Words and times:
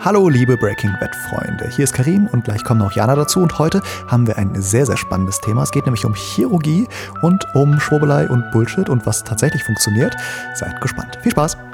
Hallo 0.00 0.28
liebe 0.28 0.56
Breaking 0.56 0.92
Bad 1.00 1.14
Freunde, 1.28 1.68
hier 1.68 1.82
ist 1.82 1.92
Karim 1.92 2.28
und 2.28 2.44
gleich 2.44 2.62
kommt 2.62 2.78
noch 2.78 2.92
Jana 2.92 3.16
dazu 3.16 3.40
und 3.40 3.58
heute 3.58 3.82
haben 4.06 4.28
wir 4.28 4.38
ein 4.38 4.54
sehr, 4.62 4.86
sehr 4.86 4.96
spannendes 4.96 5.40
Thema. 5.40 5.64
Es 5.64 5.72
geht 5.72 5.86
nämlich 5.86 6.04
um 6.04 6.14
Chirurgie 6.14 6.86
und 7.22 7.44
um 7.54 7.80
Schwurbelei 7.80 8.28
und 8.28 8.48
Bullshit 8.52 8.88
und 8.88 9.06
was 9.06 9.24
tatsächlich 9.24 9.64
funktioniert. 9.64 10.14
Seid 10.54 10.80
gespannt. 10.80 11.18
Viel 11.22 11.32
Spaß! 11.32 11.67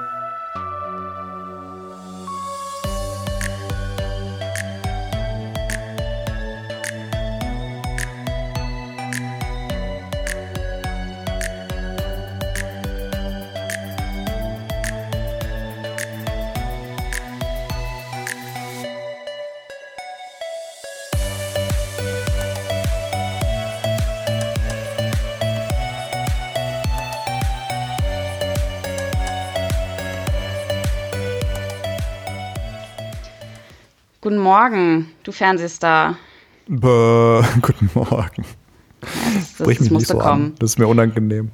Fernsehstar. 35.34 36.16
Bäh, 36.69 37.42
guten 37.62 37.91
Morgen. 37.94 38.44
Ja, 39.02 39.08
das, 39.34 39.56
das, 39.58 39.66
mich 39.66 39.78
das 39.78 39.91
nicht 39.91 40.06
so 40.06 40.19
kommen. 40.19 40.47
an. 40.47 40.55
Das 40.58 40.70
ist 40.70 40.78
mir 40.78 40.86
unangenehm. 40.86 41.50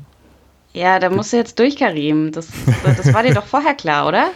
Ja, 0.73 1.01
da 1.01 1.11
musst 1.11 1.33
du 1.33 1.37
jetzt 1.37 1.59
durch, 1.59 1.77
Karim. 1.77 2.31
Das, 2.31 2.47
das 2.85 3.13
war 3.13 3.25
dir 3.25 3.35
doch 3.35 3.47
vorher 3.47 3.75
klar, 3.75 4.07
oder? 4.07 4.31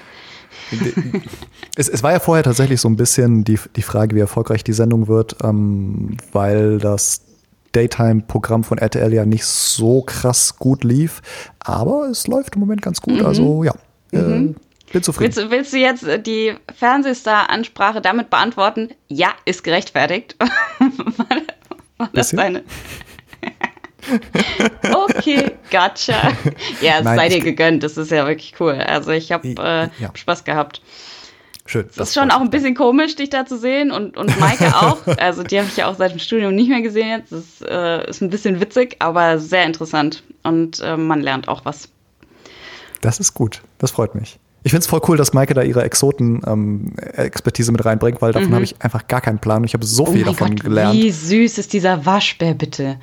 Es, 1.76 1.88
es 1.88 2.02
war 2.02 2.12
ja 2.12 2.20
vorher 2.20 2.42
tatsächlich 2.42 2.80
so 2.80 2.88
ein 2.88 2.96
bisschen 2.96 3.45
die, 3.45 3.59
die 3.76 3.82
Frage, 3.82 4.16
wie 4.16 4.20
erfolgreich 4.20 4.64
die 4.64 4.73
Sendung 4.73 5.09
wird, 5.09 5.36
ähm, 5.45 6.16
weil 6.32 6.79
das 6.79 7.23
Daytime-Programm 7.73 8.64
von 8.64 8.79
RTL 8.79 9.12
ja 9.12 9.26
nicht 9.26 9.45
so 9.45 10.02
krass 10.02 10.56
gut 10.56 10.84
lief. 10.84 11.23
Aber 11.60 12.08
es 12.08 12.26
läuft 12.26 12.54
im 12.54 12.60
Moment 12.60 12.82
ganz 12.82 13.01
gut. 13.01 13.20
Mhm. 13.20 13.26
Also 13.26 13.64
ja, 13.64 13.74
äh, 14.12 14.54
bin 14.95 15.02
zufrieden. 15.02 15.37
Willst, 15.37 15.46
du- 15.46 15.50
willst 15.50 15.73
du 15.74 15.78
jetzt 15.78 16.06
die 16.26 16.54
Fernsehstar-Ansprache 16.74 18.00
damit 18.00 18.30
beantworten? 18.30 18.88
Ja, 19.09 19.34
ist 19.45 19.62
gerechtfertigt. 19.62 20.36
war, 20.38 20.48
war 21.98 22.09
das 22.14 22.30
deine? 22.30 22.64
okay, 24.95 25.52
gotcha. 25.70 26.32
Ja, 26.80 26.98
es 26.98 27.04
Nein, 27.04 27.16
sei 27.16 27.28
dir 27.28 27.40
gegönnt. 27.40 27.82
Das 27.82 27.96
ist 27.96 28.10
ja 28.10 28.26
wirklich 28.26 28.54
cool. 28.60 28.73
Also 28.74 29.10
ich 29.12 29.32
habe 29.32 29.48
äh, 29.48 29.88
Ja. 30.02 30.10
Spaß 30.14 30.45
gehabt. 30.45 30.82
Schön. 31.66 31.86
Es 31.90 31.96
ist 31.96 32.14
schon 32.14 32.30
auch 32.30 32.42
ein 32.42 32.51
bisschen 32.51 32.74
komisch, 32.74 33.16
dich 33.16 33.30
da 33.30 33.46
zu 33.46 33.56
sehen 33.56 33.90
und, 33.90 34.16
und 34.18 34.38
Maike 34.38 34.66
auch. 34.76 34.98
Also 35.18 35.42
die 35.42 35.58
habe 35.58 35.68
ich 35.68 35.76
ja 35.79 35.86
auch 35.88 35.96
seit 35.96 36.12
dem 36.12 36.18
Studium 36.18 36.54
nicht 36.54 36.68
mehr 36.68 36.82
gesehen 36.82 37.08
jetzt. 37.08 37.32
Das 37.32 37.40
ist, 37.40 37.62
äh, 37.62 38.06
ist 38.08 38.20
ein 38.20 38.29
bisschen 38.30 38.60
witzig, 38.60 38.96
aber 38.98 39.38
sehr 39.38 39.64
interessant. 39.64 40.23
Und 40.42 40.80
äh, 40.80 40.96
man 40.98 41.23
lernt 41.23 41.48
auch 41.48 41.64
was. 41.64 41.88
Das 43.01 43.20
ist 43.20 43.32
gut. 43.34 43.62
Das 43.79 43.90
freut 43.90 44.14
mich. 44.14 44.38
Ich 44.65 44.70
finde 44.70 44.80
es 44.80 44.87
voll 44.87 45.01
cool, 45.09 45.16
dass 45.16 45.32
Maike 45.34 45.52
da 45.54 45.62
ihre 45.62 45.82
Exoten-Expertise 45.84 47.70
mit 47.70 47.84
reinbringt, 47.84 48.20
weil 48.23 48.32
davon 48.32 48.52
habe 48.54 48.65
ich 48.65 48.80
einfach 48.82 49.07
gar 49.07 49.20
keinen 49.20 49.38
Plan. 49.38 49.62
Ich 49.65 49.74
habe 49.74 49.84
so 49.84 50.04
Mhm. 50.04 50.09
Oh 50.09 50.12
viel 50.12 50.24
davon 50.24 50.51
Gott, 50.57 50.65
gelernt. 50.65 50.95
wie 50.95 51.10
süß 51.10 51.59
ist 51.59 51.73
dieser 51.73 52.04
Waschbär 52.07 52.54
bitte. 52.54 52.98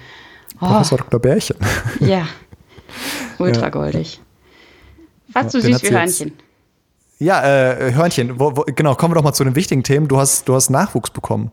Oh, 0.59 0.65
Professor 0.67 0.97
Dr. 0.97 1.19
Bärchen. 1.19 1.55
ja, 1.99 2.27
ultra 3.37 3.61
Ja. 3.63 3.69
goldig. 3.69 4.19
Fast 5.31 5.51
so 5.51 5.59
Ja, 5.59 5.63
den 5.65 5.73
süß 5.75 5.83
wie 5.83 5.91
Hörnchen. 5.95 6.33
Ja, 7.19 7.43
äh, 7.43 7.93
Hörnchen, 7.93 8.39
wo, 8.39 8.57
wo, 8.57 8.63
genau, 8.63 8.95
kommen 8.95 9.11
wir 9.11 9.15
doch 9.15 9.23
mal 9.23 9.33
zu 9.33 9.43
den 9.43 9.55
wichtigen 9.55 9.83
Themen. 9.83 10.07
Du 10.07 10.17
hast, 10.17 10.49
du 10.49 10.55
hast 10.55 10.69
Nachwuchs 10.71 11.11
bekommen. 11.11 11.51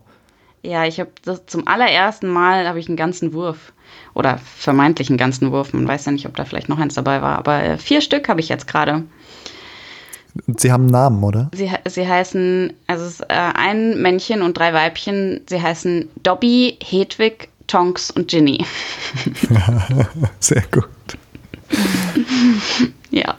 Ja, 0.63 0.85
ich 0.85 0.99
habe 0.99 1.11
das 1.23 1.45
zum 1.45 1.67
allerersten 1.67 2.27
Mal 2.27 2.67
habe 2.67 2.79
ich 2.79 2.87
einen 2.87 2.97
ganzen 2.97 3.31
Wurf 3.33 3.71
oder 4.15 4.39
vermeintlich 4.57 5.09
einen 5.09 5.17
ganzen 5.17 5.51
Wurf. 5.51 5.71
Man 5.73 5.87
weiß 5.87 6.05
ja 6.05 6.11
nicht, 6.11 6.25
ob 6.25 6.35
da 6.35 6.43
vielleicht 6.45 6.67
noch 6.67 6.79
eins 6.79 6.95
dabei 6.95 7.21
war, 7.21 7.37
aber 7.37 7.63
äh, 7.63 7.77
vier 7.77 8.01
Stück 8.01 8.27
habe 8.27 8.39
ich 8.41 8.49
jetzt 8.49 8.67
gerade. 8.67 9.03
Sie 10.57 10.71
haben 10.71 10.83
einen 10.83 10.91
Namen, 10.91 11.23
oder? 11.23 11.49
Sie, 11.53 11.71
sie 11.87 12.07
heißen, 12.07 12.73
also 12.87 13.05
es 13.05 13.13
ist 13.13 13.21
äh, 13.21 13.33
ein 13.33 14.01
Männchen 14.01 14.41
und 14.41 14.57
drei 14.57 14.73
Weibchen. 14.73 15.41
Sie 15.47 15.61
heißen 15.61 16.09
Dobby, 16.23 16.77
Hedwig, 16.83 17.49
Tonks 17.67 18.11
und 18.11 18.29
Ginny. 18.29 18.65
Sehr 20.39 20.63
gut. 20.71 20.87
ja, 23.11 23.35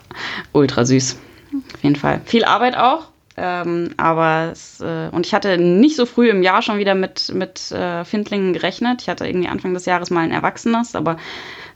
ultra 0.53 0.85
süß. 0.85 1.17
Auf 1.75 1.83
jeden 1.83 1.97
Fall. 1.97 2.21
Viel 2.25 2.45
Arbeit 2.45 2.77
auch. 2.77 3.09
Ähm, 3.37 3.91
aber 3.97 4.51
es, 4.53 4.81
äh, 4.81 5.09
und 5.13 5.25
ich 5.25 5.33
hatte 5.33 5.57
nicht 5.57 5.97
so 5.97 6.05
früh 6.05 6.29
im 6.29 6.43
Jahr 6.43 6.63
schon 6.63 6.79
wieder 6.79 6.95
mit, 6.95 7.33
mit 7.35 7.71
äh, 7.73 8.05
Findlingen 8.05 8.53
gerechnet. 8.53 9.03
Ich 9.03 9.09
hatte 9.09 9.27
irgendwie 9.27 9.49
Anfang 9.49 9.73
des 9.73 9.87
Jahres 9.87 10.11
mal 10.11 10.25
ein 10.25 10.33
Erwachsenes, 10.33 10.95
aber 10.95 11.17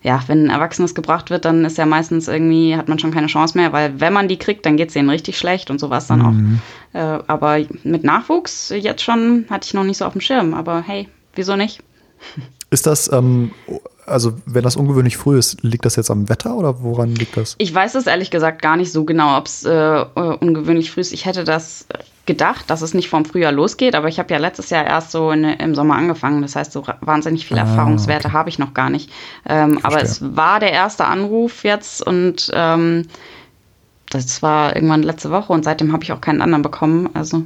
ja, 0.05 0.23
wenn 0.27 0.47
ein 0.47 0.51
Erwachsenes 0.51 0.95
gebracht 0.95 1.31
wird, 1.31 1.47
dann 1.47 1.65
ist 1.65 1.79
ja 1.79 1.87
meistens 1.87 2.29
irgendwie, 2.29 2.77
hat 2.77 2.89
man 2.89 2.99
schon 2.99 3.11
keine 3.11 3.27
Chance 3.27 3.57
mehr, 3.57 3.73
weil 3.73 4.01
wenn 4.01 4.13
man 4.13 4.29
die 4.29 4.37
kriegt, 4.37 4.67
dann 4.67 4.77
geht 4.77 4.89
es 4.89 4.95
denen 4.95 5.09
richtig 5.09 5.39
schlecht 5.39 5.71
und 5.71 5.81
so 5.81 5.89
war 5.89 5.99
es 5.99 6.07
dann 6.07 6.23
auch. 6.23 6.99
Äh, 6.99 7.23
aber 7.27 7.65
mit 7.85 8.05
Nachwuchs 8.05 8.69
jetzt 8.69 9.03
schon 9.03 9.47
hatte 9.49 9.67
ich 9.67 9.73
noch 9.73 9.83
nicht 9.83 9.97
so 9.97 10.05
auf 10.05 10.13
dem 10.13 10.21
Schirm. 10.21 10.53
Aber 10.53 10.83
hey, 10.83 11.09
wieso 11.35 11.57
nicht? 11.57 11.83
Ist 12.71 12.87
das, 12.87 13.11
ähm, 13.13 13.53
also 14.05 14.35
wenn 14.45 14.63
das 14.63 14.77
ungewöhnlich 14.77 15.17
früh 15.17 15.39
ist, 15.39 15.63
liegt 15.63 15.87
das 15.87 15.97
jetzt 15.97 16.11
am 16.11 16.29
Wetter 16.29 16.55
oder 16.55 16.83
woran 16.83 17.15
liegt 17.15 17.39
das? 17.39 17.55
Ich 17.57 17.75
weiß 17.75 17.95
es 17.95 18.07
ehrlich 18.07 18.31
gesagt 18.31 18.61
gar 18.61 18.77
nicht 18.77 18.93
so 18.93 19.05
genau, 19.05 19.39
ob 19.39 19.47
es 19.47 19.65
äh, 19.65 19.73
äh, 19.73 20.05
ungewöhnlich 20.15 20.91
früh 20.91 21.01
ist. 21.01 21.13
Ich 21.13 21.25
hätte 21.25 21.45
das 21.45 21.87
gedacht, 22.27 22.71
dass 22.71 22.83
es 22.83 22.95
nicht 22.95 23.09
vom 23.09 23.25
Frühjahr 23.25 23.53
losgeht, 23.53 23.95
aber 23.95 24.09
ich 24.09 24.19
habe 24.19 24.33
ja 24.33 24.39
letztes 24.39 24.71
Jahr 24.71 24.85
erst 24.85 25.11
so 25.11 25.31
in, 25.31 25.45
im 25.45 25.75
Sommer 25.75 25.97
angefangen. 25.97 26.43
Das 26.43 26.57
heißt, 26.57 26.73
so 26.73 26.85
wahnsinnig 27.01 27.47
viele 27.47 27.61
Ah, 27.61 27.65
Erfahrungswerte 27.65 28.33
habe 28.33 28.49
ich 28.49 28.59
noch 28.59 28.75
gar 28.75 28.91
nicht. 28.91 29.11
Ähm, 29.47 29.79
aber 29.83 30.03
es 30.03 30.37
war 30.37 30.61
der 30.61 30.73
erste 30.73 31.05
Anruf 31.05 31.65
jetzt 31.65 32.07
und 32.07 32.51
ähm, 32.55 33.07
das 34.11 34.43
war 34.43 34.75
irgendwann 34.75 35.03
letzte 35.03 35.31
Woche 35.31 35.53
und 35.53 35.65
seitdem 35.65 35.93
habe 35.93 36.05
ich 36.05 36.13
auch 36.13 36.21
keinen 36.21 36.41
anderen 36.41 36.63
bekommen. 36.63 37.11
Also 37.15 37.43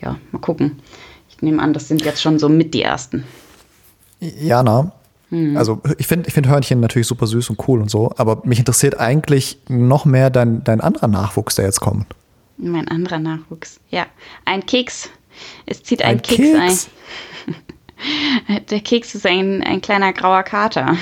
ja, 0.00 0.16
mal 0.32 0.40
gucken. 0.40 0.80
Ich 1.28 1.42
nehme 1.42 1.62
an, 1.62 1.72
das 1.72 1.88
sind 1.88 2.04
jetzt 2.04 2.22
schon 2.22 2.38
so 2.38 2.48
mit 2.48 2.74
die 2.74 2.82
ersten. 2.82 3.24
Jana, 4.20 4.92
also 5.54 5.80
ich 5.98 6.06
finde 6.06 6.26
ich 6.26 6.34
find 6.34 6.48
Hörnchen 6.48 6.80
natürlich 6.80 7.06
super 7.06 7.26
süß 7.26 7.50
und 7.50 7.68
cool 7.68 7.82
und 7.82 7.90
so, 7.90 8.12
aber 8.16 8.40
mich 8.44 8.58
interessiert 8.58 8.98
eigentlich 8.98 9.58
noch 9.68 10.06
mehr 10.06 10.30
dein, 10.30 10.64
dein 10.64 10.80
anderer 10.80 11.06
Nachwuchs, 11.06 11.54
der 11.54 11.66
jetzt 11.66 11.80
kommt. 11.80 12.06
Mein 12.58 12.88
anderer 12.88 13.18
Nachwuchs. 13.18 13.80
Ja, 13.90 14.06
ein 14.44 14.66
Keks. 14.66 15.10
Es 15.66 15.82
zieht 15.82 16.02
ein, 16.02 16.16
Ein 16.16 16.22
Keks, 16.22 16.36
Keks? 16.36 16.90
ein. 18.46 18.64
Der 18.70 18.80
Keks 18.80 19.14
ist 19.14 19.26
ein, 19.26 19.62
ein 19.62 19.80
kleiner 19.80 20.12
grauer 20.12 20.42
Kater. 20.42 20.96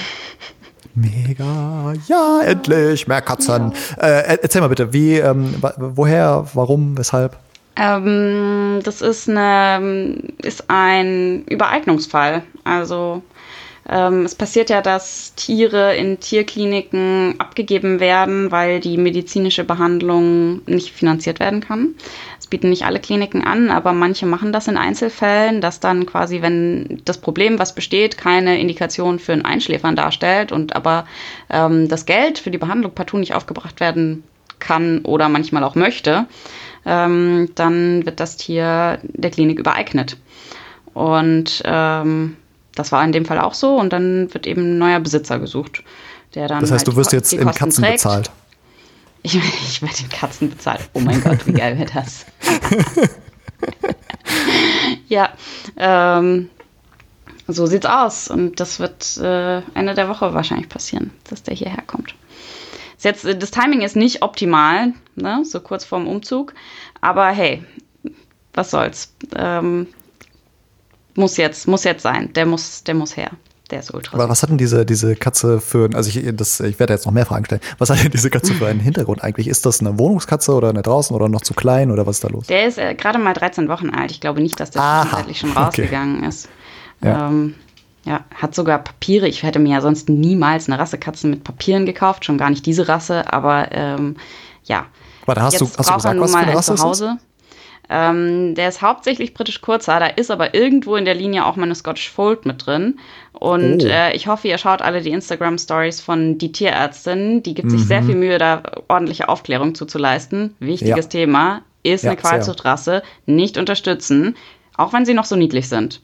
Mega, 0.94 1.92
ja, 2.08 2.40
endlich, 2.42 3.06
mehr 3.06 3.20
Katzen. 3.20 3.72
Äh, 3.98 4.38
erzähl 4.40 4.62
mal 4.62 4.68
bitte, 4.68 4.94
wie, 4.94 5.16
ähm, 5.16 5.54
woher, 5.76 6.46
warum, 6.54 6.96
weshalb? 6.96 7.36
Ähm, 7.76 8.80
das 8.82 9.02
ist, 9.02 9.28
eine, 9.28 10.22
ist 10.38 10.64
ein 10.68 11.44
Übereignungsfall. 11.44 12.42
Also 12.64 13.22
ähm, 13.88 14.24
es 14.24 14.34
passiert 14.34 14.70
ja, 14.70 14.82
dass 14.82 15.34
Tiere 15.34 15.94
in 15.96 16.18
Tierkliniken 16.18 17.34
abgegeben 17.38 18.00
werden, 18.00 18.50
weil 18.50 18.80
die 18.80 18.96
medizinische 18.96 19.64
Behandlung 19.64 20.62
nicht 20.66 20.92
finanziert 20.92 21.38
werden 21.38 21.60
kann. 21.60 21.94
Das 22.36 22.48
bieten 22.48 22.70
nicht 22.70 22.84
alle 22.84 23.00
Kliniken 23.00 23.44
an, 23.44 23.70
aber 23.70 23.92
manche 23.92 24.26
machen 24.26 24.52
das 24.52 24.66
in 24.66 24.76
Einzelfällen, 24.76 25.60
dass 25.60 25.78
dann 25.78 26.06
quasi, 26.06 26.42
wenn 26.42 27.00
das 27.04 27.18
Problem, 27.18 27.58
was 27.58 27.74
besteht, 27.74 28.18
keine 28.18 28.58
Indikation 28.58 29.18
für 29.18 29.32
ein 29.32 29.44
Einschläfern 29.44 29.94
darstellt 29.94 30.50
und 30.50 30.74
aber 30.74 31.06
ähm, 31.48 31.88
das 31.88 32.06
Geld 32.06 32.38
für 32.38 32.50
die 32.50 32.58
Behandlung 32.58 32.92
partout 32.92 33.18
nicht 33.18 33.34
aufgebracht 33.34 33.78
werden 33.78 34.24
kann 34.58 35.00
oder 35.00 35.28
manchmal 35.28 35.62
auch 35.62 35.74
möchte, 35.74 36.26
ähm, 36.84 37.50
dann 37.54 38.04
wird 38.06 38.20
das 38.20 38.36
Tier 38.36 38.98
der 39.02 39.30
Klinik 39.30 39.58
übereignet. 39.58 40.16
Und 40.94 41.62
ähm, 41.66 42.36
das 42.76 42.92
war 42.92 43.02
in 43.02 43.10
dem 43.10 43.24
Fall 43.24 43.40
auch 43.40 43.54
so 43.54 43.76
und 43.76 43.92
dann 43.92 44.32
wird 44.32 44.46
eben 44.46 44.62
ein 44.62 44.78
neuer 44.78 45.00
Besitzer 45.00 45.40
gesucht, 45.40 45.82
der 46.34 46.46
dann. 46.46 46.60
Das 46.60 46.70
heißt, 46.70 46.86
halt 46.86 46.94
du 46.94 46.96
wirst 46.96 47.12
jetzt 47.12 47.32
in 47.32 47.50
Katzen 47.50 47.82
trägt. 47.82 47.94
bezahlt. 47.94 48.30
Ich, 49.22 49.34
ich 49.68 49.82
werde 49.82 49.96
in 50.00 50.08
Katzen 50.08 50.50
bezahlt. 50.50 50.88
Oh 50.92 51.00
mein 51.00 51.20
Gott, 51.22 51.46
wie 51.46 51.52
geil 51.52 51.76
wäre 51.78 51.90
das? 51.92 52.26
ja, 55.08 55.30
ähm, 55.76 56.50
so 57.48 57.66
sieht's 57.66 57.86
aus. 57.86 58.28
Und 58.28 58.60
das 58.60 58.78
wird 58.78 59.16
äh, 59.16 59.62
Ende 59.74 59.94
der 59.94 60.08
Woche 60.08 60.34
wahrscheinlich 60.34 60.68
passieren, 60.68 61.10
dass 61.28 61.42
der 61.42 61.54
hierher 61.54 61.82
kommt. 61.86 62.14
Ist 62.96 63.04
Jetzt, 63.04 63.24
äh, 63.24 63.36
das 63.36 63.50
Timing 63.50 63.80
ist 63.80 63.96
nicht 63.96 64.22
optimal, 64.22 64.92
ne? 65.14 65.42
so 65.44 65.60
kurz 65.60 65.84
vorm 65.84 66.06
Umzug. 66.06 66.54
Aber 67.00 67.28
hey, 67.28 67.64
was 68.52 68.70
soll's. 68.70 69.14
Ähm, 69.34 69.88
muss 71.16 71.36
jetzt, 71.36 71.66
muss 71.66 71.84
jetzt 71.84 72.02
sein. 72.02 72.32
Der 72.34 72.46
muss, 72.46 72.84
der 72.84 72.94
muss 72.94 73.16
her. 73.16 73.30
Der 73.70 73.80
ist 73.80 73.92
ultra 73.92 74.14
Aber 74.14 74.28
was 74.28 74.42
hat 74.42 74.50
denn 74.50 74.58
diese, 74.58 74.86
diese 74.86 75.16
Katze 75.16 75.60
für, 75.60 75.90
also 75.94 76.08
ich, 76.08 76.24
das, 76.36 76.60
ich 76.60 76.78
werde 76.78 76.92
jetzt 76.92 77.04
noch 77.04 77.12
mehr 77.12 77.26
Fragen 77.26 77.44
stellen. 77.44 77.60
Was 77.78 77.90
hat 77.90 78.02
denn 78.02 78.12
diese 78.12 78.30
Katze 78.30 78.54
für 78.54 78.68
einen 78.68 78.80
Hintergrund 78.80 79.24
eigentlich? 79.24 79.48
Ist 79.48 79.66
das 79.66 79.80
eine 79.80 79.98
Wohnungskatze 79.98 80.52
oder 80.52 80.68
eine 80.68 80.82
draußen 80.82 81.14
oder 81.16 81.28
noch 81.28 81.40
zu 81.40 81.52
klein 81.52 81.90
oder 81.90 82.06
was 82.06 82.16
ist 82.16 82.24
da 82.24 82.28
los? 82.28 82.46
Der 82.46 82.66
ist 82.66 82.78
äh, 82.78 82.94
gerade 82.94 83.18
mal 83.18 83.32
13 83.32 83.68
Wochen 83.68 83.90
alt. 83.90 84.12
Ich 84.12 84.20
glaube 84.20 84.40
nicht, 84.40 84.60
dass 84.60 84.70
der 84.70 84.82
zwischenzeitlich 84.82 85.40
schon 85.40 85.52
rausgegangen 85.52 86.18
okay. 86.18 86.28
ist. 86.28 86.48
Ja. 87.02 87.28
Ähm, 87.28 87.54
ja, 88.04 88.20
hat 88.32 88.54
sogar 88.54 88.78
Papiere. 88.78 89.26
Ich 89.26 89.42
hätte 89.42 89.58
mir 89.58 89.72
ja 89.72 89.80
sonst 89.80 90.08
niemals 90.08 90.68
eine 90.68 90.78
Rassekatze 90.78 91.26
mit 91.26 91.42
Papieren 91.42 91.86
gekauft, 91.86 92.24
schon 92.24 92.38
gar 92.38 92.50
nicht 92.50 92.64
diese 92.64 92.88
Rasse, 92.88 93.32
aber 93.32 93.72
ähm, 93.72 94.16
ja. 94.64 94.86
Warte, 95.26 95.42
hast 95.42 95.54
Jetzt 95.54 95.60
du, 95.62 95.78
hast 95.78 95.90
du 95.90 95.94
gesagt, 95.94 96.20
was 96.20 96.30
für 96.30 96.38
eine 96.38 96.54
Rasse 96.54 96.74
zu 96.76 96.84
Hause. 96.84 97.16
Ähm, 97.88 98.54
der 98.54 98.68
ist 98.68 98.82
hauptsächlich 98.82 99.32
britisch 99.32 99.60
kurzer, 99.60 100.00
da 100.00 100.06
ist 100.06 100.30
aber 100.30 100.54
irgendwo 100.54 100.96
in 100.96 101.04
der 101.04 101.14
Linie 101.14 101.46
auch 101.46 101.56
meine 101.56 101.74
Scottish 101.74 102.10
Fold 102.10 102.44
mit 102.44 102.66
drin. 102.66 102.98
Und 103.32 103.84
oh. 103.84 103.86
äh, 103.86 104.14
ich 104.16 104.26
hoffe, 104.26 104.48
ihr 104.48 104.58
schaut 104.58 104.82
alle 104.82 105.02
die 105.02 105.10
Instagram-Stories 105.10 106.00
von 106.00 106.38
die 106.38 106.52
Tierärztin. 106.52 107.42
Die 107.42 107.54
gibt 107.54 107.70
mhm. 107.70 107.78
sich 107.78 107.86
sehr 107.86 108.02
mhm. 108.02 108.06
viel 108.06 108.16
Mühe, 108.16 108.38
da 108.38 108.62
ordentliche 108.88 109.28
Aufklärung 109.28 109.74
zuzuleisten. 109.74 110.56
Wichtiges 110.58 111.04
ja. 111.06 111.10
Thema, 111.10 111.62
ist 111.82 112.04
ja, 112.04 112.10
eine 112.10 112.20
Qualzuchtrasse, 112.20 113.02
nicht 113.26 113.58
unterstützen, 113.58 114.36
auch 114.76 114.92
wenn 114.92 115.04
sie 115.04 115.14
noch 115.14 115.24
so 115.24 115.36
niedlich 115.36 115.68
sind. 115.68 116.00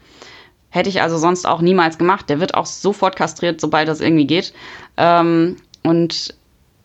Hätte 0.71 0.89
ich 0.89 1.03
also 1.03 1.19
sonst 1.19 1.47
auch 1.47 1.61
niemals 1.61 1.99
gemacht. 1.99 2.31
Der 2.31 2.41
wird 2.41 2.55
auch 2.55 2.67
sofort 2.67 3.17
kastriert, 3.17 3.61
sobald 3.61 3.89
das 3.89 4.01
irgendwie 4.01 4.27
geht. 4.27 4.55
Ähm, 4.97 5.57
und 5.83 6.35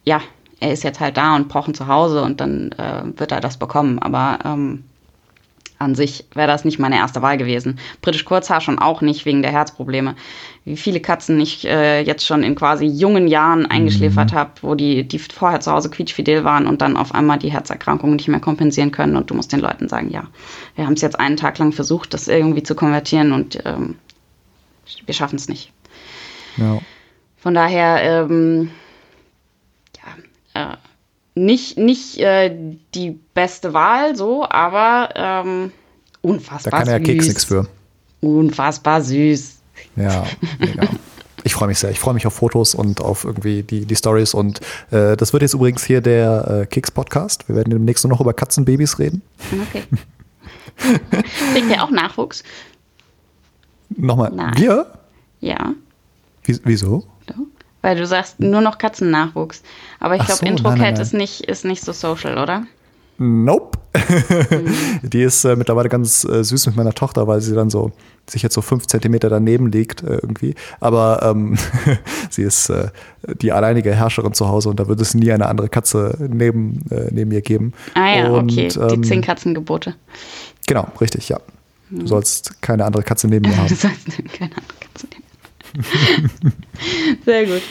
ja, 0.03 0.21
er 0.59 0.71
ist 0.71 0.83
jetzt 0.83 0.99
halt 0.99 1.17
da 1.17 1.35
und 1.35 1.49
pochen 1.49 1.73
zu 1.73 1.87
Hause 1.87 2.23
und 2.23 2.41
dann 2.41 2.71
äh, 2.73 3.03
wird 3.19 3.31
er 3.31 3.41
das 3.41 3.57
bekommen. 3.57 3.99
Aber 3.99 4.39
ähm, 4.43 4.83
an 5.79 5.93
sich 5.93 6.25
wäre 6.33 6.47
das 6.47 6.65
nicht 6.65 6.79
meine 6.79 6.97
erste 6.97 7.21
Wahl 7.21 7.37
gewesen. 7.37 7.77
Britisch 8.01 8.25
Kurzhaar 8.25 8.61
schon 8.61 8.79
auch 8.79 9.01
nicht 9.01 9.25
wegen 9.25 9.43
der 9.43 9.51
Herzprobleme. 9.51 10.15
Wie 10.65 10.77
viele 10.77 10.99
Katzen 10.99 11.39
ich 11.39 11.67
äh, 11.67 12.01
jetzt 12.01 12.25
schon 12.25 12.41
in 12.41 12.55
quasi 12.55 12.85
jungen 12.85 13.27
Jahren 13.27 13.67
eingeschläfert 13.67 14.31
mhm. 14.31 14.35
habe, 14.35 14.51
wo 14.61 14.73
die, 14.73 15.07
die 15.07 15.19
vorher 15.19 15.59
zu 15.59 15.71
Hause 15.71 15.91
quietschfidel 15.91 16.43
waren 16.43 16.65
und 16.65 16.81
dann 16.81 16.97
auf 16.97 17.13
einmal 17.13 17.37
die 17.37 17.51
Herzerkrankungen 17.51 18.15
nicht 18.15 18.27
mehr 18.27 18.39
kompensieren 18.39 18.91
können. 18.91 19.15
Und 19.15 19.29
du 19.29 19.35
musst 19.35 19.51
den 19.51 19.59
Leuten 19.59 19.87
sagen, 19.87 20.09
ja, 20.09 20.23
wir 20.75 20.85
haben 20.85 20.93
es 20.93 21.01
jetzt 21.01 21.19
einen 21.19 21.37
Tag 21.37 21.59
lang 21.59 21.71
versucht, 21.71 22.13
das 22.13 22.27
irgendwie 22.27 22.63
zu 22.63 22.73
konvertieren 22.73 23.31
und 23.31 23.59
ähm, 23.65 23.95
wir 25.05 25.13
schaffen 25.13 25.35
es 25.35 25.47
nicht. 25.47 25.71
Ja. 26.57 26.79
Von 27.37 27.53
daher, 27.53 28.01
ähm, 28.01 28.71
äh, 28.71 28.86
nicht, 31.37 31.77
nicht 31.77 32.17
äh, 32.17 32.55
die 32.93 33.11
beste 33.33 33.73
Wahl, 33.73 34.15
so, 34.15 34.47
aber 34.47 35.09
ähm, 35.15 35.71
unfassbar 36.21 36.79
süß. 36.81 36.87
Da 36.87 36.91
kann 36.91 37.05
ja 37.05 37.13
Keks 37.13 37.27
nichts 37.27 37.43
für. 37.45 37.67
Unfassbar 38.21 39.01
süß. 39.01 39.57
Ja, 39.95 40.25
mega. 40.59 40.87
Ich 41.43 41.53
freue 41.53 41.67
mich 41.67 41.79
sehr. 41.79 41.91
Ich 41.91 41.99
freue 41.99 42.13
mich 42.13 42.25
auf 42.25 42.33
Fotos 42.33 42.75
und 42.75 42.99
auf 42.99 43.23
irgendwie 43.23 43.63
die, 43.63 43.85
die 43.85 43.95
Stories. 43.95 44.33
Und 44.33 44.59
äh, 44.91 45.15
das 45.15 45.31
wird 45.31 45.43
jetzt 45.43 45.53
übrigens 45.53 45.83
hier 45.85 46.01
der 46.01 46.63
äh, 46.63 46.65
Keks-Podcast. 46.65 47.47
Wir 47.47 47.55
werden 47.55 47.69
demnächst 47.69 48.03
nur 48.03 48.09
noch 48.09 48.19
über 48.19 48.33
Katzenbabys 48.33 48.99
reden. 48.99 49.21
Okay. 49.69 49.83
Kriegt 51.53 51.69
ihr 51.69 51.83
auch 51.83 51.91
Nachwuchs? 51.91 52.43
Nochmal. 53.95 54.31
Nein. 54.33 54.53
Wir? 54.57 54.91
Ja. 55.39 55.73
Wieso? 56.43 57.05
Weil 57.87 57.95
du 57.95 58.05
sagst 58.05 58.41
nur 58.41 58.59
noch 58.59 58.79
Katzennachwuchs. 58.79 59.63
Aber 60.01 60.17
ich 60.17 60.25
glaube, 60.25 60.41
so, 60.41 60.45
Intro-Cat 60.45 60.99
ist 60.99 61.13
nicht, 61.13 61.45
ist 61.45 61.63
nicht 61.63 61.81
so 61.81 61.93
social, 61.93 62.37
oder? 62.37 62.63
Nope. 63.17 63.79
Mhm. 63.95 64.99
Die 65.09 65.21
ist 65.21 65.45
äh, 65.45 65.55
mittlerweile 65.55 65.87
ganz 65.87 66.25
äh, 66.25 66.43
süß 66.43 66.67
mit 66.67 66.75
meiner 66.75 66.91
Tochter, 66.91 67.27
weil 67.27 67.39
sie 67.39 67.55
dann 67.55 67.69
so 67.69 67.93
sich 68.29 68.41
jetzt 68.41 68.55
so 68.55 68.61
fünf 68.61 68.87
Zentimeter 68.87 69.29
daneben 69.29 69.71
liegt 69.71 70.03
äh, 70.03 70.15
irgendwie. 70.15 70.53
Aber 70.81 71.21
ähm, 71.23 71.57
sie 72.29 72.43
ist 72.43 72.69
äh, 72.69 72.89
die 73.41 73.53
alleinige 73.53 73.95
Herrscherin 73.95 74.33
zu 74.33 74.49
Hause 74.49 74.67
und 74.67 74.81
da 74.81 74.89
wird 74.89 74.99
es 74.99 75.13
nie 75.13 75.31
eine 75.31 75.47
andere 75.47 75.69
Katze 75.69 76.17
neben, 76.29 76.81
äh, 76.91 77.07
neben 77.11 77.31
ihr 77.31 77.41
geben. 77.41 77.71
Ah 77.93 78.17
ja, 78.17 78.27
und, 78.27 78.51
okay. 78.51 78.67
Die 78.67 78.79
ähm, 78.79 79.03
zehn 79.05 79.21
Katzengebote. 79.21 79.95
Genau, 80.67 80.89
richtig, 80.99 81.29
ja. 81.29 81.39
Du 81.89 82.01
mhm. 82.01 82.07
sollst 82.07 82.61
keine 82.61 82.83
andere 82.83 83.03
Katze 83.03 83.29
neben 83.29 83.49
mir 83.49 83.55
haben. 83.57 83.69
du 83.69 83.75
sollst 83.75 84.07
keine 84.33 84.51
andere 84.51 84.76
Sehr 87.25 87.45
gut. 87.45 87.61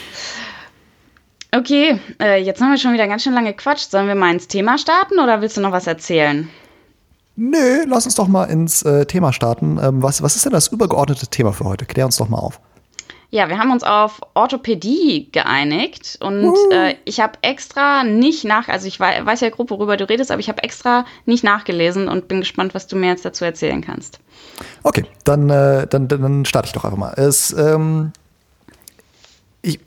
Okay, 1.52 1.98
äh, 2.20 2.42
jetzt 2.42 2.60
haben 2.60 2.70
wir 2.70 2.78
schon 2.78 2.92
wieder 2.92 3.06
ganz 3.06 3.22
schön 3.22 3.32
lange 3.32 3.52
gequatscht. 3.52 3.90
Sollen 3.90 4.08
wir 4.08 4.14
mal 4.14 4.32
ins 4.32 4.48
Thema 4.48 4.78
starten 4.78 5.18
oder 5.18 5.40
willst 5.40 5.56
du 5.56 5.60
noch 5.60 5.72
was 5.72 5.86
erzählen? 5.86 6.48
Nö, 7.36 7.84
lass 7.86 8.06
uns 8.06 8.14
doch 8.14 8.28
mal 8.28 8.44
ins 8.44 8.82
äh, 8.82 9.06
Thema 9.06 9.32
starten. 9.32 9.78
Ähm, 9.82 10.02
was, 10.02 10.22
was 10.22 10.36
ist 10.36 10.44
denn 10.44 10.52
das 10.52 10.68
übergeordnete 10.68 11.26
Thema 11.28 11.52
für 11.52 11.64
heute? 11.64 11.84
Klär 11.84 12.06
uns 12.06 12.16
doch 12.16 12.28
mal 12.28 12.38
auf. 12.38 12.60
Ja, 13.30 13.48
wir 13.48 13.58
haben 13.58 13.72
uns 13.72 13.82
auf 13.82 14.20
Orthopädie 14.34 15.28
geeinigt 15.32 16.18
und 16.20 16.54
äh, 16.70 16.94
ich 17.04 17.20
habe 17.20 17.38
extra 17.42 18.04
nicht 18.04 18.44
nach, 18.44 18.68
also 18.68 18.86
ich 18.86 19.00
weiß, 19.00 19.26
weiß 19.26 19.40
ja 19.40 19.50
grob, 19.50 19.70
worüber 19.70 19.96
du 19.96 20.08
redest, 20.08 20.30
aber 20.30 20.40
ich 20.40 20.48
habe 20.48 20.62
extra 20.62 21.04
nicht 21.24 21.42
nachgelesen 21.42 22.08
und 22.08 22.28
bin 22.28 22.40
gespannt, 22.40 22.74
was 22.74 22.86
du 22.86 22.96
mir 22.96 23.08
jetzt 23.08 23.24
dazu 23.24 23.44
erzählen 23.44 23.80
kannst. 23.80 24.20
Okay, 24.84 25.04
dann, 25.24 25.50
äh, 25.50 25.86
dann, 25.88 26.06
dann 26.08 26.44
starte 26.44 26.66
ich 26.66 26.72
doch 26.72 26.84
einfach 26.84 26.98
mal. 26.98 27.14
Es, 27.16 27.52
ähm, 27.52 28.12
ich, 29.62 29.80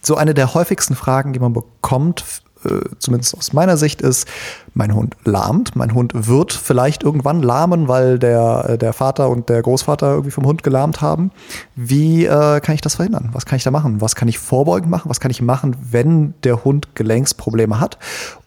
so 0.00 0.14
eine 0.14 0.32
der 0.32 0.54
häufigsten 0.54 0.94
Fragen, 0.94 1.32
die 1.32 1.40
man 1.40 1.52
bekommt, 1.52 2.24
äh, 2.64 2.80
zumindest 2.98 3.36
aus 3.36 3.52
meiner 3.52 3.76
Sicht, 3.76 4.00
ist, 4.00 4.26
mein 4.74 4.94
Hund 4.94 5.16
lahmt. 5.24 5.76
Mein 5.76 5.94
Hund 5.94 6.12
wird 6.14 6.52
vielleicht 6.52 7.02
irgendwann 7.02 7.42
lahmen, 7.42 7.88
weil 7.88 8.18
der, 8.18 8.66
äh, 8.68 8.78
der 8.78 8.92
Vater 8.92 9.28
und 9.28 9.48
der 9.48 9.62
Großvater 9.62 10.10
irgendwie 10.10 10.30
vom 10.30 10.46
Hund 10.46 10.62
gelahmt 10.62 11.00
haben. 11.00 11.30
Wie 11.74 12.24
äh, 12.24 12.60
kann 12.60 12.74
ich 12.74 12.80
das 12.80 12.96
verhindern? 12.96 13.30
Was 13.32 13.46
kann 13.46 13.56
ich 13.56 13.64
da 13.64 13.70
machen? 13.70 14.00
Was 14.00 14.14
kann 14.14 14.28
ich 14.28 14.38
vorbeugend 14.38 14.90
machen? 14.90 15.08
Was 15.08 15.20
kann 15.20 15.30
ich 15.30 15.42
machen, 15.42 15.76
wenn 15.90 16.34
der 16.44 16.64
Hund 16.64 16.94
Gelenksprobleme 16.94 17.80
hat? 17.80 17.98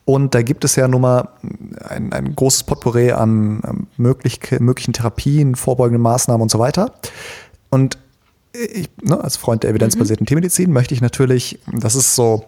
Und 0.06 0.34
da 0.34 0.42
gibt 0.42 0.66
es 0.66 0.76
ja 0.76 0.88
nun 0.88 1.02
mal 1.02 1.30
ein, 1.88 2.12
ein 2.12 2.36
großes 2.36 2.64
Potpourri 2.64 3.12
an 3.12 3.88
möglich, 3.98 4.40
möglichen 4.60 4.94
Therapien, 4.94 5.56
vorbeugenden 5.56 6.02
Maßnahmen 6.02 6.42
und 6.42 6.52
so 6.52 6.60
weiter. 6.60 6.92
Und 7.70 7.98
ich, 8.54 8.90
ne, 9.02 9.24
als 9.24 9.38
Freund 9.38 9.64
der 9.64 9.72
evidenzbasierten 9.72 10.24
mhm. 10.24 10.28
Tiermedizin 10.28 10.72
möchte 10.72 10.94
ich 10.94 11.02
natürlich, 11.02 11.60
das 11.72 11.96
ist 11.96 12.16
so, 12.16 12.46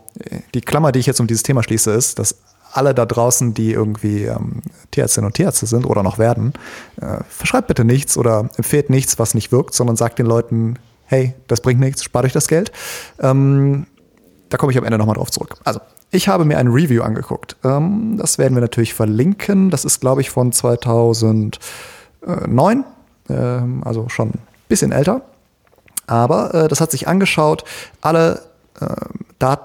die 0.53 0.61
Klammer, 0.61 0.91
die 0.91 0.99
ich 0.99 1.05
jetzt 1.05 1.19
um 1.19 1.27
dieses 1.27 1.43
Thema 1.43 1.63
schließe, 1.63 1.91
ist, 1.91 2.19
dass 2.19 2.35
alle 2.73 2.93
da 2.93 3.05
draußen, 3.05 3.53
die 3.53 3.71
irgendwie 3.71 4.23
ähm, 4.23 4.61
Tierärztinnen 4.91 5.27
und 5.27 5.35
Tierärzte 5.35 5.65
sind 5.65 5.85
oder 5.85 6.03
noch 6.03 6.17
werden, 6.17 6.53
äh, 6.99 7.17
verschreibt 7.29 7.67
bitte 7.67 7.85
nichts 7.85 8.17
oder 8.17 8.49
empfehlt 8.57 8.89
nichts, 8.89 9.19
was 9.19 9.35
nicht 9.35 9.51
wirkt, 9.51 9.75
sondern 9.75 9.95
sagt 9.95 10.19
den 10.19 10.25
Leuten, 10.25 10.79
hey, 11.05 11.33
das 11.47 11.61
bringt 11.61 11.79
nichts, 11.79 12.03
spart 12.03 12.25
euch 12.25 12.33
das 12.33 12.47
Geld. 12.47 12.71
Ähm, 13.19 13.85
da 14.49 14.57
komme 14.57 14.71
ich 14.71 14.77
am 14.77 14.83
Ende 14.83 14.97
nochmal 14.97 15.15
drauf 15.15 15.31
zurück. 15.31 15.55
Also, 15.63 15.79
ich 16.11 16.27
habe 16.27 16.45
mir 16.45 16.57
ein 16.57 16.67
Review 16.67 17.03
angeguckt. 17.03 17.55
Ähm, 17.63 18.17
das 18.17 18.37
werden 18.37 18.55
wir 18.55 18.61
natürlich 18.61 18.93
verlinken. 18.93 19.69
Das 19.69 19.85
ist, 19.85 19.99
glaube 19.99 20.21
ich, 20.21 20.29
von 20.29 20.51
2009, 20.51 22.85
ähm, 23.29 23.81
also 23.83 24.09
schon 24.09 24.29
ein 24.29 24.39
bisschen 24.67 24.91
älter. 24.91 25.21
Aber 26.07 26.53
äh, 26.53 26.67
das 26.67 26.81
hat 26.81 26.91
sich 26.91 27.07
angeschaut, 27.07 27.63
alle 28.01 28.41
äh, 28.79 28.95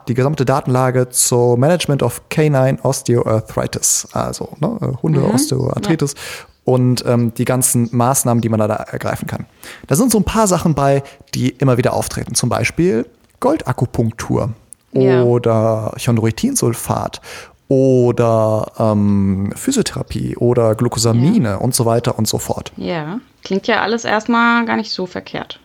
die 0.08 0.14
gesamte 0.14 0.44
Datenlage 0.44 1.08
zur 1.10 1.56
Management 1.56 2.02
of 2.02 2.28
Canine 2.30 2.78
Osteoarthritis, 2.82 4.08
also 4.12 4.56
ne, 4.58 4.76
äh, 4.80 5.02
Hunde 5.02 5.20
mhm. 5.20 5.30
Osteoarthritis 5.30 6.14
ja. 6.14 6.46
und 6.64 7.04
ähm, 7.06 7.32
die 7.34 7.44
ganzen 7.44 7.88
Maßnahmen, 7.92 8.40
die 8.40 8.48
man 8.48 8.58
da 8.58 8.66
ergreifen 8.66 9.28
kann. 9.28 9.46
Da 9.86 9.94
sind 9.94 10.10
so 10.10 10.18
ein 10.18 10.24
paar 10.24 10.48
Sachen 10.48 10.74
bei, 10.74 11.04
die 11.34 11.50
immer 11.50 11.78
wieder 11.78 11.92
auftreten. 11.92 12.34
Zum 12.34 12.48
Beispiel 12.48 13.06
Goldakupunktur 13.38 14.50
ja. 14.92 15.22
oder 15.22 15.94
Chondroitinsulfat 15.96 17.20
oder 17.68 18.72
ähm, 18.78 19.52
Physiotherapie 19.54 20.36
oder 20.36 20.74
Glucosamine 20.74 21.50
ja. 21.50 21.56
und 21.56 21.74
so 21.74 21.84
weiter 21.84 22.18
und 22.18 22.26
so 22.26 22.38
fort. 22.38 22.72
Ja, 22.76 23.20
klingt 23.44 23.66
ja 23.66 23.82
alles 23.82 24.04
erstmal 24.04 24.64
gar 24.66 24.76
nicht 24.76 24.90
so 24.90 25.06
verkehrt. 25.06 25.60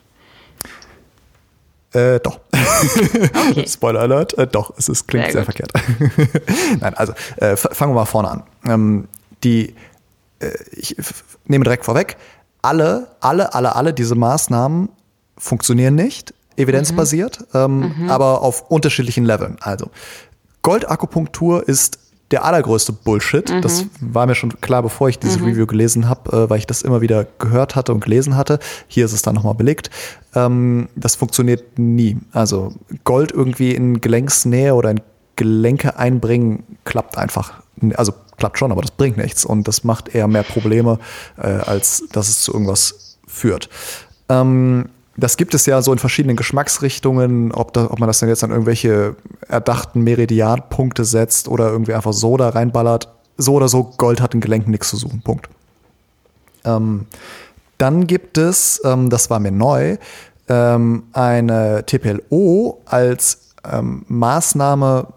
Äh, 1.94 2.18
doch. 2.20 2.40
Okay. 3.50 3.66
Spoiler 3.68 4.00
Alert. 4.00 4.36
Äh, 4.36 4.46
doch, 4.46 4.72
es 4.76 4.88
ist, 4.88 5.06
klingt 5.06 5.26
sehr, 5.26 5.32
sehr 5.32 5.44
verkehrt. 5.44 5.72
Nein, 6.80 6.94
also 6.94 7.12
äh, 7.36 7.56
fangen 7.56 7.92
wir 7.92 8.00
mal 8.00 8.04
vorne 8.04 8.30
an. 8.30 8.42
Ähm, 8.66 9.08
die, 9.44 9.74
äh, 10.40 10.50
ich 10.72 10.96
nehme 11.46 11.64
direkt 11.64 11.84
vorweg, 11.84 12.16
alle, 12.62 13.08
alle, 13.20 13.54
alle, 13.54 13.76
alle 13.76 13.94
diese 13.94 14.14
Maßnahmen 14.14 14.88
funktionieren 15.38 15.94
nicht, 15.94 16.34
evidenzbasiert, 16.56 17.40
mhm. 17.52 17.60
Ähm, 17.60 17.94
mhm. 17.98 18.10
aber 18.10 18.42
auf 18.42 18.70
unterschiedlichen 18.70 19.24
Leveln. 19.24 19.56
Also 19.60 19.90
Goldakupunktur 20.62 21.68
ist 21.68 21.98
der 22.34 22.44
allergrößte 22.44 22.92
Bullshit. 22.92 23.48
Mhm. 23.48 23.62
Das 23.62 23.86
war 24.00 24.26
mir 24.26 24.34
schon 24.34 24.60
klar, 24.60 24.82
bevor 24.82 25.08
ich 25.08 25.20
dieses 25.20 25.38
mhm. 25.38 25.46
Review 25.46 25.66
gelesen 25.66 26.08
habe, 26.08 26.36
äh, 26.36 26.50
weil 26.50 26.58
ich 26.58 26.66
das 26.66 26.82
immer 26.82 27.00
wieder 27.00 27.26
gehört 27.38 27.76
hatte 27.76 27.92
und 27.94 28.02
gelesen 28.02 28.36
hatte. 28.36 28.58
Hier 28.88 29.04
ist 29.04 29.12
es 29.12 29.22
dann 29.22 29.36
nochmal 29.36 29.54
belegt. 29.54 29.88
Ähm, 30.34 30.88
das 30.96 31.14
funktioniert 31.14 31.78
nie. 31.78 32.16
Also 32.32 32.72
Gold 33.04 33.30
irgendwie 33.30 33.72
in 33.72 34.00
Gelenksnähe 34.00 34.74
oder 34.74 34.90
in 34.90 35.00
Gelenke 35.36 35.96
einbringen, 35.96 36.64
klappt 36.82 37.16
einfach. 37.16 37.62
Also 37.94 38.12
klappt 38.36 38.58
schon, 38.58 38.72
aber 38.72 38.82
das 38.82 38.90
bringt 38.90 39.16
nichts. 39.16 39.44
Und 39.44 39.68
das 39.68 39.84
macht 39.84 40.12
eher 40.12 40.26
mehr 40.26 40.42
Probleme, 40.42 40.98
äh, 41.36 41.46
als 41.46 42.02
dass 42.10 42.28
es 42.28 42.40
zu 42.40 42.52
irgendwas 42.52 43.16
führt. 43.28 43.68
Ähm, 44.28 44.86
das 45.16 45.36
gibt 45.36 45.54
es 45.54 45.66
ja 45.66 45.80
so 45.82 45.92
in 45.92 45.98
verschiedenen 45.98 46.36
Geschmacksrichtungen, 46.36 47.52
ob, 47.52 47.72
da, 47.72 47.88
ob 47.90 48.00
man 48.00 48.08
das 48.08 48.18
dann 48.18 48.28
jetzt 48.28 48.42
an 48.42 48.50
irgendwelche 48.50 49.14
erdachten 49.48 50.02
Meridianpunkte 50.02 51.04
setzt 51.04 51.48
oder 51.48 51.70
irgendwie 51.70 51.94
einfach 51.94 52.12
so 52.12 52.36
da 52.36 52.50
reinballert. 52.50 53.08
So 53.36 53.54
oder 53.54 53.68
so, 53.68 53.92
Gold 53.96 54.20
hat 54.20 54.34
in 54.34 54.40
Gelenken 54.40 54.70
nichts 54.70 54.88
zu 54.88 54.96
suchen. 54.96 55.22
Punkt. 55.22 55.48
Ähm, 56.64 57.06
dann 57.78 58.06
gibt 58.06 58.38
es, 58.38 58.80
ähm, 58.84 59.10
das 59.10 59.30
war 59.30 59.40
mir 59.40 59.50
neu, 59.50 59.96
ähm, 60.48 61.04
eine 61.12 61.84
TPLO 61.84 62.80
als 62.84 63.54
ähm, 63.70 64.04
Maßnahme, 64.08 65.08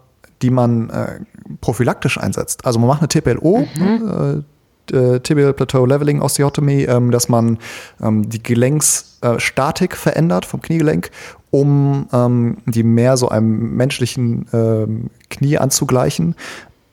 die 0.42 0.50
man 0.50 0.90
äh, 0.90 1.20
prophylaktisch 1.60 2.18
einsetzt. 2.18 2.64
Also 2.64 2.78
man 2.78 2.88
macht 2.88 3.00
eine 3.00 3.08
TPLO, 3.08 3.66
mhm. 3.76 4.44
äh, 4.90 4.96
äh, 4.96 5.20
Tibial 5.20 5.52
Plateau 5.52 5.84
Leveling 5.84 6.22
Osteotomy, 6.22 6.84
ähm, 6.84 7.10
dass 7.10 7.28
man 7.28 7.58
ähm, 8.02 8.28
die 8.28 8.42
Gelenksstatik 8.42 9.96
verändert 9.96 10.46
vom 10.46 10.62
Kniegelenk, 10.62 11.10
um 11.50 12.08
ähm, 12.12 12.58
die 12.66 12.82
mehr 12.82 13.16
so 13.16 13.28
einem 13.28 13.76
menschlichen 13.76 14.46
ähm, 14.52 15.10
Knie 15.30 15.58
anzugleichen. 15.58 16.34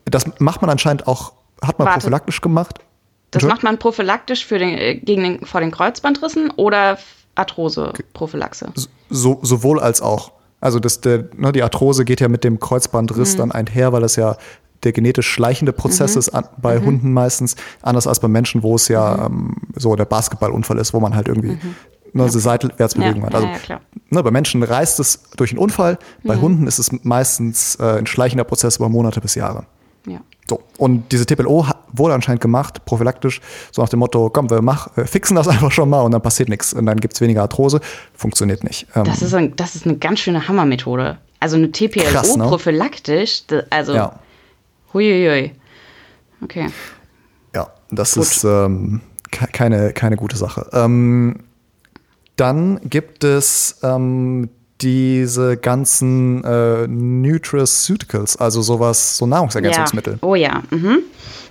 Das 0.06 0.26
macht 0.40 0.62
man 0.62 0.70
anscheinend 0.70 1.08
auch, 1.08 1.34
hat 1.62 1.80
man 1.80 1.88
Warte. 1.88 2.00
prophylaktisch 2.00 2.42
gemacht. 2.42 2.80
Das 3.32 3.44
macht 3.44 3.64
man 3.64 3.78
prophylaktisch 3.78 4.46
für 4.46 4.60
den, 4.60 4.78
äh, 4.78 4.96
gegen 4.96 5.24
den, 5.24 5.46
vor 5.46 5.60
den 5.60 5.72
Kreuzbandrissen 5.72 6.52
oder 6.52 6.98
Arthrose-Prophylaxe? 7.36 8.72
So, 9.10 9.40
sowohl 9.42 9.80
als 9.80 10.02
auch. 10.02 10.32
Also 10.62 10.80
das, 10.80 11.02
der, 11.02 11.26
ne, 11.36 11.52
die 11.52 11.62
Arthrose 11.62 12.06
geht 12.06 12.22
ja 12.22 12.30
mit 12.30 12.44
dem 12.44 12.60
Kreuzbandriss 12.60 13.34
mhm. 13.34 13.40
dann 13.40 13.52
einher, 13.52 13.92
weil 13.92 14.02
das 14.02 14.16
ja 14.16 14.38
der 14.84 14.94
genetisch 14.94 15.28
schleichende 15.28 15.74
Prozess 15.74 16.14
mhm. 16.14 16.20
ist 16.20 16.30
an, 16.30 16.46
bei 16.58 16.80
mhm. 16.80 16.86
Hunden 16.86 17.14
meistens, 17.14 17.56
anders 17.82 18.08
als 18.08 18.20
bei 18.20 18.28
Menschen, 18.28 18.64
wo 18.64 18.76
es 18.76 18.88
ja 18.88 19.18
mhm. 19.18 19.26
ähm, 19.26 19.56
so 19.76 19.96
der 19.96 20.06
Basketballunfall 20.06 20.78
ist, 20.78 20.94
wo 20.94 21.00
man 21.00 21.16
halt 21.16 21.28
irgendwie 21.28 21.58
ne, 22.16 22.24
okay. 22.24 22.40
Seitwärtsbewegung 22.40 23.22
ja, 23.22 23.28
hat. 23.28 23.36
Also 23.36 23.48
ja, 23.68 23.80
ne, 24.10 24.24
bei 24.24 24.32
Menschen 24.32 24.64
reißt 24.64 25.00
es 25.00 25.24
durch 25.36 25.52
einen 25.52 25.60
Unfall, 25.60 26.00
bei 26.24 26.36
mhm. 26.36 26.42
Hunden 26.42 26.68
ist 26.68 26.80
es 26.80 26.92
meistens 27.04 27.76
äh, 27.76 28.00
ein 28.00 28.08
schleichender 28.08 28.46
Prozess 28.46 28.78
über 28.78 28.90
Monate 28.90 29.22
bis 29.22 29.36
Jahre. 29.36 29.66
Ja. 30.08 30.20
So, 30.48 30.62
und 30.78 31.12
diese 31.12 31.26
TPLO 31.26 31.66
wurde 31.92 32.14
anscheinend 32.14 32.42
gemacht, 32.42 32.86
prophylaktisch, 32.86 33.42
so 33.72 33.82
nach 33.82 33.90
dem 33.90 34.00
Motto, 34.00 34.30
komm, 34.30 34.50
wir 34.50 34.62
mach, 34.62 34.96
wir 34.96 35.06
fixen 35.06 35.36
das 35.36 35.48
einfach 35.48 35.72
schon 35.72 35.90
mal 35.90 36.02
und 36.02 36.12
dann 36.12 36.22
passiert 36.22 36.50
nichts 36.50 36.74
und 36.74 36.86
dann 36.86 37.00
gibt 37.00 37.16
es 37.16 37.22
weniger 37.22 37.42
Arthrose. 37.42 37.82
Funktioniert 38.14 38.64
nicht. 38.64 38.88
Ähm, 38.96 39.04
das, 39.04 39.22
ist 39.22 39.34
ein, 39.34 39.56
das 39.56 39.76
ist 39.76 39.86
eine 39.86 39.98
ganz 39.98 40.20
schöne 40.20 40.48
Hammermethode. 40.48 41.18
Also 41.40 41.58
eine 41.58 41.72
TPLO 41.72 42.04
krass, 42.04 42.38
ne? 42.38 42.46
prophylaktisch, 42.46 43.44
also 43.70 43.94
ja. 43.94 44.20
huiuiui. 44.94 45.52
Okay. 46.42 46.70
Ja, 47.54 47.68
das 47.92 48.14
Gut. 48.14 48.24
ist 48.24 48.44
ähm, 48.44 49.02
keine, 49.32 49.92
keine 49.94 50.16
gute 50.16 50.38
Sache. 50.38 50.70
Ähm, 50.72 51.40
dann 52.36 52.80
gibt 52.90 53.24
es 53.24 53.80
ähm, 53.84 54.50
diese 54.82 55.58
ganzen 55.58 56.44
äh, 56.44 56.88
Nutraceuticals, 56.88 58.38
also 58.38 58.62
sowas, 58.62 59.18
so 59.18 59.26
Nahrungsergänzungsmittel. 59.26 60.14
Ja. 60.14 60.20
Oh 60.22 60.36
ja, 60.36 60.64
mhm. 60.70 61.00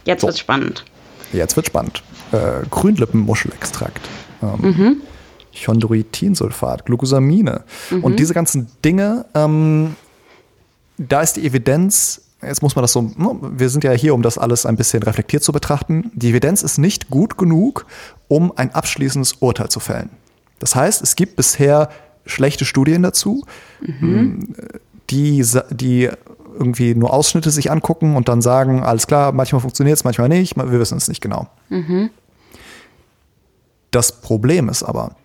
jetzt 0.05 0.21
so. 0.21 0.27
wird's 0.29 0.39
spannend. 0.39 0.85
Jetzt 1.33 1.57
wird 1.57 1.67
spannend. 1.67 2.03
Äh, 2.33 2.67
Grünlippenmuschelextrakt. 2.71 4.01
Ähm, 4.43 4.61
mhm. 4.61 4.97
Chondroitinsulfat, 5.55 6.85
Glucosamine. 6.85 7.65
Mhm. 7.91 8.05
Und 8.05 8.19
diese 8.19 8.35
ganzen 8.35 8.69
Dinge, 8.85 9.25
ähm, 9.35 9.97
da 10.99 11.23
ist 11.23 11.37
die 11.37 11.47
Evidenz, 11.47 12.23
jetzt 12.43 12.63
muss 12.63 12.77
man 12.77 12.83
das 12.83 12.93
so, 12.93 13.03
ne, 13.03 13.37
wir 13.41 13.69
sind 13.71 13.85
ja 13.85 13.93
hier, 13.93 14.15
um 14.15 14.23
das 14.23 14.37
alles 14.37 14.67
ein 14.67 14.77
bisschen 14.77 15.03
reflektiert 15.03 15.43
zu 15.43 15.53
betrachten. 15.53 16.11
Die 16.15 16.31
Evidenz 16.31 16.63
ist 16.63 16.79
nicht 16.79 17.09
gut 17.09 17.39
genug, 17.39 17.87
um 18.29 18.53
ein 18.57 18.75
abschließendes 18.75 19.35
Urteil 19.35 19.69
zu 19.71 19.81
fällen. 19.81 20.11
Das 20.59 20.75
heißt, 20.75 21.03
es 21.03 21.17
gibt 21.17 21.37
bisher 21.37 21.91
schlechte 22.27 22.65
Studien 22.65 23.03
dazu, 23.03 23.45
mhm. 23.81 24.55
die, 25.11 25.45
die 25.71 26.11
irgendwie 26.59 26.95
nur 26.95 27.13
Ausschnitte 27.13 27.51
sich 27.51 27.71
angucken 27.71 28.17
und 28.17 28.29
dann 28.29 28.41
sagen, 28.43 28.83
alles 28.83 29.07
klar, 29.07 29.33
manchmal 29.33 29.61
funktioniert 29.61 29.97
es, 29.97 30.05
manchmal 30.05 30.29
nicht, 30.29 30.57
wir 30.57 30.81
wissen 30.81 30.97
es 30.99 31.09
nicht 31.09 31.21
genau. 31.21 31.49
Mhm. 31.69 32.11
Das 33.91 34.21
Problem 34.21 34.69
ist 34.69 34.83
aber, 34.83 35.17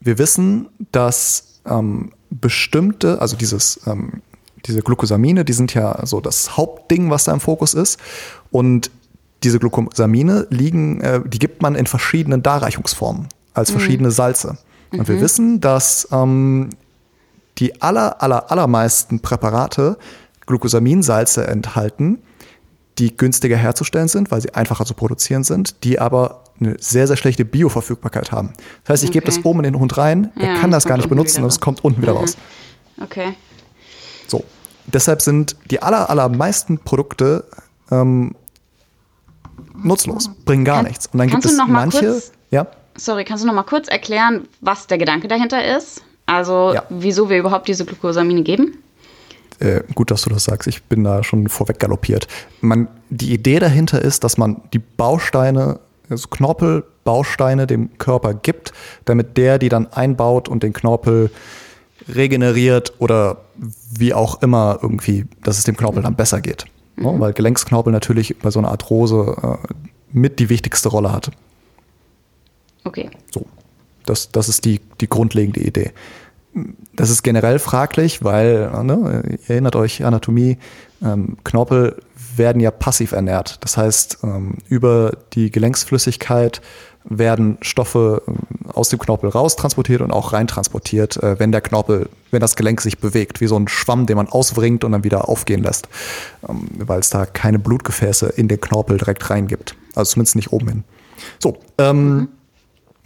wir 0.00 0.18
wissen, 0.18 0.68
dass 0.92 1.60
ähm, 1.66 2.12
bestimmte, 2.30 3.20
also 3.20 3.36
dieses, 3.36 3.80
ähm, 3.86 4.22
diese 4.66 4.82
Glucosamine, 4.82 5.44
die 5.44 5.52
sind 5.52 5.74
ja 5.74 6.04
so 6.06 6.20
das 6.20 6.56
Hauptding, 6.56 7.10
was 7.10 7.24
da 7.24 7.32
im 7.32 7.40
Fokus 7.40 7.74
ist. 7.74 7.98
Und 8.50 8.90
diese 9.42 9.58
Glucosamine 9.58 10.46
liegen, 10.50 11.00
äh, 11.00 11.20
die 11.26 11.38
gibt 11.38 11.62
man 11.62 11.74
in 11.74 11.86
verschiedenen 11.86 12.42
Darreichungsformen 12.42 13.28
als 13.54 13.70
mhm. 13.70 13.78
verschiedene 13.78 14.10
Salze. 14.10 14.58
Mhm. 14.90 15.00
Und 15.00 15.08
wir 15.08 15.16
mhm. 15.16 15.20
wissen, 15.20 15.60
dass 15.60 16.08
ähm, 16.12 16.70
die 17.58 17.80
aller, 17.80 18.20
aller, 18.22 18.50
allermeisten 18.50 19.20
Präparate 19.20 19.96
Glucosaminsalze 20.46 21.46
enthalten, 21.46 22.18
die 22.98 23.16
günstiger 23.16 23.56
herzustellen 23.56 24.08
sind, 24.08 24.30
weil 24.30 24.40
sie 24.40 24.54
einfacher 24.54 24.84
zu 24.84 24.94
produzieren 24.94 25.42
sind, 25.42 25.82
die 25.84 25.98
aber 25.98 26.44
eine 26.60 26.76
sehr, 26.78 27.06
sehr 27.06 27.16
schlechte 27.16 27.44
Bioverfügbarkeit 27.44 28.30
haben. 28.30 28.52
Das 28.84 28.94
heißt, 28.94 29.04
ich 29.04 29.10
okay. 29.10 29.20
gebe 29.20 29.26
das 29.26 29.44
oben 29.44 29.60
in 29.60 29.72
den 29.72 29.80
Hund 29.80 29.96
rein, 29.96 30.30
er 30.36 30.54
ja, 30.54 30.60
kann 30.60 30.70
das 30.70 30.84
gar 30.84 30.96
nicht 30.96 31.08
benutzen 31.08 31.42
und 31.42 31.48
es 31.48 31.60
kommt 31.60 31.82
unten 31.82 32.02
wieder 32.02 32.12
mhm. 32.12 32.18
raus. 32.18 32.36
Okay. 33.02 33.34
So. 34.28 34.44
Deshalb 34.86 35.22
sind 35.22 35.56
die 35.70 35.82
aller, 35.82 36.10
allermeisten 36.10 36.78
Produkte 36.78 37.44
ähm, 37.90 38.36
nutzlos, 39.74 40.30
bringen 40.44 40.64
gar 40.64 40.76
Kann, 40.76 40.86
nichts. 40.86 41.06
Und 41.06 41.18
dann 41.18 41.28
gibt 41.28 41.44
es 41.44 41.58
manche. 41.66 42.12
Kurz, 42.12 42.32
ja? 42.50 42.66
Sorry, 42.96 43.24
kannst 43.24 43.42
du 43.42 43.46
noch 43.46 43.54
mal 43.54 43.64
kurz 43.64 43.88
erklären, 43.88 44.48
was 44.60 44.86
der 44.86 44.98
Gedanke 44.98 45.28
dahinter 45.28 45.76
ist? 45.76 46.02
Also, 46.26 46.72
ja. 46.74 46.84
wieso 46.88 47.28
wir 47.28 47.38
überhaupt 47.38 47.68
diese 47.68 47.84
Glucosamine 47.84 48.42
geben? 48.42 48.78
Äh, 49.58 49.82
gut, 49.94 50.10
dass 50.10 50.22
du 50.22 50.30
das 50.30 50.44
sagst. 50.44 50.68
Ich 50.68 50.84
bin 50.84 51.04
da 51.04 51.22
schon 51.22 51.48
vorweg 51.48 51.78
galoppiert. 51.78 52.26
Man, 52.60 52.88
die 53.10 53.32
Idee 53.32 53.58
dahinter 53.58 54.00
ist, 54.00 54.24
dass 54.24 54.38
man 54.38 54.62
die 54.72 54.78
Bausteine, 54.78 55.80
also 56.08 56.28
Knorpelbausteine 56.28 57.66
dem 57.66 57.96
Körper 57.98 58.34
gibt, 58.34 58.72
damit 59.04 59.36
der 59.36 59.58
die 59.58 59.68
dann 59.68 59.86
einbaut 59.92 60.48
und 60.48 60.62
den 60.62 60.72
Knorpel 60.72 61.30
regeneriert 62.08 62.94
oder 62.98 63.38
wie 63.96 64.14
auch 64.14 64.42
immer 64.42 64.78
irgendwie, 64.82 65.26
dass 65.42 65.58
es 65.58 65.64
dem 65.64 65.76
Knorpel 65.76 66.02
dann 66.02 66.16
besser 66.16 66.40
geht. 66.40 66.66
Ne? 66.96 67.10
Mhm. 67.10 67.20
weil 67.20 67.32
Gelenksknorpel 67.32 67.92
natürlich 67.92 68.38
bei 68.38 68.50
so 68.50 68.58
einer 68.60 68.70
Arthrose 68.70 69.36
äh, 69.42 69.74
mit 70.12 70.38
die 70.38 70.48
wichtigste 70.48 70.88
Rolle 70.88 71.12
hat. 71.12 71.30
Okay. 72.84 73.10
So. 73.32 73.46
Das, 74.06 74.30
das 74.30 74.48
ist 74.48 74.64
die, 74.64 74.80
die 75.00 75.08
grundlegende 75.08 75.60
Idee. 75.60 75.92
Das 76.94 77.10
ist 77.10 77.22
generell 77.22 77.58
fraglich, 77.58 78.22
weil, 78.22 78.70
ne, 78.84 79.22
ihr 79.26 79.50
erinnert 79.50 79.74
euch, 79.76 80.04
Anatomie, 80.04 80.58
ähm, 81.02 81.36
Knorpel 81.42 81.96
werden 82.36 82.60
ja 82.60 82.70
passiv 82.70 83.12
ernährt. 83.12 83.58
Das 83.62 83.76
heißt, 83.76 84.18
ähm, 84.22 84.58
über 84.68 85.16
die 85.32 85.50
Gelenksflüssigkeit 85.50 86.60
werden 87.04 87.58
Stoffe 87.60 88.22
ähm, 88.26 88.36
aus 88.72 88.88
dem 88.88 88.98
Knorpel 88.98 89.30
raustransportiert 89.30 90.00
und 90.00 90.12
auch 90.12 90.32
reintransportiert, 90.32 91.22
äh, 91.22 91.38
wenn 91.38 91.52
der 91.52 91.60
Knorpel, 91.60 92.08
wenn 92.30 92.40
das 92.40 92.56
Gelenk 92.56 92.80
sich 92.80 92.98
bewegt, 92.98 93.40
wie 93.40 93.46
so 93.46 93.58
ein 93.58 93.68
Schwamm, 93.68 94.06
den 94.06 94.16
man 94.16 94.28
auswringt 94.28 94.84
und 94.84 94.92
dann 94.92 95.04
wieder 95.04 95.28
aufgehen 95.28 95.62
lässt, 95.62 95.88
ähm, 96.48 96.68
weil 96.78 97.00
es 97.00 97.10
da 97.10 97.26
keine 97.26 97.58
Blutgefäße 97.58 98.26
in 98.28 98.48
den 98.48 98.60
Knorpel 98.60 98.98
direkt 98.98 99.28
reingibt. 99.28 99.76
Also 99.94 100.12
zumindest 100.12 100.36
nicht 100.36 100.52
oben 100.52 100.68
hin. 100.68 100.84
So, 101.38 101.58
ähm, 101.78 102.16
mhm. 102.16 102.28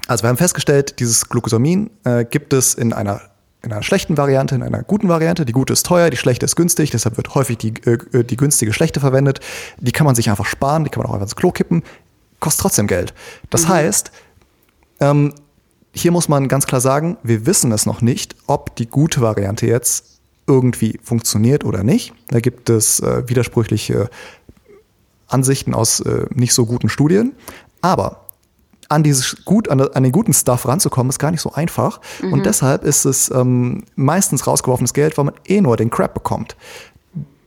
Also 0.09 0.25
wir 0.25 0.31
haben 0.31 0.39
festgestellt, 0.39 0.99
dieses 1.01 1.29
Glucosamin 1.29 1.91
äh, 2.05 2.25
gibt 2.25 2.55
es 2.55 2.75
in 2.75 2.95
einer, 2.95 3.21
in 3.63 3.71
einer 3.71 3.83
schlechten 3.83 4.17
Variante, 4.17 4.55
in 4.55 4.63
einer 4.63 4.83
guten 4.83 5.09
Variante. 5.09 5.45
Die 5.45 5.53
gute 5.53 5.75
ist 5.75 5.85
teuer, 5.85 6.09
die 6.09 6.17
schlechte 6.17 6.47
ist 6.47 6.57
günstig, 6.57 6.91
deshalb 6.91 7.19
wird 7.19 7.35
häufig 7.35 7.59
die, 7.59 7.75
äh, 7.85 8.25
die 8.25 8.37
günstige 8.39 8.73
schlechte 8.73 9.01
verwendet. 9.01 9.41
Die 9.77 9.93
kann 9.93 10.07
man 10.07 10.15
sich 10.15 10.31
einfach 10.31 10.47
sparen, 10.47 10.85
die 10.85 10.91
kann 10.91 11.03
man 11.03 11.11
auch 11.11 11.15
einfach 11.15 11.27
ins 11.27 11.37
Klo 11.37 11.53
kippen, 11.53 11.83
kostet 12.41 12.63
trotzdem 12.63 12.87
Geld. 12.87 13.13
Das 13.51 13.65
mhm. 13.65 13.69
heißt, 13.69 14.11
ähm, 15.01 15.35
hier 15.93 16.11
muss 16.11 16.27
man 16.27 16.49
ganz 16.49 16.67
klar 16.67 16.81
sagen, 16.81 17.19
wir 17.23 17.45
wissen 17.45 17.71
es 17.71 17.85
noch 17.85 18.01
nicht, 18.01 18.35
ob 18.47 18.77
die 18.77 18.87
gute 18.87 19.21
Variante 19.21 19.67
jetzt 19.67 20.21
irgendwie 20.47 20.99
funktioniert 21.03 21.65
oder 21.65 21.85
nicht. 21.85 22.15
Da 22.29 22.41
gibt 22.41 22.71
es 22.71 23.01
äh, 23.01 23.29
widersprüchliche 23.29 24.09
Ansichten 25.27 25.75
aus 25.75 26.01
äh, 26.01 26.25
nicht 26.31 26.55
so 26.55 26.65
guten 26.65 26.89
Studien. 26.89 27.33
Aber 27.83 28.28
an 28.89 29.03
dieses 29.03 29.45
gut, 29.45 29.69
an, 29.69 29.81
an, 29.81 30.03
den 30.03 30.13
guten 30.13 30.33
Stuff 30.33 30.67
ranzukommen, 30.67 31.11
ist 31.11 31.19
gar 31.19 31.31
nicht 31.31 31.43
so 31.43 31.53
einfach. 31.53 32.01
Mhm. 32.23 32.33
Und 32.33 32.47
deshalb 32.47 32.85
ist 32.85 33.05
es 33.05 33.31
ähm, 33.31 33.85
meistens 33.97 34.47
rausgeworfenes 34.47 34.95
Geld, 34.95 35.19
weil 35.19 35.27
man 35.27 35.35
eh 35.47 35.61
nur 35.61 35.77
den 35.77 35.91
Crap 35.91 36.15
bekommt. 36.15 36.57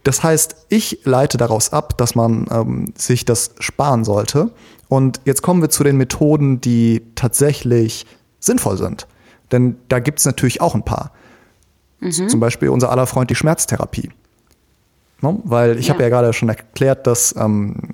Das 0.04 0.24
heißt, 0.24 0.56
ich 0.70 1.00
leite 1.04 1.38
daraus 1.38 1.74
ab, 1.74 1.98
dass 1.98 2.16
man 2.16 2.48
ähm, 2.52 2.94
sich 2.98 3.26
das 3.26 3.52
sparen 3.60 4.04
sollte. 4.04 4.52
Und 4.88 5.22
jetzt 5.26 5.42
kommen 5.42 5.62
wir 5.62 5.70
zu 5.70 5.84
den 5.84 5.98
Methoden, 5.98 6.60
die 6.60 7.04
tatsächlich 7.16 8.06
sinnvoll 8.40 8.78
sind. 8.78 9.08
Denn 9.52 9.78
da 9.90 10.00
gibt 10.00 10.20
es 10.20 10.26
natürlich 10.26 10.62
auch 10.62 10.76
ein 10.76 10.84
paar. 10.84 11.12
Mhm. 12.00 12.30
Zum 12.30 12.40
Beispiel 12.40 12.70
unser 12.70 12.90
aller 12.92 13.08
Freund 13.08 13.30
die 13.30 13.36
Schmerztherapie. 13.36 14.10
No? 15.22 15.40
Weil 15.44 15.78
ich 15.78 15.88
ja. 15.88 15.94
habe 15.94 16.04
ja 16.04 16.10
gerade 16.10 16.34
schon 16.34 16.50
erklärt, 16.50 17.06
dass 17.06 17.36
ähm, 17.38 17.76
äh, 17.76 17.91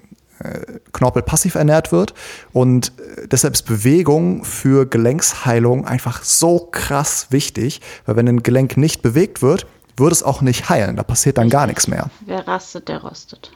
Knorpel 0.94 1.22
passiv 1.22 1.56
ernährt 1.56 1.92
wird. 1.92 2.14
Und 2.54 2.94
äh, 3.00 3.28
deshalb 3.28 3.54
ist 3.54 3.64
Bewegung 3.64 4.44
für 4.44 4.86
Gelenksheilung 4.86 5.86
einfach 5.86 6.24
so 6.24 6.68
krass 6.72 7.28
wichtig, 7.30 7.82
weil 8.06 8.16
wenn 8.16 8.28
ein 8.28 8.44
Gelenk 8.44 8.78
nicht 8.78 9.02
bewegt 9.02 9.42
wird, 9.42 9.68
wird 9.98 10.12
es 10.12 10.24
auch 10.24 10.42
nicht 10.42 10.70
heilen. 10.70 10.96
Da 10.96 11.04
passiert 11.04 11.38
dann 11.38 11.46
Richtig. 11.46 11.60
gar 11.60 11.68
nichts 11.68 11.88
mehr. 11.88 12.10
Wer 12.26 12.48
rastet, 12.48 12.88
der 12.88 13.02
rostet. 13.02 13.52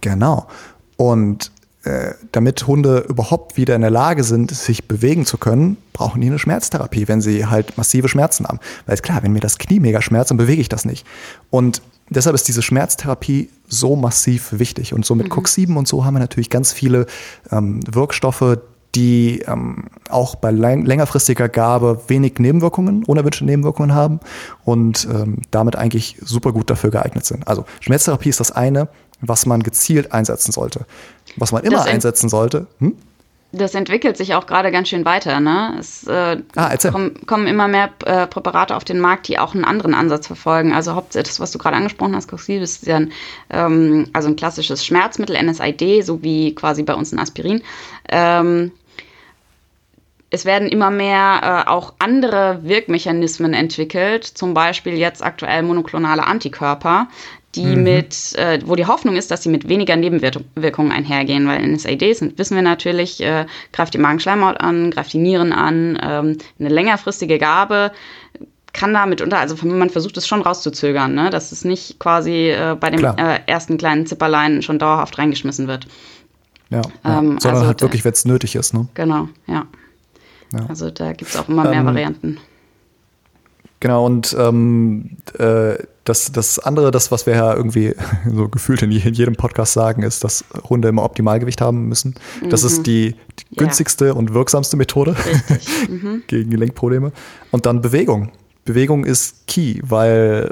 Genau. 0.00 0.46
Und 0.96 1.50
äh, 1.84 2.14
damit 2.30 2.64
Hunde 2.66 3.04
überhaupt 3.08 3.56
wieder 3.56 3.74
in 3.74 3.80
der 3.80 3.90
Lage 3.90 4.22
sind, 4.22 4.52
sich 4.52 4.86
bewegen 4.86 5.26
zu 5.26 5.36
können, 5.36 5.76
brauchen 5.92 6.20
die 6.20 6.28
eine 6.28 6.38
Schmerztherapie, 6.38 7.08
wenn 7.08 7.20
sie 7.20 7.46
halt 7.46 7.76
massive 7.76 8.08
Schmerzen 8.08 8.46
haben. 8.46 8.60
Weil 8.86 8.94
ist 8.94 9.02
klar, 9.02 9.22
wenn 9.22 9.32
mir 9.32 9.40
das 9.40 9.58
Knie 9.58 9.80
mega 9.80 10.00
schmerzt, 10.00 10.30
dann 10.30 10.38
bewege 10.38 10.60
ich 10.60 10.68
das 10.68 10.84
nicht. 10.84 11.04
Und 11.50 11.82
deshalb 12.10 12.34
ist 12.34 12.48
diese 12.48 12.62
Schmerztherapie 12.62 13.50
so 13.68 13.96
massiv 13.96 14.58
wichtig. 14.58 14.94
Und 14.94 15.04
so 15.04 15.14
mit 15.14 15.28
mhm. 15.28 15.32
COX-7 15.32 15.76
und 15.76 15.88
so 15.88 16.04
haben 16.04 16.14
wir 16.14 16.20
natürlich 16.20 16.50
ganz 16.50 16.72
viele 16.72 17.06
ähm, 17.50 17.80
Wirkstoffe, 17.90 18.58
die 18.94 19.40
ähm, 19.46 19.84
auch 20.10 20.34
bei 20.34 20.50
längerfristiger 20.50 21.48
Gabe 21.48 22.02
wenig 22.08 22.38
Nebenwirkungen, 22.38 23.04
unerwünschte 23.04 23.44
Nebenwirkungen 23.44 23.94
haben 23.94 24.20
und 24.64 25.08
ähm, 25.10 25.38
damit 25.50 25.76
eigentlich 25.76 26.18
super 26.20 26.52
gut 26.52 26.68
dafür 26.68 26.90
geeignet 26.90 27.24
sind. 27.24 27.48
Also 27.48 27.64
Schmerztherapie 27.80 28.28
ist 28.28 28.40
das 28.40 28.52
eine, 28.52 28.88
was 29.22 29.46
man 29.46 29.62
gezielt 29.62 30.12
einsetzen 30.12 30.52
sollte. 30.52 30.84
Was 31.36 31.52
man 31.52 31.62
immer 31.64 31.84
einsetzen 31.84 32.28
sollte. 32.28 32.66
Hm? 32.78 32.96
Das 33.54 33.74
entwickelt 33.74 34.16
sich 34.16 34.34
auch 34.34 34.46
gerade 34.46 34.72
ganz 34.72 34.88
schön 34.88 35.04
weiter. 35.04 35.38
Ne? 35.38 35.76
Es 35.78 36.06
äh, 36.06 36.38
ah, 36.56 36.74
kommen, 36.90 37.26
kommen, 37.26 37.46
immer 37.46 37.68
mehr 37.68 37.90
äh, 38.06 38.26
Präparate 38.26 38.74
auf 38.74 38.84
den 38.84 38.98
Markt, 38.98 39.28
die 39.28 39.38
auch 39.38 39.54
einen 39.54 39.64
anderen 39.64 39.92
Ansatz 39.92 40.26
verfolgen. 40.26 40.72
Also 40.72 40.94
hauptsächlich 40.94 41.28
das, 41.28 41.40
was 41.40 41.50
du 41.52 41.58
gerade 41.58 41.76
angesprochen 41.76 42.16
hast, 42.16 42.28
Coxib, 42.28 42.62
ist 42.62 42.86
ja 42.86 42.96
ein, 42.96 43.12
ähm, 43.50 44.06
also 44.14 44.28
ein 44.28 44.36
klassisches 44.36 44.86
Schmerzmittel, 44.86 45.36
NSAID, 45.42 46.02
so 46.02 46.22
wie 46.22 46.54
quasi 46.54 46.82
bei 46.82 46.94
uns 46.94 47.12
ein 47.12 47.18
Aspirin. 47.18 47.62
Ähm, 48.08 48.72
es 50.30 50.46
werden 50.46 50.68
immer 50.68 50.90
mehr 50.90 51.64
äh, 51.66 51.68
auch 51.68 51.92
andere 51.98 52.60
Wirkmechanismen 52.62 53.52
entwickelt, 53.52 54.24
zum 54.24 54.54
Beispiel 54.54 54.94
jetzt 54.94 55.22
aktuell 55.22 55.62
monoklonale 55.62 56.26
Antikörper, 56.26 57.08
die 57.54 57.76
mhm. 57.76 57.82
mit, 57.82 58.34
äh, 58.36 58.60
wo 58.64 58.76
die 58.76 58.86
Hoffnung 58.86 59.16
ist, 59.16 59.30
dass 59.30 59.42
sie 59.42 59.48
mit 59.48 59.68
weniger 59.68 59.96
Nebenwirkungen 59.96 60.92
einhergehen, 60.92 61.46
weil 61.46 61.66
NSAIDs, 61.66 62.22
wissen 62.36 62.54
wir 62.54 62.62
natürlich, 62.62 63.22
äh, 63.22 63.46
greift 63.72 63.94
die 63.94 63.98
Magenschleimhaut 63.98 64.60
an, 64.60 64.90
greift 64.90 65.12
die 65.12 65.18
Nieren 65.18 65.52
an, 65.52 65.98
ähm, 66.02 66.38
eine 66.58 66.68
längerfristige 66.68 67.38
Gabe 67.38 67.92
kann 68.72 68.94
da 68.94 69.06
mitunter, 69.06 69.38
also 69.38 69.66
man 69.66 69.90
versucht 69.90 70.16
es 70.16 70.26
schon 70.26 70.40
rauszuzögern, 70.40 71.14
ne? 71.14 71.30
dass 71.30 71.52
es 71.52 71.64
nicht 71.64 71.98
quasi 71.98 72.50
äh, 72.50 72.76
bei 72.78 72.90
dem 72.90 73.04
äh, 73.04 73.40
ersten 73.46 73.76
kleinen 73.76 74.06
Zipperlein 74.06 74.62
schon 74.62 74.78
dauerhaft 74.78 75.18
reingeschmissen 75.18 75.68
wird. 75.68 75.86
Ja, 76.70 76.80
ja. 77.04 77.18
Ähm, 77.18 77.38
sondern 77.38 77.56
also 77.56 77.66
halt 77.66 77.82
wirklich, 77.82 78.04
wenn 78.04 78.12
es 78.12 78.24
nötig 78.24 78.54
ist. 78.54 78.72
Ne? 78.72 78.88
Genau, 78.94 79.28
ja. 79.46 79.66
ja. 80.54 80.66
Also 80.68 80.90
da 80.90 81.12
gibt 81.12 81.30
es 81.30 81.36
auch 81.36 81.48
immer 81.48 81.64
mehr 81.64 81.80
ähm, 81.80 81.86
Varianten. 81.86 82.38
Genau, 83.80 84.06
und 84.06 84.34
ähm, 84.38 85.18
äh, 85.38 85.74
das, 86.04 86.32
das 86.32 86.58
andere, 86.58 86.90
das, 86.90 87.12
was 87.12 87.26
wir 87.26 87.34
ja 87.34 87.54
irgendwie 87.54 87.94
so 88.30 88.48
gefühlt 88.48 88.82
in 88.82 88.90
jedem 88.90 89.36
Podcast 89.36 89.72
sagen, 89.72 90.02
ist, 90.02 90.24
dass 90.24 90.44
Hunde 90.68 90.88
immer 90.88 91.04
Optimalgewicht 91.04 91.60
haben 91.60 91.88
müssen. 91.88 92.14
Mhm. 92.42 92.50
Das 92.50 92.64
ist 92.64 92.78
mhm. 92.78 92.82
die, 92.84 93.16
die 93.50 93.56
günstigste 93.56 94.06
ja. 94.06 94.12
und 94.12 94.34
wirksamste 94.34 94.76
Methode 94.76 95.14
mhm. 95.88 96.22
gegen 96.26 96.50
Gelenkprobleme. 96.50 97.12
Und 97.50 97.66
dann 97.66 97.80
Bewegung. 97.80 98.32
Bewegung 98.64 99.04
ist 99.04 99.46
key, 99.46 99.80
weil 99.82 100.50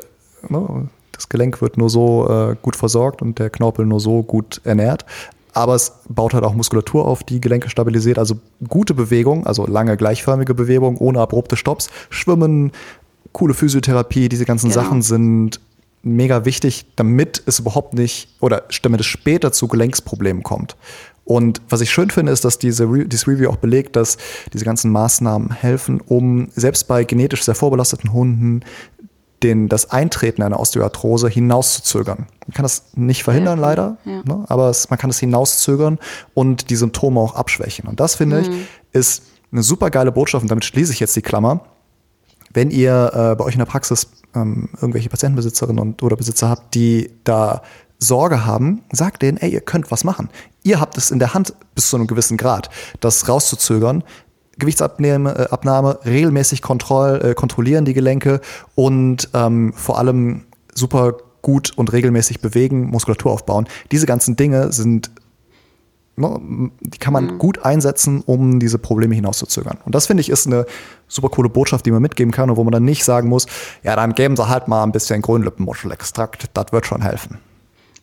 ne, 0.48 0.88
das 1.12 1.28
Gelenk 1.28 1.60
wird 1.60 1.76
nur 1.76 1.90
so 1.90 2.28
äh, 2.28 2.56
gut 2.60 2.76
versorgt 2.76 3.22
und 3.22 3.38
der 3.38 3.50
Knorpel 3.50 3.86
nur 3.86 4.00
so 4.00 4.22
gut 4.22 4.60
ernährt. 4.64 5.04
Aber 5.52 5.74
es 5.74 5.92
baut 6.08 6.32
halt 6.32 6.44
auch 6.44 6.54
Muskulatur 6.54 7.06
auf, 7.06 7.24
die 7.24 7.40
Gelenke 7.40 7.70
stabilisiert. 7.70 8.18
Also 8.18 8.36
gute 8.68 8.94
Bewegung, 8.94 9.46
also 9.46 9.66
lange 9.66 9.96
gleichförmige 9.96 10.54
Bewegung 10.54 10.96
ohne 10.98 11.20
abrupte 11.20 11.56
Stops. 11.56 11.90
Schwimmen, 12.08 12.72
coole 13.32 13.54
Physiotherapie, 13.54 14.28
diese 14.28 14.44
ganzen 14.44 14.70
genau. 14.70 14.82
Sachen 14.82 15.02
sind 15.02 15.60
mega 16.02 16.44
wichtig, 16.44 16.86
damit 16.96 17.42
es 17.46 17.58
überhaupt 17.58 17.94
nicht 17.94 18.28
oder 18.40 18.64
damit 18.82 19.00
es 19.00 19.06
später 19.06 19.52
zu 19.52 19.68
Gelenksproblemen 19.68 20.42
kommt. 20.42 20.76
Und 21.24 21.60
was 21.68 21.80
ich 21.80 21.90
schön 21.90 22.10
finde, 22.10 22.32
ist, 22.32 22.44
dass 22.44 22.58
diese 22.58 22.84
Re 22.84 23.06
dieses 23.06 23.28
Review 23.28 23.50
auch 23.50 23.56
belegt, 23.56 23.94
dass 23.94 24.16
diese 24.52 24.64
ganzen 24.64 24.90
Maßnahmen 24.90 25.52
helfen, 25.52 26.00
um 26.00 26.48
selbst 26.56 26.88
bei 26.88 27.04
genetisch 27.04 27.44
sehr 27.44 27.54
vorbelasteten 27.54 28.12
Hunden 28.12 28.62
den, 29.42 29.68
das 29.68 29.90
Eintreten 29.90 30.42
einer 30.42 30.60
Osteoarthrose 30.60 31.28
hinauszuzögern. 31.28 32.26
Man 32.46 32.54
kann 32.54 32.62
das 32.64 32.84
nicht 32.94 33.22
verhindern, 33.22 33.58
ja, 33.58 33.66
leider, 33.66 33.96
ja. 34.04 34.22
Ne? 34.24 34.44
aber 34.48 34.68
es, 34.68 34.90
man 34.90 34.98
kann 34.98 35.10
es 35.10 35.18
hinauszögern 35.18 35.98
und 36.34 36.68
die 36.68 36.76
Symptome 36.76 37.20
auch 37.20 37.34
abschwächen. 37.34 37.88
Und 37.88 38.00
das, 38.00 38.16
finde 38.16 38.40
mhm. 38.40 38.42
ich, 38.42 38.50
ist 38.92 39.22
eine 39.52 39.62
super 39.62 39.90
geile 39.90 40.12
Botschaft. 40.12 40.42
Und 40.42 40.50
damit 40.50 40.64
schließe 40.64 40.92
ich 40.92 41.00
jetzt 41.00 41.16
die 41.16 41.22
Klammer 41.22 41.60
wenn 42.52 42.70
ihr 42.70 43.12
äh, 43.14 43.36
bei 43.36 43.44
euch 43.44 43.54
in 43.54 43.58
der 43.58 43.66
Praxis 43.66 44.08
ähm, 44.34 44.68
irgendwelche 44.80 45.08
Patientenbesitzerinnen 45.08 45.80
und, 45.80 46.02
oder 46.02 46.16
Besitzer 46.16 46.48
habt, 46.48 46.74
die 46.74 47.10
da 47.24 47.62
Sorge 47.98 48.46
haben, 48.46 48.82
sagt 48.92 49.22
denen, 49.22 49.38
ey, 49.38 49.50
ihr 49.50 49.60
könnt 49.60 49.90
was 49.90 50.04
machen. 50.04 50.30
Ihr 50.62 50.80
habt 50.80 50.96
es 50.96 51.10
in 51.10 51.18
der 51.18 51.34
Hand 51.34 51.54
bis 51.74 51.90
zu 51.90 51.96
einem 51.96 52.06
gewissen 52.06 52.36
Grad, 52.36 52.70
das 53.00 53.28
rauszuzögern. 53.28 54.04
Gewichtsabnahme, 54.58 55.38
äh, 55.38 55.48
Abnahme, 55.50 55.98
regelmäßig 56.04 56.62
Kontroll, 56.62 57.20
äh, 57.22 57.34
kontrollieren 57.34 57.84
die 57.84 57.94
Gelenke 57.94 58.40
und 58.74 59.28
ähm, 59.34 59.72
vor 59.74 59.98
allem 59.98 60.44
super 60.74 61.16
gut 61.42 61.72
und 61.76 61.92
regelmäßig 61.92 62.40
bewegen, 62.40 62.90
Muskulatur 62.90 63.32
aufbauen. 63.32 63.66
Diese 63.90 64.06
ganzen 64.06 64.36
Dinge 64.36 64.72
sind 64.72 65.10
Ne, 66.16 66.70
die 66.80 66.98
kann 66.98 67.12
man 67.12 67.24
mhm. 67.26 67.38
gut 67.38 67.64
einsetzen, 67.64 68.22
um 68.26 68.60
diese 68.60 68.78
Probleme 68.78 69.14
hinauszuzögern. 69.14 69.78
Und 69.84 69.94
das 69.94 70.06
finde 70.06 70.20
ich 70.20 70.28
ist 70.28 70.46
eine 70.46 70.66
super 71.08 71.28
coole 71.28 71.48
Botschaft, 71.48 71.86
die 71.86 71.90
man 71.90 72.02
mitgeben 72.02 72.32
kann 72.32 72.50
und 72.50 72.56
wo 72.56 72.64
man 72.64 72.72
dann 72.72 72.84
nicht 72.84 73.04
sagen 73.04 73.28
muss, 73.28 73.46
ja, 73.82 73.96
dann 73.96 74.14
geben 74.14 74.36
sie 74.36 74.48
halt 74.48 74.68
mal 74.68 74.82
ein 74.82 74.92
bisschen 74.92 75.22
Grünlippenmuschelextrakt, 75.22 76.50
das 76.52 76.72
wird 76.72 76.86
schon 76.86 77.02
helfen. 77.02 77.38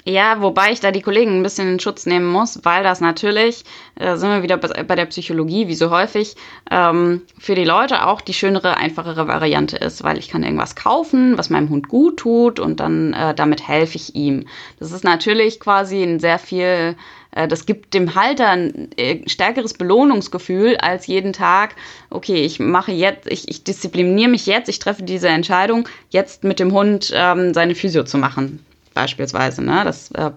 Ja, 0.07 0.41
wobei 0.41 0.71
ich 0.71 0.79
da 0.79 0.91
die 0.91 1.01
Kollegen 1.01 1.37
ein 1.37 1.43
bisschen 1.43 1.67
in 1.67 1.81
Schutz 1.81 2.05
nehmen 2.05 2.27
muss, 2.27 2.61
weil 2.63 2.81
das 2.81 3.01
natürlich, 3.01 3.65
äh, 3.95 4.15
sind 4.15 4.29
wir 4.29 4.41
wieder 4.41 4.55
bei 4.55 4.95
der 4.95 5.05
Psychologie, 5.07 5.67
wie 5.67 5.75
so 5.75 5.89
häufig, 5.89 6.37
ähm, 6.71 7.23
für 7.37 7.55
die 7.55 7.65
Leute 7.65 8.07
auch 8.07 8.21
die 8.21 8.33
schönere, 8.33 8.77
einfachere 8.77 9.27
Variante 9.27 9.75
ist, 9.75 10.05
weil 10.05 10.17
ich 10.17 10.29
kann 10.29 10.43
irgendwas 10.43 10.77
kaufen, 10.77 11.37
was 11.37 11.49
meinem 11.49 11.67
Hund 11.67 11.89
gut 11.89 12.15
tut 12.15 12.61
und 12.61 12.79
dann 12.79 13.11
äh, 13.11 13.35
damit 13.35 13.67
helfe 13.67 13.97
ich 13.97 14.15
ihm. 14.15 14.45
Das 14.79 14.93
ist 14.93 15.03
natürlich 15.03 15.59
quasi 15.59 16.01
ein 16.01 16.21
sehr 16.21 16.39
viel 16.39 16.95
äh, 16.95 16.95
das 17.45 17.65
gibt 17.65 17.93
dem 17.93 18.15
Halter 18.15 18.49
ein 18.49 18.89
äh, 18.97 19.27
stärkeres 19.27 19.73
Belohnungsgefühl 19.73 20.77
als 20.77 21.07
jeden 21.07 21.33
Tag, 21.33 21.75
okay, 22.09 22.45
ich 22.45 22.59
mache 22.59 22.91
jetzt, 22.91 23.27
ich, 23.27 23.49
ich 23.49 23.63
diszipliniere 23.63 24.29
mich 24.29 24.45
jetzt, 24.45 24.69
ich 24.69 24.79
treffe 24.79 25.03
diese 25.03 25.27
Entscheidung, 25.27 25.87
jetzt 26.09 26.45
mit 26.45 26.59
dem 26.59 26.71
Hund 26.71 27.11
ähm, 27.13 27.53
seine 27.53 27.75
Physio 27.75 28.03
zu 28.05 28.17
machen 28.17 28.65
beispielsweise. 28.93 29.61
Ne? 29.61 29.83
Das 29.83 30.09
äh, 30.11 30.31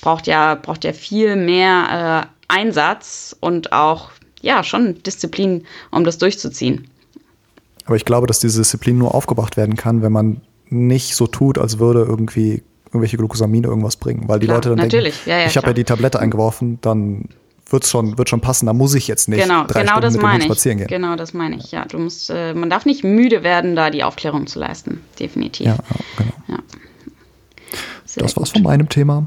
braucht, 0.00 0.26
ja, 0.26 0.54
braucht 0.54 0.84
ja 0.84 0.92
viel 0.92 1.36
mehr 1.36 2.26
äh, 2.26 2.44
Einsatz 2.48 3.34
und 3.40 3.72
auch 3.72 4.10
ja 4.42 4.62
schon 4.62 5.02
Disziplin, 5.02 5.64
um 5.90 6.04
das 6.04 6.18
durchzuziehen. 6.18 6.88
Aber 7.86 7.96
ich 7.96 8.04
glaube, 8.04 8.26
dass 8.26 8.40
diese 8.40 8.60
Disziplin 8.60 8.98
nur 8.98 9.14
aufgebracht 9.14 9.56
werden 9.56 9.76
kann, 9.76 10.02
wenn 10.02 10.12
man 10.12 10.40
nicht 10.68 11.16
so 11.16 11.26
tut, 11.26 11.58
als 11.58 11.78
würde 11.78 12.04
irgendwie 12.08 12.62
irgendwelche 12.90 13.16
Glucosamine 13.16 13.66
irgendwas 13.66 13.96
bringen. 13.96 14.24
Weil 14.26 14.40
die 14.40 14.46
klar, 14.46 14.58
Leute 14.58 14.70
dann 14.70 14.78
natürlich. 14.78 15.14
denken, 15.14 15.30
ja, 15.30 15.38
ja, 15.40 15.46
ich 15.46 15.56
habe 15.56 15.68
ja 15.68 15.72
die 15.72 15.84
Tablette 15.84 16.18
eingeworfen, 16.18 16.78
dann 16.80 17.28
wird's 17.68 17.88
schon, 17.90 18.18
wird 18.18 18.28
schon 18.28 18.40
passen, 18.40 18.66
da 18.66 18.72
muss 18.72 18.94
ich 18.94 19.06
jetzt 19.06 19.28
nicht 19.28 19.42
genau, 19.42 19.64
drei 19.64 19.82
genau 19.82 19.92
Stunden 19.92 20.02
das 20.02 20.12
mit 20.14 20.22
meine 20.22 20.44
spazieren 20.44 20.78
gehen. 20.78 20.88
Genau, 20.88 21.16
das 21.16 21.32
meine 21.32 21.56
ich, 21.56 21.70
ja. 21.70 21.84
Du 21.84 21.98
musst, 21.98 22.30
äh, 22.30 22.52
man 22.52 22.68
darf 22.68 22.84
nicht 22.84 23.04
müde 23.04 23.42
werden, 23.42 23.76
da 23.76 23.90
die 23.90 24.02
Aufklärung 24.02 24.46
zu 24.46 24.58
leisten, 24.58 25.00
definitiv. 25.18 25.66
Ja, 25.66 25.78
genau. 26.16 26.32
Ja. 26.48 26.58
Das 28.16 28.36
war's 28.36 28.52
gut. 28.52 28.58
von 28.58 28.62
meinem 28.62 28.88
Thema. 28.88 29.26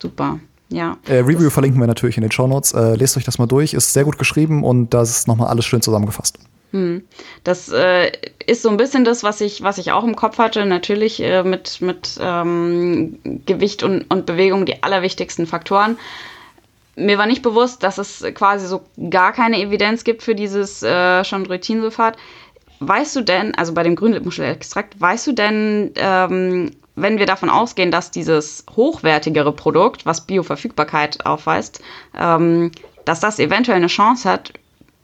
Super. 0.00 0.38
Ja. 0.68 0.96
Äh, 1.06 1.16
Review 1.16 1.50
verlinken 1.50 1.80
wir 1.80 1.86
natürlich 1.86 2.16
in 2.16 2.22
den 2.22 2.30
Show 2.30 2.46
Notes. 2.46 2.72
Äh, 2.72 2.94
lest 2.94 3.16
euch 3.16 3.24
das 3.24 3.38
mal 3.38 3.46
durch, 3.46 3.74
ist 3.74 3.92
sehr 3.92 4.04
gut 4.04 4.18
geschrieben 4.18 4.64
und 4.64 4.94
da 4.94 5.02
ist 5.02 5.26
nochmal 5.28 5.48
alles 5.48 5.64
schön 5.64 5.82
zusammengefasst. 5.82 6.38
Hm. 6.72 7.04
Das 7.44 7.68
äh, 7.70 8.10
ist 8.46 8.62
so 8.62 8.70
ein 8.70 8.78
bisschen 8.78 9.04
das, 9.04 9.22
was 9.22 9.40
ich, 9.40 9.62
was 9.62 9.78
ich 9.78 9.92
auch 9.92 10.04
im 10.04 10.16
Kopf 10.16 10.38
hatte. 10.38 10.64
Natürlich 10.64 11.22
äh, 11.22 11.42
mit, 11.42 11.80
mit 11.80 12.18
ähm, 12.20 13.18
Gewicht 13.46 13.82
und, 13.82 14.10
und 14.10 14.26
Bewegung 14.26 14.66
die 14.66 14.82
allerwichtigsten 14.82 15.46
Faktoren. 15.46 15.98
Mir 16.96 17.18
war 17.18 17.26
nicht 17.26 17.42
bewusst, 17.42 17.82
dass 17.82 17.98
es 17.98 18.24
quasi 18.34 18.66
so 18.66 18.82
gar 19.10 19.32
keine 19.32 19.60
Evidenz 19.60 20.04
gibt 20.04 20.22
für 20.22 20.34
dieses 20.34 20.82
äh, 20.82 21.22
Chondroitinsulfat. 21.24 22.16
Weißt 22.80 23.14
du 23.16 23.20
denn, 23.20 23.54
also 23.54 23.74
bei 23.74 23.82
dem 23.82 23.94
Grünlippenmuschelextrakt, 23.94 25.00
weißt 25.00 25.26
du 25.28 25.32
denn, 25.32 25.92
ähm, 25.96 26.72
wenn 26.96 27.18
wir 27.18 27.26
davon 27.26 27.48
ausgehen, 27.48 27.90
dass 27.90 28.10
dieses 28.10 28.66
hochwertigere 28.74 29.52
Produkt, 29.52 30.04
was 30.04 30.26
Bioverfügbarkeit 30.26 31.24
aufweist, 31.24 31.80
ähm, 32.18 32.72
dass 33.04 33.20
das 33.20 33.38
eventuell 33.38 33.76
eine 33.76 33.86
Chance 33.86 34.28
hat, 34.28 34.52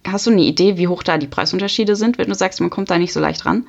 hast 0.06 0.26
du 0.26 0.30
eine 0.30 0.42
Idee, 0.42 0.76
wie 0.76 0.88
hoch 0.88 1.02
da 1.02 1.18
die 1.18 1.26
Preisunterschiede 1.26 1.96
sind, 1.96 2.18
wenn 2.18 2.28
du 2.28 2.34
sagst, 2.34 2.60
man 2.60 2.70
kommt 2.70 2.90
da 2.90 2.98
nicht 2.98 3.12
so 3.12 3.20
leicht 3.20 3.46
ran? 3.46 3.66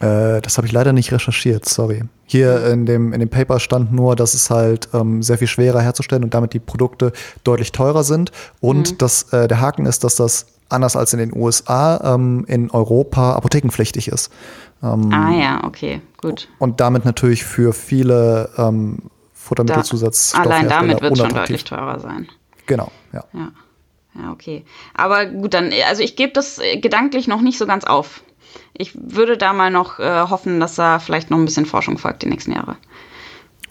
Äh, 0.00 0.40
das 0.40 0.56
habe 0.56 0.66
ich 0.66 0.72
leider 0.72 0.92
nicht 0.92 1.12
recherchiert, 1.12 1.68
sorry. 1.68 2.02
Hier 2.26 2.66
in 2.66 2.86
dem, 2.86 3.12
in 3.12 3.20
dem 3.20 3.28
Paper 3.28 3.60
stand 3.60 3.92
nur, 3.92 4.16
dass 4.16 4.34
es 4.34 4.50
halt 4.50 4.88
ähm, 4.92 5.22
sehr 5.22 5.38
viel 5.38 5.46
schwerer 5.46 5.80
herzustellen 5.80 6.24
und 6.24 6.34
damit 6.34 6.52
die 6.52 6.58
Produkte 6.58 7.12
deutlich 7.44 7.72
teurer 7.72 8.02
sind. 8.02 8.32
Und 8.60 8.92
mhm. 8.92 8.98
dass 8.98 9.32
äh, 9.32 9.46
der 9.48 9.60
Haken 9.60 9.86
ist, 9.86 10.04
dass 10.04 10.16
das 10.16 10.46
anders 10.68 10.96
als 10.96 11.12
in 11.12 11.18
den 11.18 11.34
USA 11.34 12.14
ähm, 12.14 12.44
in 12.48 12.70
Europa 12.70 13.34
apothekenpflichtig 13.34 14.08
ist. 14.08 14.32
Ähm, 14.82 15.12
ah 15.12 15.32
ja, 15.32 15.64
okay, 15.64 16.00
gut. 16.20 16.48
Und 16.58 16.80
damit 16.80 17.04
natürlich 17.04 17.44
für 17.44 17.72
viele 17.72 18.50
ähm, 18.56 18.98
Futtermittelzusatzstoffe. 19.32 20.46
Allein 20.46 20.68
damit 20.68 21.00
wird 21.00 21.12
es 21.12 21.18
schon 21.18 21.34
deutlich 21.34 21.64
teurer 21.64 22.00
sein. 22.00 22.28
Genau, 22.66 22.90
ja. 23.12 23.24
ja. 23.32 23.52
Ja, 24.16 24.32
okay. 24.32 24.64
Aber 24.94 25.26
gut, 25.26 25.54
dann, 25.54 25.72
also 25.88 26.02
ich 26.02 26.16
gebe 26.16 26.32
das 26.32 26.60
gedanklich 26.80 27.26
noch 27.26 27.40
nicht 27.40 27.58
so 27.58 27.66
ganz 27.66 27.84
auf. 27.84 28.22
Ich 28.76 28.92
würde 28.94 29.36
da 29.36 29.52
mal 29.52 29.70
noch 29.70 29.98
äh, 29.98 30.28
hoffen, 30.28 30.60
dass 30.60 30.76
da 30.76 30.98
vielleicht 30.98 31.30
noch 31.30 31.38
ein 31.38 31.44
bisschen 31.44 31.66
Forschung 31.66 31.98
folgt 31.98 32.22
die 32.22 32.28
nächsten 32.28 32.52
Jahre. 32.52 32.76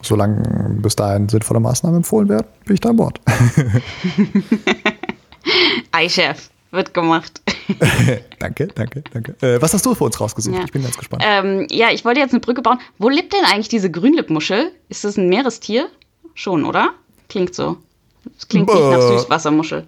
Solange 0.01 0.77
bis 0.81 0.95
dahin 0.95 1.29
sinnvolle 1.29 1.61
Maßnahmen 1.61 1.97
empfohlen 1.97 2.27
werden, 2.27 2.47
bin 2.65 2.73
ich 2.73 2.81
da 2.81 2.89
an 2.89 2.97
Bord. 2.97 3.21
Ei-Chef 5.91 6.49
wird 6.71 6.93
gemacht. 6.93 7.41
danke, 8.39 8.67
danke, 8.67 9.03
danke. 9.13 9.35
Äh, 9.41 9.61
was 9.61 9.73
hast 9.73 9.85
du 9.85 9.95
für 9.95 10.03
uns 10.03 10.19
rausgesucht? 10.19 10.57
Ja. 10.57 10.63
Ich 10.65 10.71
bin 10.71 10.83
ganz 10.83 10.97
gespannt. 10.97 11.23
Ähm, 11.25 11.67
ja, 11.69 11.91
ich 11.91 12.03
wollte 12.03 12.19
jetzt 12.19 12.31
eine 12.31 12.41
Brücke 12.41 12.61
bauen. 12.61 12.79
Wo 12.97 13.09
lebt 13.09 13.31
denn 13.31 13.45
eigentlich 13.45 13.69
diese 13.69 13.89
Grünlippmuschel? 13.89 14.71
Ist 14.89 15.05
das 15.05 15.17
ein 15.17 15.29
Meerestier? 15.29 15.87
Schon, 16.33 16.65
oder? 16.65 16.89
Klingt 17.29 17.55
so. 17.55 17.77
Das 18.35 18.47
klingt 18.47 18.67
Bäh. 18.67 18.73
nicht 18.73 18.89
nach 18.89 19.01
Süßwassermuschel. 19.01 19.85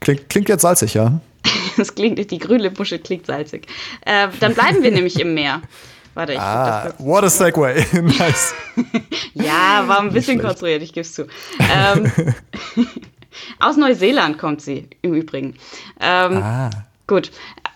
Klingt, 0.00 0.28
klingt 0.28 0.48
jetzt 0.48 0.62
salzig, 0.62 0.94
ja. 0.94 1.20
das 1.76 1.94
klingt, 1.94 2.30
die 2.30 2.38
Grünlippmuschel 2.38 2.98
klingt 2.98 3.26
salzig. 3.26 3.66
Äh, 4.02 4.28
dann 4.40 4.54
bleiben 4.54 4.82
wir 4.82 4.90
nämlich 4.90 5.18
im 5.20 5.34
Meer. 5.34 5.62
Warte, 6.14 6.34
ich 6.34 6.38
ah, 6.38 6.94
what 6.98 7.24
a 7.24 7.28
segue. 7.28 7.74
nice. 7.92 8.54
ja, 9.34 9.82
war 9.86 10.00
ein 10.00 10.12
bisschen 10.12 10.40
konstruiert, 10.40 10.82
ich 10.82 10.92
gebe 10.92 11.02
es 11.02 11.12
zu. 11.12 11.26
Ähm, 11.58 12.12
Aus 13.58 13.76
Neuseeland 13.76 14.38
kommt 14.38 14.62
sie 14.62 14.88
im 15.02 15.14
Übrigen. 15.14 15.56
Ähm, 16.00 16.36
ah. 16.40 16.70
Gut, 17.08 17.32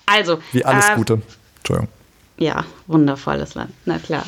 also. 0.06 0.40
Wie 0.52 0.64
alles 0.64 0.88
äh, 0.88 0.94
Gute. 0.94 1.20
Entschuldigung. 1.58 1.88
Ja, 2.38 2.64
wundervolles 2.86 3.56
Land, 3.56 3.72
na 3.84 3.98
klar. 3.98 4.24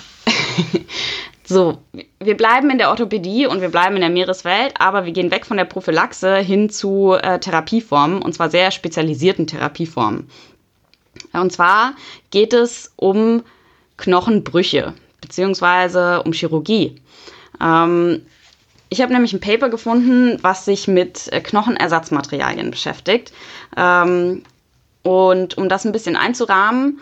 So, 1.50 1.78
wir 2.20 2.36
bleiben 2.36 2.70
in 2.70 2.78
der 2.78 2.90
Orthopädie 2.90 3.46
und 3.46 3.60
wir 3.60 3.70
bleiben 3.70 3.96
in 3.96 4.02
der 4.02 4.10
Meereswelt, 4.10 4.74
aber 4.78 5.04
wir 5.04 5.12
gehen 5.12 5.32
weg 5.32 5.44
von 5.44 5.56
der 5.56 5.64
Prophylaxe 5.64 6.36
hin 6.36 6.70
zu 6.70 7.14
äh, 7.20 7.40
Therapieformen 7.40 8.22
und 8.22 8.34
zwar 8.34 8.50
sehr 8.50 8.70
spezialisierten 8.70 9.48
Therapieformen. 9.48 10.30
Und 11.32 11.52
zwar 11.52 11.94
geht 12.30 12.52
es 12.52 12.92
um 12.94 13.42
Knochenbrüche 13.96 14.94
beziehungsweise 15.20 16.22
um 16.22 16.32
Chirurgie. 16.32 17.00
Ähm, 17.60 18.22
ich 18.88 19.00
habe 19.00 19.12
nämlich 19.12 19.32
ein 19.32 19.40
Paper 19.40 19.68
gefunden, 19.68 20.38
was 20.42 20.64
sich 20.64 20.86
mit 20.86 21.32
äh, 21.32 21.40
Knochenersatzmaterialien 21.40 22.70
beschäftigt. 22.70 23.32
Ähm, 23.76 24.44
und 25.02 25.58
um 25.58 25.68
das 25.68 25.84
ein 25.84 25.92
bisschen 25.92 26.14
einzurahmen, 26.14 27.00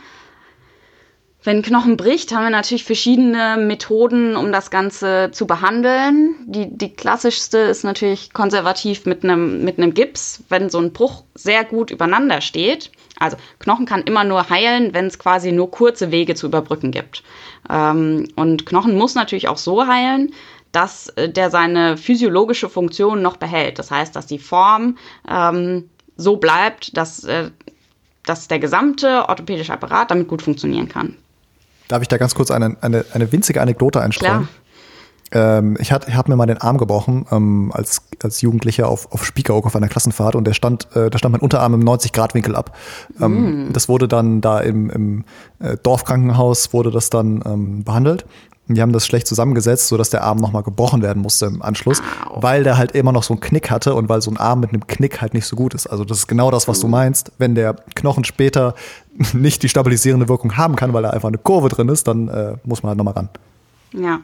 wenn 1.45 1.63
Knochen 1.63 1.97
bricht, 1.97 2.35
haben 2.35 2.45
wir 2.45 2.51
natürlich 2.51 2.83
verschiedene 2.85 3.57
Methoden, 3.57 4.35
um 4.35 4.51
das 4.51 4.71
Ganze 4.71 5.31
zu 5.31 5.47
behandeln. 5.47 6.35
Die, 6.47 6.67
die 6.77 6.93
klassischste 6.93 7.59
ist 7.59 7.85
natürlich 7.85 8.33
konservativ 8.33 9.07
mit 9.07 9.23
einem, 9.23 9.65
mit 9.65 9.79
einem 9.79 9.95
Gips, 9.95 10.43
wenn 10.49 10.69
so 10.69 10.79
ein 10.79 10.93
Bruch 10.93 11.23
sehr 11.35 11.65
gut 11.65 11.93
übereinander 11.93 12.41
steht. 12.41 12.91
Also 13.21 13.37
Knochen 13.61 13.87
kann 13.87 14.03
immer 14.03 14.25
nur 14.25 14.51
heilen, 14.51 14.95
wenn 14.95 15.07
es 15.07 15.21
quasi 15.21 15.53
nur 15.53 15.71
kurze 15.71 16.11
Wege 16.11 16.35
zu 16.35 16.47
überbrücken 16.47 16.91
gibt. 16.91 17.23
Ähm, 17.71 18.29
und 18.35 18.67
Knochen 18.67 18.97
muss 18.97 19.15
natürlich 19.15 19.47
auch 19.47 19.59
so 19.59 19.87
heilen, 19.87 20.35
dass 20.73 21.09
äh, 21.11 21.29
der 21.29 21.51
seine 21.51 21.97
physiologische 21.97 22.69
Funktion 22.69 23.23
noch 23.23 23.37
behält. 23.37 23.79
Das 23.79 23.93
heißt, 23.93 24.15
dass 24.17 24.27
die 24.27 24.41
Form 24.41 24.99
ähm, 25.29 25.89
so 26.17 26.37
bleibt, 26.37 26.97
dass, 26.97 27.23
äh, 27.23 27.53
dass 28.25 28.49
der 28.49 28.59
gesamte 28.59 29.29
orthopädische 29.29 29.73
Apparat 29.73 30.11
damit 30.11 30.27
gut 30.27 30.43
funktionieren 30.43 30.89
kann. 30.89 31.17
Darf 31.89 32.03
ich 32.03 32.09
da 32.09 32.19
ganz 32.19 32.35
kurz 32.35 32.51
eine, 32.51 32.77
eine, 32.81 33.05
eine 33.13 33.33
winzige 33.33 33.61
Anekdote 33.61 34.01
einstreuen? 34.01 34.49
Ähm, 35.31 35.77
ich 35.79 35.93
hatte 35.93 36.15
hab 36.15 36.29
mir 36.29 36.37
mal 36.37 36.47
den 36.47 36.59
Arm 36.59 36.79
gebrochen 36.79 37.27
ähm, 37.31 37.71
als, 37.75 38.03
als 38.23 38.41
Jugendlicher 38.41 38.89
auf, 38.89 39.13
auf 39.13 39.27
Spiekeroog 39.27 39.67
auf 39.67 39.77
einer 39.77 39.89
Klassenfahrt 39.89 40.35
und 40.35 40.47
der 40.47 40.55
stand, 40.55 40.89
äh, 40.97 41.11
da 41.11 41.19
stand 41.19 41.33
mein 41.33 41.43
Unterarm 41.43 41.75
im 41.75 41.83
90-Grad-Winkel 41.83 42.57
ab. 42.57 42.75
Ähm, 43.21 43.69
mm. 43.69 43.73
Das 43.73 43.89
wurde 43.89 44.09
dann 44.09 44.41
da 44.41 44.61
im, 44.61 44.89
im 44.89 45.25
äh, 45.59 45.77
Dorfkrankenhaus 45.83 46.73
wurde 46.73 46.91
das 46.91 47.11
dann 47.11 47.43
ähm, 47.45 47.85
behandelt 47.85 48.25
die 48.75 48.83
haben 48.83 48.93
das 48.93 49.07
schlecht 49.07 49.27
zusammengesetzt, 49.27 49.89
sodass 49.89 50.11
der 50.11 50.25
Arm 50.25 50.39
nochmal 50.39 50.63
gebrochen 50.63 51.03
werden 51.03 51.23
musste 51.23 51.47
im 51.47 51.63
Anschluss, 51.63 52.03
weil 52.35 52.65
der 52.65 52.77
halt 52.77 52.93
immer 52.93 53.13
noch 53.13 53.23
so 53.23 53.35
einen 53.35 53.41
Knick 53.41 53.71
hatte 53.71 53.95
und 53.95 54.09
weil 54.09 54.21
so 54.21 54.31
ein 54.31 54.37
Arm 54.37 54.61
mit 54.61 54.71
einem 54.71 54.87
Knick 54.87 55.21
halt 55.21 55.35
nicht 55.35 55.47
so 55.47 55.57
gut 55.57 55.75
ist. 55.75 55.87
Also 55.87 56.05
das 56.05 56.19
ist 56.19 56.27
genau 56.27 56.51
das, 56.51 56.69
was 56.69 56.81
du 56.81 56.89
meinst. 56.89 57.33
Wenn 57.39 57.55
der 57.55 57.75
Knochen 57.95 58.25
später 58.25 58.75
nicht 59.33 59.63
die 59.63 59.69
stabilisierende 59.69 60.29
Wirkung 60.29 60.57
haben 60.57 60.77
kann, 60.77 60.93
weil 60.93 61.03
da 61.03 61.11
einfach 61.11 61.29
eine 61.29 61.39
Kurve 61.39 61.69
drin 61.69 61.89
ist, 61.89 62.07
dann 62.07 62.29
äh, 62.29 62.57
muss 62.65 62.83
man 62.83 62.91
halt 62.91 62.99
nochmal 62.99 63.15
ran. 63.15 63.29
Ja, 63.93 64.21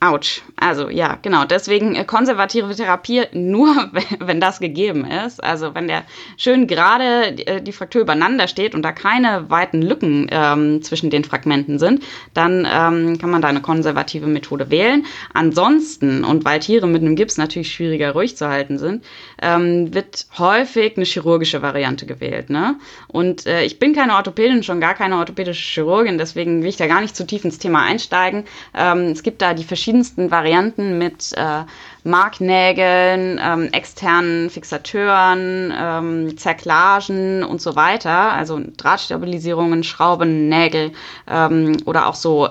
Autsch. 0.00 0.42
Also 0.54 0.90
ja, 0.90 1.18
genau. 1.22 1.44
Deswegen 1.44 1.96
äh, 1.96 2.04
konservative 2.04 2.72
Therapie 2.74 3.24
nur, 3.32 3.90
wenn 4.20 4.40
das 4.40 4.60
gegeben 4.60 5.04
ist. 5.04 5.42
Also 5.42 5.74
wenn 5.74 5.88
der 5.88 6.04
schön 6.36 6.68
gerade 6.68 7.36
äh, 7.46 7.60
die 7.60 7.72
Fraktur 7.72 8.02
übereinander 8.02 8.46
steht 8.46 8.76
und 8.76 8.82
da 8.82 8.92
keine 8.92 9.50
weiten 9.50 9.82
Lücken 9.82 10.28
ähm, 10.30 10.82
zwischen 10.82 11.10
den 11.10 11.24
Fragmenten 11.24 11.80
sind, 11.80 12.04
dann 12.32 12.64
ähm, 12.70 13.18
kann 13.18 13.30
man 13.30 13.42
da 13.42 13.48
eine 13.48 13.60
konservative 13.60 14.28
Methode 14.28 14.70
wählen. 14.70 15.04
Ansonsten, 15.34 16.22
und 16.22 16.44
weil 16.44 16.60
Tiere 16.60 16.86
mit 16.86 17.02
einem 17.02 17.16
Gips 17.16 17.36
natürlich 17.36 17.72
schwieriger 17.72 18.12
ruhig 18.12 18.36
zu 18.36 18.48
halten 18.48 18.78
sind, 18.78 19.04
ähm, 19.42 19.92
wird 19.92 20.26
häufig 20.38 20.96
eine 20.96 21.06
chirurgische 21.06 21.60
Variante 21.60 22.06
gewählt. 22.06 22.50
Ne? 22.50 22.76
Und 23.08 23.46
äh, 23.46 23.64
ich 23.64 23.80
bin 23.80 23.94
keine 23.94 24.14
Orthopädin, 24.14 24.62
schon 24.62 24.80
gar 24.80 24.94
keine 24.94 25.16
orthopädische 25.16 25.80
Chirurgin, 25.80 26.18
deswegen 26.18 26.62
will 26.62 26.68
ich 26.68 26.76
da 26.76 26.86
gar 26.86 27.00
nicht 27.00 27.16
zu 27.16 27.26
tief 27.26 27.44
ins 27.44 27.58
Thema 27.58 27.82
einsteigen. 27.82 28.44
Ähm, 28.76 29.08
es 29.08 29.24
gibt 29.24 29.42
da 29.42 29.54
die 29.54 29.64
verschiedenen 29.64 29.87
verschiedensten 29.88 30.30
Varianten 30.30 30.98
mit 30.98 31.32
äh, 31.34 31.64
Marknägeln, 32.04 33.40
ähm, 33.42 33.68
externen 33.72 34.50
Fixateuren, 34.50 35.72
ähm, 35.74 36.36
Zerklagen 36.36 37.42
und 37.42 37.62
so 37.62 37.74
weiter, 37.74 38.32
also 38.32 38.60
Drahtstabilisierungen, 38.76 39.82
Schrauben, 39.84 40.50
Nägel 40.50 40.92
ähm, 41.26 41.78
oder 41.86 42.06
auch 42.06 42.14
so 42.14 42.50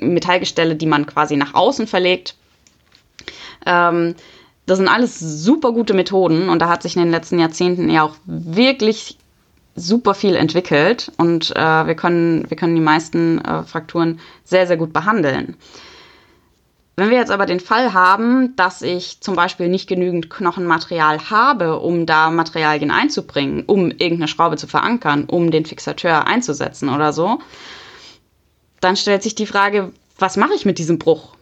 Metallgestelle, 0.00 0.74
die 0.74 0.86
man 0.86 1.06
quasi 1.06 1.36
nach 1.36 1.54
außen 1.54 1.86
verlegt. 1.86 2.34
Ähm, 3.64 4.16
das 4.66 4.78
sind 4.78 4.88
alles 4.88 5.20
super 5.20 5.70
gute 5.70 5.94
Methoden 5.94 6.48
und 6.48 6.58
da 6.58 6.68
hat 6.68 6.82
sich 6.82 6.96
in 6.96 7.02
den 7.02 7.12
letzten 7.12 7.38
Jahrzehnten 7.38 7.90
ja 7.90 8.02
auch 8.02 8.16
wirklich 8.24 9.18
super 9.76 10.14
viel 10.14 10.34
entwickelt 10.34 11.12
und 11.16 11.54
äh, 11.54 11.86
wir, 11.86 11.94
können, 11.94 12.50
wir 12.50 12.56
können 12.56 12.74
die 12.74 12.80
meisten 12.80 13.38
äh, 13.38 13.62
Frakturen 13.62 14.18
sehr, 14.42 14.66
sehr 14.66 14.76
gut 14.76 14.92
behandeln. 14.92 15.56
Wenn 16.94 17.08
wir 17.08 17.16
jetzt 17.16 17.30
aber 17.30 17.46
den 17.46 17.60
Fall 17.60 17.94
haben, 17.94 18.54
dass 18.56 18.82
ich 18.82 19.20
zum 19.20 19.34
Beispiel 19.34 19.68
nicht 19.68 19.88
genügend 19.88 20.28
Knochenmaterial 20.28 21.30
habe, 21.30 21.78
um 21.80 22.04
da 22.04 22.30
Materialien 22.30 22.90
einzubringen, 22.90 23.64
um 23.66 23.90
irgendeine 23.90 24.28
Schraube 24.28 24.56
zu 24.56 24.66
verankern, 24.66 25.24
um 25.24 25.50
den 25.50 25.64
Fixateur 25.64 26.26
einzusetzen 26.26 26.90
oder 26.90 27.14
so, 27.14 27.38
dann 28.80 28.96
stellt 28.96 29.22
sich 29.22 29.34
die 29.34 29.46
Frage, 29.46 29.92
was 30.18 30.36
mache 30.36 30.54
ich 30.54 30.66
mit 30.66 30.78
diesem 30.78 30.98
Bruch? 30.98 31.34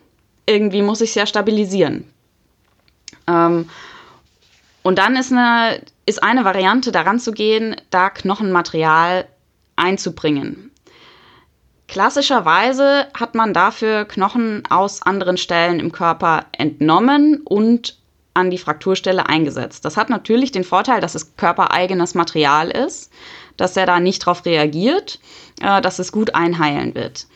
Irgendwie 0.47 0.83
muss 0.83 1.01
ich 1.01 1.11
es 1.11 1.15
ja 1.17 1.27
stabilisieren. 1.27 2.05
Ähm, 3.27 3.69
und 4.83 4.99
dann 4.99 5.17
ist 5.17 5.33
eine, 5.33 5.83
ist 6.07 6.23
eine 6.23 6.45
Variante 6.45 6.93
daran 6.93 7.19
zu 7.19 7.33
gehen, 7.33 7.77
da 7.91 8.09
Knochenmaterial 8.09 9.27
einzubringen. 9.77 10.70
Klassischerweise 11.91 13.09
hat 13.15 13.35
man 13.35 13.53
dafür 13.53 14.05
Knochen 14.05 14.63
aus 14.71 15.03
anderen 15.03 15.37
Stellen 15.37 15.81
im 15.81 15.91
Körper 15.91 16.47
entnommen 16.53 17.41
und 17.45 17.99
an 18.33 18.49
die 18.49 18.59
Frakturstelle 18.59 19.27
eingesetzt. 19.27 19.85
Das 19.85 19.97
hat 19.97 20.09
natürlich 20.09 20.53
den 20.53 20.63
Vorteil, 20.63 21.01
dass 21.01 21.17
es 21.17 21.35
körpereigenes 21.37 22.15
Material 22.15 22.71
ist, 22.71 23.13
dass 23.57 23.77
er 23.77 23.87
da 23.87 23.99
nicht 23.99 24.23
darauf 24.23 24.47
reagiert, 24.47 25.19
äh, 25.61 25.81
dass 25.81 25.99
es 25.99 26.13
gut 26.13 26.37
einheilen 26.37 26.95
wird. 26.95 27.27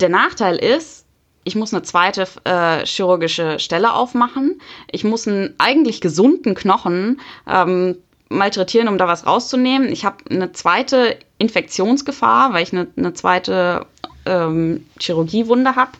Der 0.00 0.08
Nachteil 0.08 0.56
ist, 0.56 1.04
ich 1.44 1.54
muss 1.54 1.74
eine 1.74 1.82
zweite 1.82 2.26
äh, 2.44 2.86
chirurgische 2.86 3.58
Stelle 3.58 3.92
aufmachen. 3.92 4.62
Ich 4.90 5.04
muss 5.04 5.28
einen 5.28 5.54
eigentlich 5.58 6.00
gesunden 6.00 6.54
Knochen 6.54 7.20
ähm, 7.46 7.98
malträtieren, 8.32 8.88
um 8.88 8.98
da 8.98 9.06
was 9.06 9.26
rauszunehmen. 9.26 9.88
Ich 9.88 10.04
habe 10.04 10.16
eine 10.30 10.52
zweite 10.52 11.16
Infektionsgefahr, 11.38 12.52
weil 12.52 12.62
ich 12.62 12.72
eine, 12.72 12.88
eine 12.96 13.14
zweite 13.14 13.86
ähm, 14.26 14.86
Chirurgiewunde 14.98 15.76
habe. 15.76 15.92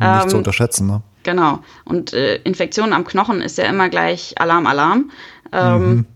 Nicht 0.00 0.22
ähm, 0.24 0.28
zu 0.28 0.36
unterschätzen, 0.36 0.86
ne? 0.86 1.02
Genau. 1.24 1.60
Und 1.84 2.12
äh, 2.12 2.36
Infektion 2.36 2.92
am 2.92 3.04
Knochen 3.04 3.40
ist 3.40 3.58
ja 3.58 3.64
immer 3.64 3.88
gleich 3.88 4.34
Alarm, 4.38 4.66
Alarm. 4.66 5.10
Ähm, 5.52 5.88
mhm. 5.88 6.06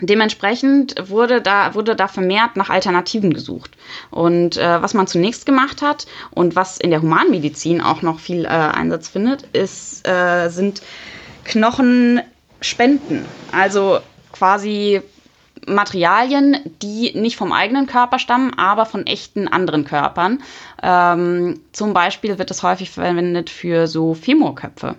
Dementsprechend 0.00 0.94
wurde 1.08 1.40
da, 1.40 1.74
wurde 1.74 1.94
da 1.94 2.08
vermehrt 2.08 2.56
nach 2.56 2.70
Alternativen 2.70 3.32
gesucht. 3.32 3.76
Und 4.10 4.56
äh, 4.56 4.82
was 4.82 4.94
man 4.94 5.06
zunächst 5.06 5.46
gemacht 5.46 5.82
hat 5.82 6.06
und 6.30 6.56
was 6.56 6.78
in 6.78 6.90
der 6.90 7.02
Humanmedizin 7.02 7.80
auch 7.80 8.02
noch 8.02 8.18
viel 8.18 8.44
äh, 8.44 8.48
Einsatz 8.48 9.08
findet, 9.08 9.42
ist, 9.52 10.06
äh, 10.06 10.48
sind 10.48 10.82
Knochenspenden. 11.44 13.24
Also 13.52 14.00
quasi 14.34 15.00
Materialien, 15.66 16.58
die 16.82 17.12
nicht 17.14 17.36
vom 17.36 17.52
eigenen 17.52 17.86
Körper 17.86 18.18
stammen, 18.18 18.52
aber 18.54 18.84
von 18.84 19.06
echten 19.06 19.48
anderen 19.48 19.84
Körpern. 19.84 20.42
Ähm, 20.82 21.60
zum 21.72 21.94
Beispiel 21.94 22.38
wird 22.38 22.50
es 22.50 22.62
häufig 22.62 22.90
verwendet 22.90 23.48
für 23.48 23.86
so 23.86 24.14
Femurköpfe. 24.14 24.96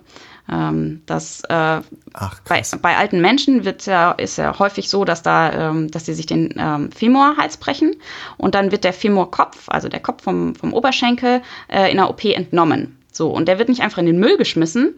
Ähm, 0.50 1.02
das, 1.06 1.42
äh, 1.48 1.80
Ach, 2.12 2.40
bei, 2.48 2.62
bei, 2.80 2.96
alten 2.96 3.20
Menschen 3.20 3.64
wird 3.64 3.84
ja, 3.86 4.12
ist 4.12 4.38
ja 4.38 4.58
häufig 4.58 4.88
so, 4.88 5.04
dass 5.04 5.22
da, 5.22 5.70
ähm, 5.70 5.90
dass 5.90 6.06
sie 6.06 6.14
sich 6.14 6.26
den 6.26 6.54
ähm, 6.56 6.92
Femorhals 6.92 7.56
brechen 7.56 7.96
und 8.36 8.54
dann 8.54 8.70
wird 8.70 8.84
der 8.84 8.92
Femorkopf, 8.92 9.68
also 9.68 9.88
der 9.88 10.00
Kopf 10.00 10.22
vom, 10.22 10.54
vom 10.54 10.72
Oberschenkel, 10.72 11.42
äh, 11.68 11.90
in 11.90 11.96
der 11.96 12.08
OP 12.08 12.24
entnommen. 12.24 12.96
So, 13.10 13.30
und 13.30 13.48
der 13.48 13.58
wird 13.58 13.68
nicht 13.68 13.80
einfach 13.80 13.98
in 13.98 14.06
den 14.06 14.18
Müll 14.18 14.36
geschmissen, 14.36 14.94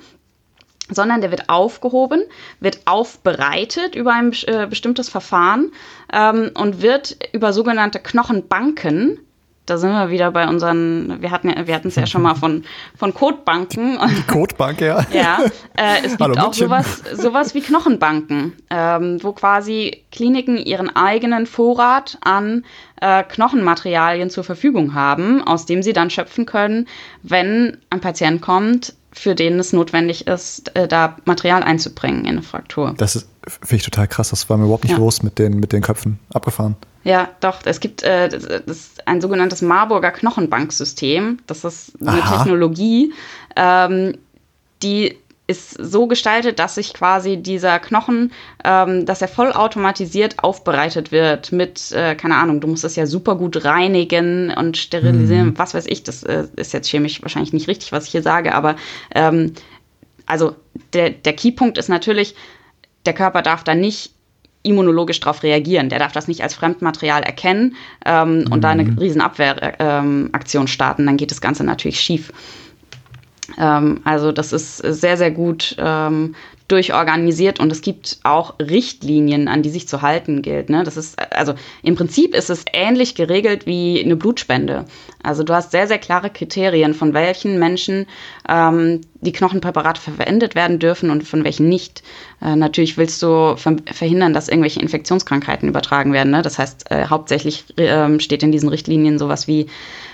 sondern 0.90 1.20
der 1.20 1.31
wird 1.31 1.48
aufgehoben, 1.48 2.22
wird 2.61 2.81
aufbereitet 2.87 3.94
über 3.94 4.12
ein 4.12 4.33
äh, 4.46 4.66
bestimmtes 4.66 5.09
Verfahren 5.09 5.72
ähm, 6.12 6.51
und 6.55 6.83
wird 6.83 7.16
über 7.33 7.53
sogenannte 7.53 7.98
Knochenbanken 7.98 9.20
da 9.68 9.77
sind 9.77 9.90
wir 9.90 10.09
wieder 10.09 10.31
bei 10.31 10.48
unseren, 10.48 11.20
wir 11.20 11.31
hatten 11.31 11.53
wir 11.66 11.74
hatten 11.74 11.88
es 11.88 11.96
ja 11.96 12.07
schon 12.07 12.22
mal 12.22 12.35
von, 12.35 12.64
von 12.96 13.12
Codebanken. 13.12 13.98
Die 14.09 14.22
Codebank, 14.22 14.81
ja. 14.81 15.05
ja, 15.12 15.38
äh, 15.77 15.98
es 16.05 16.16
gibt 16.16 16.22
Hallo, 16.22 16.40
auch 16.40 16.55
sowas, 16.55 17.03
sowas 17.12 17.55
wie 17.55 17.61
Knochenbanken, 17.61 18.55
ähm, 18.70 19.22
wo 19.22 19.33
quasi 19.33 20.05
Kliniken 20.11 20.57
ihren 20.57 20.94
eigenen 20.96 21.46
Vorrat 21.46 22.18
an 22.22 22.64
äh, 23.01 23.22
Knochenmaterialien 23.24 24.31
zur 24.31 24.44
Verfügung 24.44 24.94
haben, 24.94 25.42
aus 25.42 25.66
dem 25.66 25.83
sie 25.83 25.92
dann 25.92 26.09
schöpfen 26.09 26.46
können, 26.46 26.88
wenn 27.22 27.77
ein 27.90 28.01
Patient 28.01 28.40
kommt, 28.40 28.94
für 29.18 29.35
den 29.35 29.59
es 29.59 29.72
notwendig 29.72 30.26
ist, 30.26 30.74
äh, 30.76 30.87
da 30.87 31.16
Material 31.24 31.62
einzubringen 31.62 32.20
in 32.20 32.33
eine 32.33 32.42
Fraktur. 32.42 32.94
Das 32.96 33.16
ist, 33.16 33.28
finde 33.46 33.76
ich 33.76 33.83
total 33.83 34.09
krass. 34.09 34.31
Das 34.31 34.48
war 34.48 34.57
mir 34.57 34.64
überhaupt 34.64 34.85
nicht 34.85 34.92
ja. 34.92 34.98
los 34.98 35.22
mit 35.22 35.38
den, 35.38 35.59
mit 35.59 35.72
den 35.72 35.83
Köpfen. 35.83 36.18
Abgefahren. 36.33 36.76
Ja, 37.04 37.28
doch. 37.40 37.61
Es 37.64 37.81
gibt 37.81 38.02
äh, 38.02 38.28
das, 38.28 38.46
das 38.66 38.90
ein 39.07 39.20
sogenanntes 39.20 39.62
Marburger 39.62 40.11
Knochenbanksystem. 40.11 41.38
Das 41.46 41.64
ist 41.64 41.92
eine 42.00 42.22
Aha. 42.22 42.38
Technologie, 42.38 43.12
ähm, 43.57 44.18
die 44.83 45.16
ist 45.48 45.70
so 45.70 46.06
gestaltet, 46.06 46.58
dass 46.58 46.76
sich 46.76 46.92
quasi 46.92 47.38
dieser 47.38 47.78
Knochen, 47.78 48.32
ähm, 48.64 49.06
dass 49.06 49.22
er 49.22 49.28
vollautomatisiert 49.28 50.44
aufbereitet 50.44 51.11
wird 51.11 51.52
mit, 51.52 51.90
äh, 51.92 52.14
keine 52.14 52.37
Ahnung, 52.37 52.61
du 52.61 52.68
musst 52.68 52.84
es 52.84 52.96
ja 52.96 53.06
super 53.06 53.34
gut 53.34 53.64
reinigen 53.64 54.52
und 54.52 54.76
sterilisieren, 54.76 55.48
mhm. 55.48 55.58
was 55.58 55.72
weiß 55.72 55.87
ich, 55.87 56.02
das 56.02 56.22
äh, 56.22 56.44
ist 56.56 56.74
jetzt 56.74 56.88
chemisch 56.88 57.22
wahrscheinlich 57.22 57.54
nicht 57.54 57.66
richtig, 57.66 57.92
was 57.92 58.04
ich 58.04 58.11
hier 58.11 58.22
sage, 58.22 58.54
aber 58.54 58.76
ähm, 59.14 59.54
also 60.26 60.54
der, 60.92 61.11
der 61.11 61.32
Keypunkt 61.32 61.78
ist 61.78 61.88
natürlich, 61.88 62.34
der 63.06 63.14
Körper 63.14 63.40
darf 63.40 63.64
da 63.64 63.74
nicht 63.74 64.12
immunologisch 64.62 65.20
darauf 65.20 65.42
reagieren. 65.42 65.88
Der 65.88 65.98
darf 65.98 66.12
das 66.12 66.28
nicht 66.28 66.42
als 66.42 66.54
Fremdmaterial 66.54 67.22
erkennen 67.22 67.76
ähm, 68.04 68.40
mhm. 68.40 68.52
und 68.52 68.62
da 68.62 68.70
eine 68.70 68.84
mhm. 68.84 68.98
riesen 68.98 69.20
Abwehraktion 69.22 70.62
ähm, 70.62 70.68
starten. 70.68 71.06
Dann 71.06 71.16
geht 71.16 71.30
das 71.30 71.40
Ganze 71.40 71.64
natürlich 71.64 72.00
schief. 72.00 72.32
Ähm, 73.56 74.00
also 74.04 74.32
das 74.32 74.52
ist 74.52 74.78
sehr, 74.78 75.16
sehr 75.16 75.30
gut 75.30 75.76
ähm, 75.78 76.34
durchorganisiert 76.68 77.61
und 77.61 77.72
es 77.72 77.80
gibt 77.80 78.18
auch 78.24 78.58
Richtlinien, 78.61 79.48
an 79.48 79.62
die 79.62 79.70
sich 79.70 79.88
zu 79.88 80.02
halten 80.02 80.42
gilt. 80.42 80.68
Ne? 80.68 80.84
Das 80.84 80.98
ist, 80.98 81.18
also 81.32 81.54
im 81.82 81.96
Prinzip 81.96 82.34
ist 82.34 82.50
es 82.50 82.66
ähnlich 82.74 83.14
geregelt 83.14 83.64
wie 83.64 84.02
eine 84.04 84.16
Blutspende. 84.16 84.84
Also 85.22 85.44
du 85.44 85.54
hast 85.54 85.70
sehr, 85.70 85.88
sehr 85.88 85.98
klare 85.98 86.28
Kriterien, 86.28 86.92
von 86.92 87.14
welchen 87.14 87.58
Menschen 87.58 88.06
ähm, 88.46 89.00
die 89.22 89.32
Knochenpräparate 89.32 90.00
verwendet 90.00 90.54
werden 90.54 90.78
dürfen 90.78 91.11
und 91.11 91.26
von 91.26 91.42
welchen 91.42 91.70
nicht. 91.70 92.02
Äh, 92.42 92.54
natürlich 92.54 92.98
willst 92.98 93.22
du 93.22 93.56
ver 93.56 93.76
verhindern, 93.90 94.34
dass 94.34 94.48
irgendwelche 94.48 94.80
Infektionskrankheiten 94.80 95.68
übertragen 95.70 96.12
werden. 96.12 96.30
Ne? 96.30 96.42
Das 96.42 96.58
heißt, 96.58 96.90
äh, 96.90 97.06
hauptsächlich 97.06 97.78
äh, 97.78 98.20
steht 98.20 98.42
in 98.42 98.52
diesen 98.52 98.68
Richtlinien 98.68 99.18
sowas 99.18 99.48
wie 99.48 99.68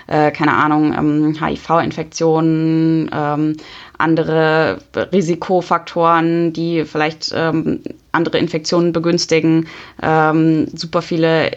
äh, 0.07 0.31
keine 0.31 0.53
Ahnung, 0.53 0.93
ähm, 0.93 1.35
HIV-Infektionen, 1.39 3.09
ähm, 3.13 3.57
andere 3.97 4.79
Risikofaktoren, 4.95 6.53
die 6.53 6.85
vielleicht 6.85 7.31
ähm, 7.35 7.81
andere 8.11 8.37
Infektionen 8.37 8.91
begünstigen, 8.91 9.67
ähm, 10.01 10.67
super 10.73 11.01
viele 11.01 11.51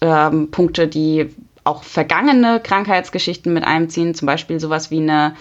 ähm, 0.00 0.50
Punkte, 0.50 0.88
die 0.88 1.30
auch 1.64 1.82
vergangene 1.82 2.60
Krankheitsgeschichten 2.60 3.52
mit 3.52 3.64
einziehen, 3.64 4.14
zum 4.14 4.26
Beispiel 4.26 4.58
sowas 4.58 4.90
wie 4.90 5.00
eine 5.00 5.34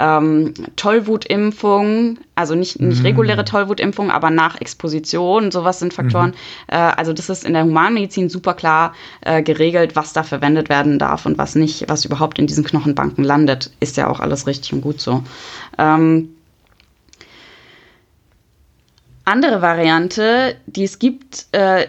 ähm, 0.00 0.54
Tollwutimpfung, 0.76 2.18
also 2.34 2.54
nicht, 2.54 2.80
nicht 2.80 3.00
mhm. 3.00 3.06
reguläre 3.06 3.44
Tollwutimpfung, 3.44 4.10
aber 4.10 4.30
nach 4.30 4.58
Exposition, 4.60 5.50
sowas 5.50 5.78
sind 5.78 5.92
Faktoren. 5.92 6.30
Mhm. 6.30 6.34
Äh, 6.68 6.76
also 6.76 7.12
das 7.12 7.28
ist 7.28 7.44
in 7.44 7.52
der 7.52 7.64
Humanmedizin 7.64 8.30
super 8.30 8.54
klar 8.54 8.94
äh, 9.20 9.42
geregelt, 9.42 9.96
was 9.96 10.14
da 10.14 10.22
verwendet 10.22 10.70
werden 10.70 10.98
darf 10.98 11.26
und 11.26 11.36
was 11.36 11.54
nicht, 11.54 11.88
was 11.88 12.04
überhaupt 12.06 12.38
in 12.38 12.46
diesen 12.46 12.64
Knochenbanken 12.64 13.22
landet, 13.22 13.70
ist 13.80 13.98
ja 13.98 14.08
auch 14.08 14.20
alles 14.20 14.46
richtig 14.46 14.72
und 14.72 14.80
gut 14.80 15.00
so. 15.00 15.22
Ähm, 15.76 16.30
andere 19.26 19.60
Variante, 19.60 20.56
die 20.66 20.84
es 20.84 20.98
gibt, 20.98 21.46
äh, 21.52 21.86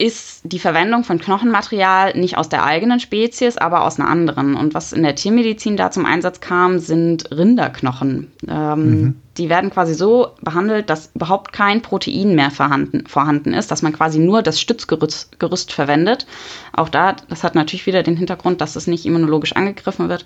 ist 0.00 0.40
die 0.44 0.58
Verwendung 0.58 1.04
von 1.04 1.18
Knochenmaterial 1.18 2.18
nicht 2.18 2.38
aus 2.38 2.48
der 2.48 2.64
eigenen 2.64 3.00
Spezies, 3.00 3.58
aber 3.58 3.84
aus 3.84 4.00
einer 4.00 4.08
anderen. 4.08 4.54
Und 4.54 4.72
was 4.72 4.94
in 4.94 5.02
der 5.02 5.14
Tiermedizin 5.14 5.76
da 5.76 5.90
zum 5.90 6.06
Einsatz 6.06 6.40
kam, 6.40 6.78
sind 6.78 7.30
Rinderknochen. 7.30 8.32
Ähm, 8.48 8.90
mhm. 8.90 9.16
Die 9.36 9.50
werden 9.50 9.70
quasi 9.70 9.92
so 9.92 10.28
behandelt, 10.40 10.88
dass 10.88 11.10
überhaupt 11.14 11.52
kein 11.52 11.82
Protein 11.82 12.34
mehr 12.34 12.50
vorhanden, 12.50 13.06
vorhanden 13.06 13.52
ist, 13.52 13.70
dass 13.70 13.82
man 13.82 13.92
quasi 13.92 14.18
nur 14.18 14.42
das 14.42 14.58
Stützgerüst 14.58 15.38
Gerüst 15.38 15.72
verwendet. 15.72 16.26
Auch 16.72 16.88
da, 16.88 17.16
das 17.28 17.44
hat 17.44 17.54
natürlich 17.54 17.86
wieder 17.86 18.02
den 18.02 18.16
Hintergrund, 18.16 18.62
dass 18.62 18.76
es 18.76 18.86
nicht 18.86 19.04
immunologisch 19.04 19.54
angegriffen 19.54 20.08
wird. 20.08 20.24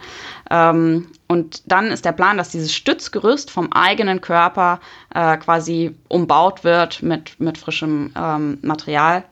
Ähm, 0.50 1.08
und 1.26 1.62
dann 1.66 1.86
ist 1.86 2.04
der 2.04 2.12
Plan, 2.12 2.38
dass 2.38 2.50
dieses 2.50 2.72
Stützgerüst 2.72 3.50
vom 3.50 3.72
eigenen 3.72 4.20
Körper 4.20 4.78
äh, 5.12 5.36
quasi 5.36 5.96
umbaut 6.08 6.62
wird 6.62 7.02
mit, 7.02 7.40
mit 7.40 7.58
frischem 7.58 8.12
ähm, 8.16 8.58
Material 8.62 9.24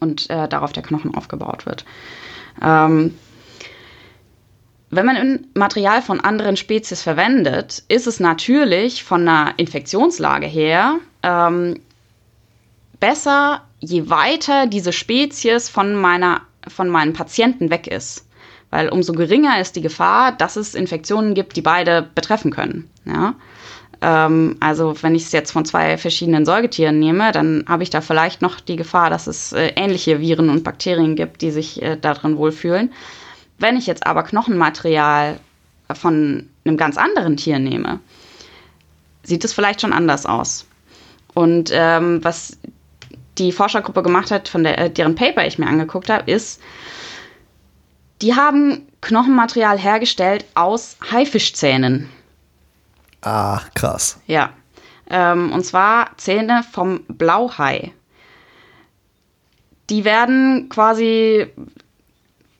und 0.00 0.30
äh, 0.30 0.48
darauf 0.48 0.72
der 0.72 0.82
Knochen 0.82 1.14
aufgebaut 1.14 1.66
wird. 1.66 1.84
Ähm, 2.62 3.14
wenn 4.90 5.04
man 5.04 5.46
Material 5.54 6.00
von 6.00 6.20
anderen 6.20 6.56
Spezies 6.56 7.02
verwendet, 7.02 7.82
ist 7.88 8.06
es 8.06 8.20
natürlich 8.20 9.04
von 9.04 9.28
einer 9.28 9.52
Infektionslage 9.58 10.46
her 10.46 10.98
ähm, 11.22 11.80
besser, 12.98 13.62
je 13.80 14.08
weiter 14.08 14.66
diese 14.66 14.92
Spezies 14.92 15.68
von, 15.68 15.94
meiner, 15.94 16.40
von 16.66 16.88
meinen 16.88 17.12
Patienten 17.12 17.70
weg 17.70 17.86
ist. 17.86 18.26
Weil 18.70 18.88
umso 18.88 19.12
geringer 19.12 19.60
ist 19.60 19.76
die 19.76 19.82
Gefahr, 19.82 20.32
dass 20.32 20.56
es 20.56 20.74
Infektionen 20.74 21.34
gibt, 21.34 21.56
die 21.56 21.62
beide 21.62 22.02
betreffen 22.14 22.50
können. 22.50 22.90
Ja? 23.04 23.34
Ähm, 24.00 24.56
also 24.60 24.94
wenn 25.02 25.14
ich 25.14 25.24
es 25.24 25.32
jetzt 25.32 25.50
von 25.50 25.64
zwei 25.64 25.98
verschiedenen 25.98 26.44
Säugetieren 26.44 26.98
nehme, 26.98 27.32
dann 27.32 27.64
habe 27.68 27.82
ich 27.82 27.90
da 27.90 28.00
vielleicht 28.00 28.42
noch 28.42 28.60
die 28.60 28.76
Gefahr, 28.76 29.10
dass 29.10 29.26
es 29.26 29.52
äh, 29.52 29.72
ähnliche 29.76 30.20
Viren 30.20 30.50
und 30.50 30.64
Bakterien 30.64 31.16
gibt, 31.16 31.42
die 31.42 31.50
sich 31.50 31.82
äh, 31.82 31.96
darin 31.96 32.36
wohlfühlen. 32.36 32.92
Wenn 33.58 33.76
ich 33.76 33.86
jetzt 33.86 34.06
aber 34.06 34.22
Knochenmaterial 34.22 35.40
von 35.92 36.48
einem 36.64 36.76
ganz 36.76 36.96
anderen 36.96 37.36
Tier 37.36 37.58
nehme, 37.58 37.98
sieht 39.24 39.44
es 39.44 39.52
vielleicht 39.52 39.80
schon 39.80 39.92
anders 39.92 40.26
aus. 40.26 40.66
Und 41.34 41.70
ähm, 41.72 42.22
was 42.22 42.58
die 43.38 43.52
Forschergruppe 43.52 44.02
gemacht 44.02 44.30
hat, 44.30 44.48
von 44.48 44.64
der, 44.64 44.78
äh, 44.78 44.90
deren 44.90 45.14
Paper 45.14 45.46
ich 45.46 45.58
mir 45.58 45.66
angeguckt 45.66 46.08
habe, 46.08 46.30
ist, 46.30 46.60
die 48.22 48.34
haben 48.34 48.86
Knochenmaterial 49.00 49.78
hergestellt 49.78 50.44
aus 50.54 50.96
Haifischzähnen. 51.10 52.08
Ah, 53.22 53.60
krass. 53.74 54.20
Ja. 54.26 54.50
Ähm, 55.10 55.52
und 55.52 55.64
zwar 55.64 56.10
Zähne 56.16 56.64
vom 56.70 57.00
Blauhai. 57.08 57.92
Die 59.90 60.04
werden 60.04 60.68
quasi 60.68 61.46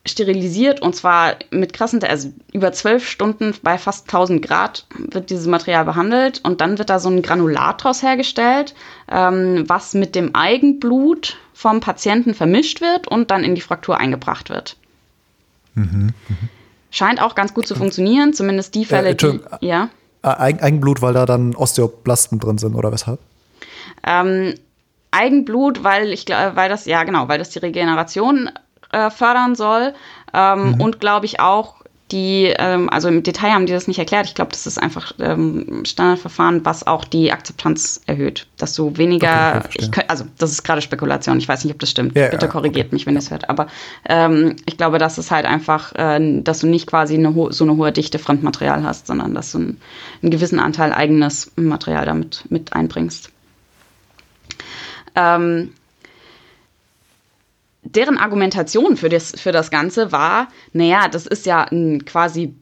sterilisiert 0.05 0.81
und 0.81 0.95
zwar 0.95 1.35
mit 1.51 1.73
krassen, 1.73 2.03
also 2.03 2.33
über 2.51 2.71
zwölf 2.71 3.07
Stunden 3.07 3.53
bei 3.61 3.77
fast 3.77 4.07
1000 4.07 4.41
Grad 4.41 4.85
wird 4.97 5.29
dieses 5.29 5.45
Material 5.45 5.85
behandelt 5.85 6.41
und 6.43 6.61
dann 6.61 6.77
wird 6.77 6.89
da 6.89 6.99
so 6.99 7.09
ein 7.09 7.21
Granulat 7.21 7.83
draus 7.83 8.01
hergestellt, 8.01 8.73
ähm, 9.11 9.65
was 9.67 9.93
mit 9.93 10.15
dem 10.15 10.33
Eigenblut 10.33 11.37
vom 11.53 11.81
Patienten 11.81 12.33
vermischt 12.33 12.81
wird 12.81 13.07
und 13.07 13.29
dann 13.29 13.43
in 13.43 13.55
die 13.55 13.61
Fraktur 13.61 13.97
eingebracht 13.97 14.49
wird. 14.49 14.77
Mhm, 15.75 16.13
mh. 16.27 16.35
Scheint 16.91 17.21
auch 17.21 17.35
ganz 17.35 17.53
gut 17.53 17.67
zu 17.67 17.75
funktionieren, 17.75 18.33
zumindest 18.33 18.73
die 18.73 18.85
Fälle, 18.85 19.09
äh, 19.09 19.15
die, 19.15 19.39
ja. 19.61 19.89
Eigenblut, 20.21 21.01
weil 21.01 21.13
da 21.13 21.25
dann 21.25 21.55
Osteoblasten 21.55 22.39
drin 22.39 22.57
sind 22.57 22.75
oder 22.75 22.91
weshalb? 22.91 23.19
Ähm, 24.05 24.53
Eigenblut, 25.11 25.83
weil 25.83 26.11
ich 26.13 26.27
weil 26.27 26.69
das, 26.69 26.85
ja 26.85 27.03
genau, 27.03 27.27
weil 27.27 27.39
das 27.39 27.49
die 27.49 27.59
Regeneration 27.59 28.49
äh, 28.91 29.09
fördern 29.09 29.55
soll. 29.55 29.93
Ähm, 30.33 30.73
mhm. 30.73 30.81
Und 30.81 30.99
glaube 30.99 31.25
ich 31.25 31.39
auch, 31.39 31.75
die, 32.11 32.53
ähm, 32.57 32.89
also 32.89 33.07
im 33.07 33.23
Detail 33.23 33.51
haben 33.51 33.65
die 33.65 33.73
das 33.73 33.87
nicht 33.87 33.99
erklärt. 33.99 34.25
Ich 34.25 34.35
glaube, 34.35 34.51
das 34.51 34.65
ist 34.65 34.77
einfach 34.77 35.13
ähm, 35.19 35.83
Standardverfahren, 35.85 36.65
was 36.65 36.87
auch 36.87 37.05
die 37.05 37.31
Akzeptanz 37.31 38.01
erhöht. 38.05 38.47
Dass 38.57 38.73
du 38.73 38.97
weniger, 38.97 39.63
okay, 39.65 39.77
ich 39.79 39.91
könnt, 39.91 40.09
also 40.09 40.25
das 40.37 40.51
ist 40.51 40.63
gerade 40.63 40.81
Spekulation, 40.81 41.37
ich 41.37 41.47
weiß 41.47 41.63
nicht, 41.63 41.73
ob 41.73 41.79
das 41.79 41.91
stimmt. 41.91 42.15
Ja, 42.15 42.29
Bitte 42.29 42.47
korrigiert 42.47 42.87
okay. 42.87 42.95
mich, 42.95 43.05
wenn 43.05 43.15
ihr 43.15 43.19
es 43.19 43.31
hört. 43.31 43.49
Aber 43.49 43.67
ähm, 44.07 44.55
ich 44.65 44.77
glaube, 44.77 44.97
das 44.97 45.17
ist 45.17 45.31
halt 45.31 45.45
einfach, 45.45 45.93
äh, 45.95 46.41
dass 46.41 46.59
du 46.59 46.67
nicht 46.67 46.87
quasi 46.87 47.15
eine 47.15 47.33
so 47.51 47.63
eine 47.63 47.77
hohe 47.77 47.91
Dichte 47.91 48.19
Fremdmaterial 48.19 48.83
hast, 48.83 49.07
sondern 49.07 49.33
dass 49.33 49.51
du 49.51 49.59
einen, 49.59 49.81
einen 50.21 50.31
gewissen 50.31 50.59
Anteil 50.59 50.91
eigenes 50.93 51.51
Material 51.55 52.05
damit 52.05 52.45
mit 52.49 52.73
einbringst. 52.73 53.31
Ähm, 55.15 55.73
deren 57.83 58.17
Argumentation 58.17 58.97
für 58.97 59.09
das, 59.09 59.31
für 59.39 59.51
das 59.51 59.71
Ganze 59.71 60.11
war, 60.11 60.49
naja, 60.73 61.07
das 61.07 61.25
ist 61.25 61.45
ja 61.45 61.63
ein 61.63 62.05
quasi 62.05 62.53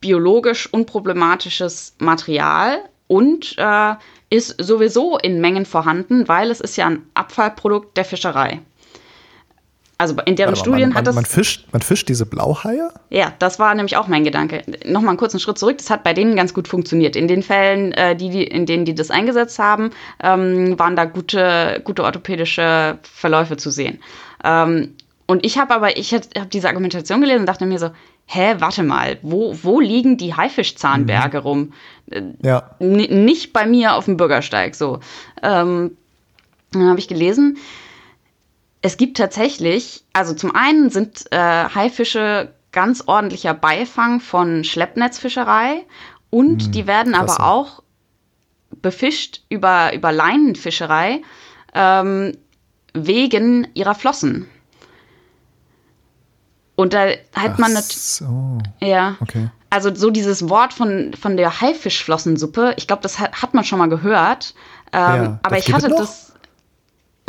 biologisch 0.00 0.72
unproblematisches 0.72 1.94
Material 1.98 2.80
und 3.06 3.54
äh, 3.58 3.94
ist 4.30 4.54
sowieso 4.62 5.18
in 5.18 5.40
Mengen 5.40 5.66
vorhanden, 5.66 6.28
weil 6.28 6.50
es 6.50 6.60
ist 6.60 6.76
ja 6.76 6.86
ein 6.86 7.02
Abfallprodukt 7.14 7.96
der 7.96 8.04
Fischerei. 8.04 8.60
Also 10.00 10.14
in 10.24 10.34
deren 10.34 10.56
Studien 10.56 10.90
man, 10.90 10.98
hat 10.98 11.06
das. 11.06 11.14
Man 11.14 11.26
fischt, 11.26 11.66
man 11.72 11.82
fischt 11.82 12.08
diese 12.08 12.24
Blauhaie? 12.24 12.88
Ja, 13.10 13.34
das 13.38 13.58
war 13.58 13.74
nämlich 13.74 13.98
auch 13.98 14.08
mein 14.08 14.24
Gedanke. 14.24 14.62
Nochmal 14.86 15.10
einen 15.10 15.18
kurzen 15.18 15.38
Schritt 15.38 15.58
zurück. 15.58 15.76
Das 15.76 15.90
hat 15.90 16.04
bei 16.04 16.14
denen 16.14 16.36
ganz 16.36 16.54
gut 16.54 16.68
funktioniert. 16.68 17.16
In 17.16 17.28
den 17.28 17.42
Fällen, 17.42 17.92
äh, 17.92 18.16
die, 18.16 18.30
die, 18.30 18.44
in 18.44 18.64
denen 18.64 18.86
die 18.86 18.94
das 18.94 19.10
eingesetzt 19.10 19.58
haben, 19.58 19.90
ähm, 20.22 20.78
waren 20.78 20.96
da 20.96 21.04
gute, 21.04 21.82
gute 21.84 22.02
orthopädische 22.02 22.98
Verläufe 23.02 23.58
zu 23.58 23.70
sehen. 23.70 24.00
Ähm, 24.44 24.96
und 25.26 25.44
ich 25.44 25.58
habe 25.58 25.74
aber, 25.74 25.96
ich 25.96 26.12
habe 26.12 26.46
diese 26.52 26.68
Argumentation 26.68 27.20
gelesen 27.20 27.40
und 27.40 27.46
dachte 27.46 27.66
mir 27.66 27.78
so, 27.78 27.90
hä, 28.26 28.56
warte 28.58 28.82
mal, 28.82 29.18
wo, 29.22 29.56
wo 29.62 29.80
liegen 29.80 30.16
die 30.16 30.34
Haifischzahnberge 30.34 31.38
mhm. 31.38 31.46
rum? 31.46 31.72
Äh, 32.10 32.22
ja. 32.42 32.70
N 32.78 33.24
nicht 33.24 33.52
bei 33.52 33.66
mir 33.66 33.94
auf 33.94 34.06
dem 34.06 34.16
Bürgersteig 34.16 34.74
so. 34.74 35.00
Ähm, 35.42 35.96
dann 36.72 36.88
habe 36.88 37.00
ich 37.00 37.08
gelesen, 37.08 37.58
es 38.82 38.96
gibt 38.96 39.16
tatsächlich, 39.16 40.04
also 40.12 40.34
zum 40.34 40.54
einen 40.54 40.90
sind 40.90 41.30
äh, 41.32 41.36
Haifische 41.36 42.54
ganz 42.72 43.04
ordentlicher 43.06 43.54
Beifang 43.54 44.20
von 44.20 44.64
Schleppnetzfischerei 44.64 45.84
und 46.30 46.62
hm, 46.62 46.72
die 46.72 46.86
werden 46.86 47.12
klasse. 47.12 47.40
aber 47.40 47.52
auch 47.52 47.82
befischt 48.80 49.42
über, 49.48 49.92
über 49.92 50.12
Leinenfischerei 50.12 51.22
ähm, 51.74 52.36
wegen 52.94 53.68
ihrer 53.74 53.94
Flossen. 53.94 54.48
Und 56.76 56.94
da 56.94 57.08
hat 57.34 57.58
man 57.58 57.72
natürlich. 57.72 57.96
So. 57.96 58.58
Ja. 58.80 59.16
Okay. 59.20 59.50
Also 59.68 59.94
so 59.94 60.10
dieses 60.10 60.48
Wort 60.48 60.72
von, 60.72 61.12
von 61.14 61.36
der 61.36 61.60
Haifischflossensuppe, 61.60 62.74
ich 62.76 62.86
glaube, 62.86 63.02
das 63.02 63.18
hat, 63.18 63.42
hat 63.42 63.54
man 63.54 63.64
schon 63.64 63.78
mal 63.78 63.88
gehört. 63.88 64.54
Ähm, 64.92 65.00
ja, 65.00 65.40
aber 65.42 65.58
ich 65.58 65.72
hatte 65.72 65.88
das. 65.88 66.32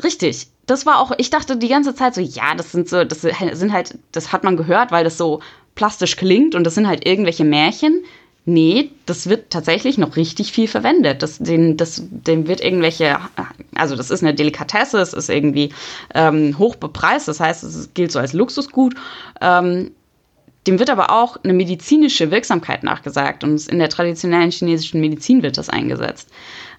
Richtig 0.03 0.51
das 0.71 0.85
war 0.85 0.99
auch, 0.99 1.11
ich 1.17 1.29
dachte 1.29 1.57
die 1.57 1.67
ganze 1.67 1.93
Zeit 1.95 2.15
so, 2.15 2.21
ja, 2.21 2.55
das 2.55 2.71
sind 2.71 2.87
so, 2.87 3.03
das 3.03 3.21
sind 3.21 3.73
halt, 3.73 3.97
das 4.11 4.31
hat 4.31 4.43
man 4.43 4.57
gehört, 4.57 4.91
weil 4.91 5.03
das 5.03 5.17
so 5.17 5.41
plastisch 5.75 6.15
klingt 6.15 6.55
und 6.55 6.63
das 6.63 6.75
sind 6.75 6.87
halt 6.87 7.05
irgendwelche 7.05 7.43
Märchen. 7.43 8.03
Nee, 8.45 8.89
das 9.05 9.29
wird 9.29 9.51
tatsächlich 9.51 9.99
noch 9.99 10.15
richtig 10.15 10.51
viel 10.51 10.67
verwendet. 10.67 11.21
Das, 11.21 11.37
den, 11.37 11.77
das, 11.77 12.01
dem 12.09 12.47
wird 12.47 12.59
irgendwelche, 12.59 13.19
also 13.75 13.95
das 13.95 14.09
ist 14.09 14.23
eine 14.23 14.33
Delikatesse, 14.33 14.99
es 14.99 15.13
ist 15.13 15.29
irgendwie 15.29 15.71
ähm, 16.15 16.57
hoch 16.57 16.75
bepreist, 16.75 17.27
das 17.27 17.39
heißt, 17.39 17.63
es 17.63 17.93
gilt 17.93 18.11
so 18.11 18.17
als 18.17 18.33
Luxusgut. 18.33 18.95
Ähm, 19.41 19.91
dem 20.67 20.79
wird 20.79 20.89
aber 20.89 21.11
auch 21.11 21.37
eine 21.43 21.53
medizinische 21.53 22.29
Wirksamkeit 22.31 22.83
nachgesagt 22.83 23.43
und 23.43 23.67
in 23.67 23.79
der 23.79 23.89
traditionellen 23.89 24.51
chinesischen 24.51 25.01
Medizin 25.01 25.43
wird 25.43 25.57
das 25.57 25.69
eingesetzt. 25.69 26.29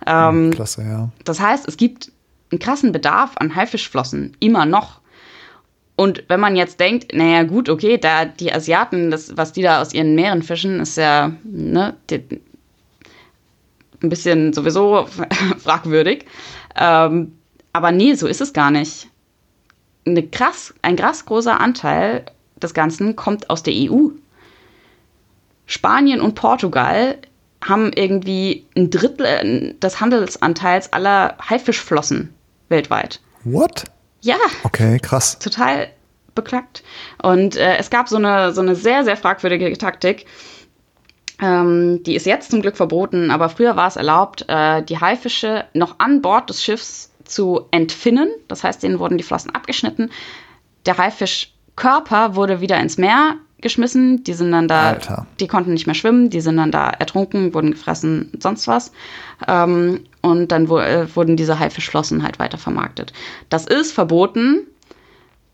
Ähm, 0.07 0.51
Klasse, 0.53 0.83
ja. 0.83 1.11
Das 1.25 1.41
heißt, 1.41 1.67
es 1.67 1.77
gibt 1.77 2.11
einen 2.51 2.59
krassen 2.59 2.93
Bedarf 2.93 3.33
an 3.37 3.55
Haifischflossen, 3.55 4.37
immer 4.41 4.67
noch. 4.67 5.01
Und 5.97 6.25
wenn 6.29 6.41
man 6.41 6.57
jetzt 6.57 6.81
denkt, 6.81 7.15
naja, 7.15 7.43
gut, 7.43 7.69
okay, 7.69 7.99
da 7.99 8.25
die 8.25 8.53
Asiaten, 8.53 9.11
das, 9.11 9.37
was 9.37 9.53
die 9.53 9.63
da 9.63 9.81
aus 9.81 9.93
ihren 9.93 10.15
Meeren 10.15 10.43
fischen, 10.43 10.81
ist 10.81 10.97
ja 10.97 11.33
ne, 11.45 11.97
die, 12.11 12.41
ein 14.03 14.09
bisschen 14.09 14.53
sowieso 14.53 15.07
fragwürdig. 15.59 16.25
Ähm, 16.77 17.33
aber 17.73 17.93
nee, 17.93 18.15
so 18.15 18.27
ist 18.27 18.41
es 18.41 18.53
gar 18.53 18.71
nicht. 18.71 19.09
Eine 20.07 20.27
krass, 20.27 20.75
ein 20.83 20.97
krass 20.97 21.25
großer 21.27 21.61
Anteil 21.61 22.25
des 22.57 22.75
Ganzen 22.75 23.15
kommt 23.17 23.51
aus 23.51 23.63
der 23.63 23.75
EU. 23.75 24.09
Spanien 25.67 26.21
und 26.21 26.35
Portugal 26.35 27.19
haben 27.65 27.93
irgendwie 27.93 28.67
ein 28.77 28.91
Drittel 28.91 29.27
äh, 29.27 29.75
des 29.75 30.01
Handelsanteils 30.01 30.93
aller 30.93 31.37
Haifischflossen 31.49 32.35
weltweit. 32.69 33.21
What? 33.45 33.85
Ja. 34.23 34.37
Okay, 34.65 34.99
krass. 34.99 35.39
Total 35.39 35.89
beklagt. 36.35 36.83
Und 37.23 37.57
äh, 37.57 37.77
es 37.77 37.91
gab 37.91 38.09
so 38.09 38.17
eine, 38.17 38.53
so 38.53 38.61
eine 38.61 38.75
sehr, 38.75 39.05
sehr 39.05 39.17
fragwürdige 39.17 39.77
Taktik. 39.77 40.27
Ähm, 41.41 42.03
die 42.05 42.15
ist 42.15 42.27
jetzt 42.27 42.51
zum 42.51 42.63
Glück 42.63 42.77
verboten, 42.77 43.31
aber 43.31 43.49
früher 43.49 43.77
war 43.77 43.89
es 43.89 43.97
erlaubt, 43.97 44.45
äh, 44.49 44.83
die 44.83 44.99
Haifische 44.99 45.65
noch 45.75 45.99
an 45.99 46.23
Bord 46.23 46.49
des 46.49 46.63
Schiffs 46.63 47.11
zu 47.25 47.67
entfinnen. 47.71 48.31
Das 48.49 48.65
heißt, 48.65 48.83
denen 48.83 48.99
wurden 48.99 49.19
die 49.19 49.25
Flossen 49.25 49.55
abgeschnitten. 49.55 50.11
Der 50.87 50.99
Haifischkörper 50.99 52.37
wurde 52.37 52.61
wieder 52.61 52.79
ins 52.79 52.97
Meer 52.97 53.37
geschmissen. 53.63 54.25
Die 54.25 54.35
sind 54.35 54.53
dann 54.53 54.69
da, 54.69 54.91
Alter. 54.91 55.27
die 55.41 55.47
konnten 55.47 55.73
nicht 55.73 55.87
mehr 55.87 55.95
schwimmen, 55.95 56.31
die 56.31 56.41
sind 56.41 56.57
dann 56.57 56.71
da 56.71 56.91
ertrunken, 56.91 57.55
wurden 57.55 57.73
gefressen, 57.73 58.31
sonst 58.41 58.69
was. 58.69 58.93
Ähm, 59.49 60.01
und 60.21 60.53
dann 60.53 60.67
äh, 60.67 61.07
wurden 61.15 61.37
diese 61.37 61.59
Haifischflossen 61.59 62.23
halt 62.23 62.39
weiter 62.39 62.59
vermarktet. 62.59 63.13
Das 63.49 63.67
ist 63.67 63.93
verboten. 63.93 64.67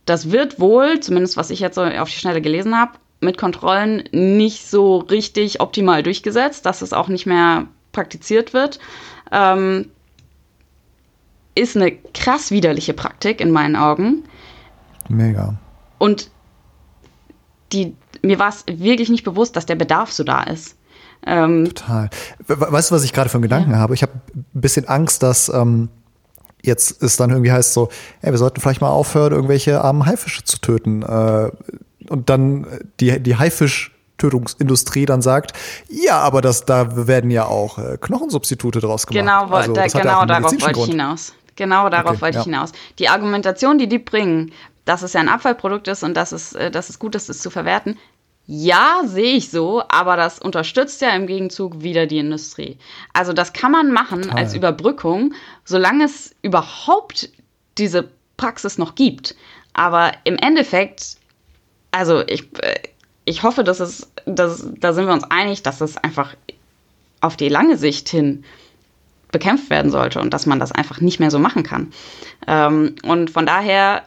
Das 0.04 0.30
wird 0.30 0.58
wohl, 0.58 1.00
zumindest 1.00 1.36
was 1.36 1.50
ich 1.50 1.60
jetzt 1.60 1.74
so 1.74 1.82
auf 1.82 2.08
die 2.08 2.16
Schnelle 2.16 2.40
gelesen 2.40 2.76
habe, 2.76 2.92
mit 3.20 3.36
Kontrollen 3.36 4.04
nicht 4.12 4.68
so 4.68 4.98
richtig 4.98 5.60
optimal 5.60 6.02
durchgesetzt, 6.02 6.64
dass 6.64 6.82
es 6.82 6.92
auch 6.92 7.08
nicht 7.08 7.26
mehr 7.26 7.66
praktiziert 7.92 8.54
wird. 8.54 8.78
Ähm, 9.32 9.90
ist 11.54 11.76
eine 11.76 11.92
krass 12.14 12.50
widerliche 12.50 12.94
Praktik 12.94 13.40
in 13.40 13.50
meinen 13.50 13.76
Augen. 13.76 14.24
Mega. 15.08 15.54
Und 15.98 16.30
die, 17.72 17.94
mir 18.22 18.38
war 18.38 18.48
es 18.48 18.64
wirklich 18.66 19.08
nicht 19.08 19.24
bewusst, 19.24 19.56
dass 19.56 19.66
der 19.66 19.76
Bedarf 19.76 20.12
so 20.12 20.24
da 20.24 20.42
ist. 20.42 20.76
Ähm, 21.26 21.66
Total. 21.66 22.10
Weißt 22.46 22.90
du, 22.90 22.94
was 22.94 23.04
ich 23.04 23.12
gerade 23.12 23.28
für 23.28 23.36
einen 23.36 23.42
Gedanken 23.42 23.72
ja. 23.72 23.78
habe? 23.78 23.94
Ich 23.94 24.02
habe 24.02 24.12
ein 24.34 24.46
bisschen 24.52 24.86
Angst, 24.88 25.22
dass 25.22 25.48
ähm, 25.48 25.88
jetzt 26.62 27.02
es 27.02 27.16
dann 27.16 27.30
irgendwie 27.30 27.52
heißt 27.52 27.72
so, 27.72 27.88
ey, 28.22 28.30
wir 28.30 28.38
sollten 28.38 28.60
vielleicht 28.60 28.80
mal 28.80 28.90
aufhören, 28.90 29.32
irgendwelche 29.32 29.82
armen 29.82 30.06
Haifische 30.06 30.44
zu 30.44 30.58
töten. 30.60 31.02
Äh, 31.02 31.50
und 32.08 32.30
dann 32.30 32.66
die, 33.00 33.20
die 33.20 33.36
Haifisch 33.36 33.92
Tötungsindustrie 34.18 35.06
dann 35.06 35.22
sagt, 35.22 35.52
ja, 35.88 36.18
aber 36.18 36.40
das, 36.40 36.64
da 36.64 37.06
werden 37.06 37.30
ja 37.30 37.46
auch 37.46 37.78
äh, 37.78 37.96
Knochensubstitute 38.00 38.80
draus 38.80 39.06
gemacht. 39.06 39.24
Genau, 39.24 39.46
also, 39.46 39.72
da, 39.72 39.86
genau 39.86 40.20
ja 40.20 40.26
darauf 40.26 40.60
wollte 40.60 40.80
ich 40.80 40.86
hinaus. 40.86 41.32
Genau 41.54 41.88
darauf 41.88 42.12
okay, 42.12 42.20
wollte 42.20 42.38
ich 42.38 42.44
hinaus. 42.44 42.72
Die 42.98 43.08
Argumentation, 43.08 43.78
die 43.78 43.88
die 43.88 43.98
bringen, 43.98 44.52
dass 44.88 45.02
es 45.02 45.12
ja 45.12 45.20
ein 45.20 45.28
Abfallprodukt 45.28 45.86
ist 45.88 46.02
und 46.02 46.14
dass 46.16 46.32
es, 46.32 46.54
äh, 46.54 46.70
dass 46.70 46.88
es 46.88 46.98
gut 46.98 47.14
ist, 47.14 47.28
es 47.28 47.40
zu 47.40 47.50
verwerten. 47.50 47.98
Ja, 48.46 49.02
sehe 49.04 49.36
ich 49.36 49.50
so, 49.50 49.82
aber 49.88 50.16
das 50.16 50.38
unterstützt 50.38 51.02
ja 51.02 51.10
im 51.10 51.26
Gegenzug 51.26 51.82
wieder 51.82 52.06
die 52.06 52.16
Industrie. 52.16 52.78
Also 53.12 53.34
das 53.34 53.52
kann 53.52 53.70
man 53.70 53.92
machen 53.92 54.22
Total. 54.22 54.38
als 54.38 54.54
Überbrückung, 54.54 55.34
solange 55.66 56.04
es 56.04 56.34
überhaupt 56.40 57.28
diese 57.76 58.08
Praxis 58.38 58.78
noch 58.78 58.94
gibt. 58.94 59.36
Aber 59.74 60.12
im 60.24 60.36
Endeffekt, 60.36 61.18
also 61.90 62.26
ich, 62.26 62.48
äh, 62.62 62.80
ich 63.26 63.42
hoffe, 63.42 63.64
dass 63.64 63.80
es, 63.80 64.10
dass, 64.24 64.66
da 64.78 64.94
sind 64.94 65.06
wir 65.06 65.12
uns 65.12 65.24
einig, 65.24 65.62
dass 65.62 65.82
es 65.82 65.98
einfach 65.98 66.34
auf 67.20 67.36
die 67.36 67.50
lange 67.50 67.76
Sicht 67.76 68.08
hin 68.08 68.44
bekämpft 69.30 69.68
werden 69.68 69.90
sollte 69.90 70.20
und 70.20 70.32
dass 70.32 70.46
man 70.46 70.58
das 70.58 70.72
einfach 70.72 71.02
nicht 71.02 71.20
mehr 71.20 71.30
so 71.30 71.38
machen 71.38 71.62
kann. 71.62 71.92
Ähm, 72.46 72.94
und 73.02 73.28
von 73.28 73.44
daher 73.44 74.04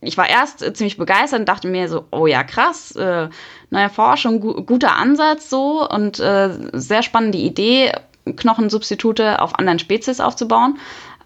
ich 0.00 0.16
war 0.16 0.28
erst 0.28 0.62
äh, 0.62 0.72
ziemlich 0.72 0.96
begeistert 0.96 1.40
und 1.40 1.48
dachte 1.48 1.68
mir 1.68 1.88
so, 1.88 2.04
oh 2.10 2.26
ja, 2.26 2.44
krass, 2.44 2.94
äh, 2.96 3.28
neue 3.70 3.90
Forschung, 3.90 4.40
gu 4.40 4.62
guter 4.62 4.96
Ansatz 4.96 5.50
so 5.50 5.88
und 5.88 6.20
äh, 6.20 6.50
sehr 6.72 7.02
spannende 7.02 7.38
Idee, 7.38 7.92
Knochensubstitute 8.24 9.40
auf 9.40 9.58
anderen 9.58 9.78
Spezies 9.78 10.20
aufzubauen. 10.20 10.78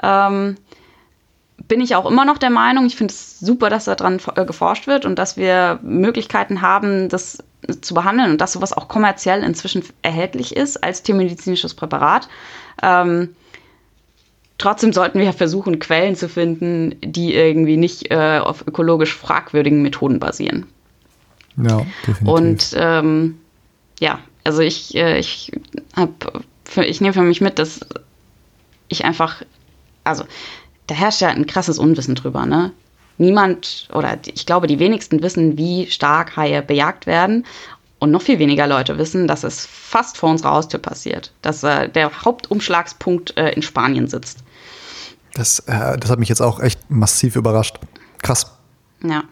Ähm, 0.02 0.56
bin 1.68 1.80
ich 1.80 1.94
auch 1.94 2.06
immer 2.06 2.24
noch 2.24 2.38
der 2.38 2.50
Meinung, 2.50 2.86
ich 2.86 2.96
finde 2.96 3.12
es 3.12 3.38
super, 3.38 3.70
dass 3.70 3.84
daran 3.84 4.20
äh, 4.34 4.44
geforscht 4.44 4.86
wird 4.86 5.04
und 5.04 5.18
dass 5.18 5.36
wir 5.36 5.78
Möglichkeiten 5.82 6.62
haben, 6.62 7.08
das 7.08 7.38
zu 7.80 7.94
behandeln 7.94 8.32
und 8.32 8.40
dass 8.40 8.52
sowas 8.52 8.72
auch 8.72 8.88
kommerziell 8.88 9.44
inzwischen 9.44 9.84
erhältlich 10.02 10.56
ist 10.56 10.82
als 10.82 11.02
tiermedizinisches 11.02 11.74
Präparat. 11.74 12.28
Ähm, 12.82 13.36
trotzdem 14.62 14.92
sollten 14.92 15.18
wir 15.18 15.32
versuchen, 15.32 15.78
Quellen 15.78 16.14
zu 16.14 16.28
finden, 16.28 16.94
die 17.02 17.34
irgendwie 17.34 17.76
nicht 17.76 18.10
äh, 18.10 18.38
auf 18.38 18.66
ökologisch 18.66 19.14
fragwürdigen 19.14 19.82
Methoden 19.82 20.20
basieren. 20.20 20.66
Ja, 21.56 21.84
definitiv. 22.06 22.28
Und 22.28 22.74
ähm, 22.76 23.38
ja, 23.98 24.20
also 24.44 24.62
ich, 24.62 24.94
äh, 24.94 25.18
ich 25.18 25.52
habe, 25.96 26.12
ich 26.76 27.00
nehme 27.00 27.12
für 27.12 27.22
mich 27.22 27.40
mit, 27.40 27.58
dass 27.58 27.80
ich 28.88 29.04
einfach, 29.04 29.42
also 30.04 30.24
da 30.86 30.94
herrscht 30.94 31.20
ja 31.20 31.28
ein 31.28 31.46
krasses 31.46 31.78
Unwissen 31.78 32.14
drüber, 32.14 32.46
ne? 32.46 32.72
Niemand 33.18 33.88
oder 33.92 34.18
ich 34.24 34.46
glaube, 34.46 34.66
die 34.66 34.78
wenigsten 34.78 35.22
wissen, 35.22 35.58
wie 35.58 35.86
stark 35.90 36.36
Haie 36.36 36.62
bejagt 36.62 37.06
werden. 37.06 37.44
Und 37.98 38.10
noch 38.10 38.22
viel 38.22 38.40
weniger 38.40 38.66
Leute 38.66 38.98
wissen, 38.98 39.28
dass 39.28 39.44
es 39.44 39.64
fast 39.64 40.16
vor 40.18 40.30
unserer 40.30 40.54
Haustür 40.54 40.80
passiert, 40.80 41.30
dass 41.40 41.62
äh, 41.62 41.88
der 41.88 42.24
Hauptumschlagspunkt 42.24 43.36
äh, 43.36 43.50
in 43.50 43.62
Spanien 43.62 44.08
sitzt. 44.08 44.42
Das, 45.34 45.60
äh, 45.60 45.98
das 45.98 46.10
hat 46.10 46.18
mich 46.18 46.28
jetzt 46.28 46.42
auch 46.42 46.60
echt 46.60 46.90
massiv 46.90 47.36
überrascht. 47.36 47.78
Krass. 48.22 48.58
Ja. 49.02 49.24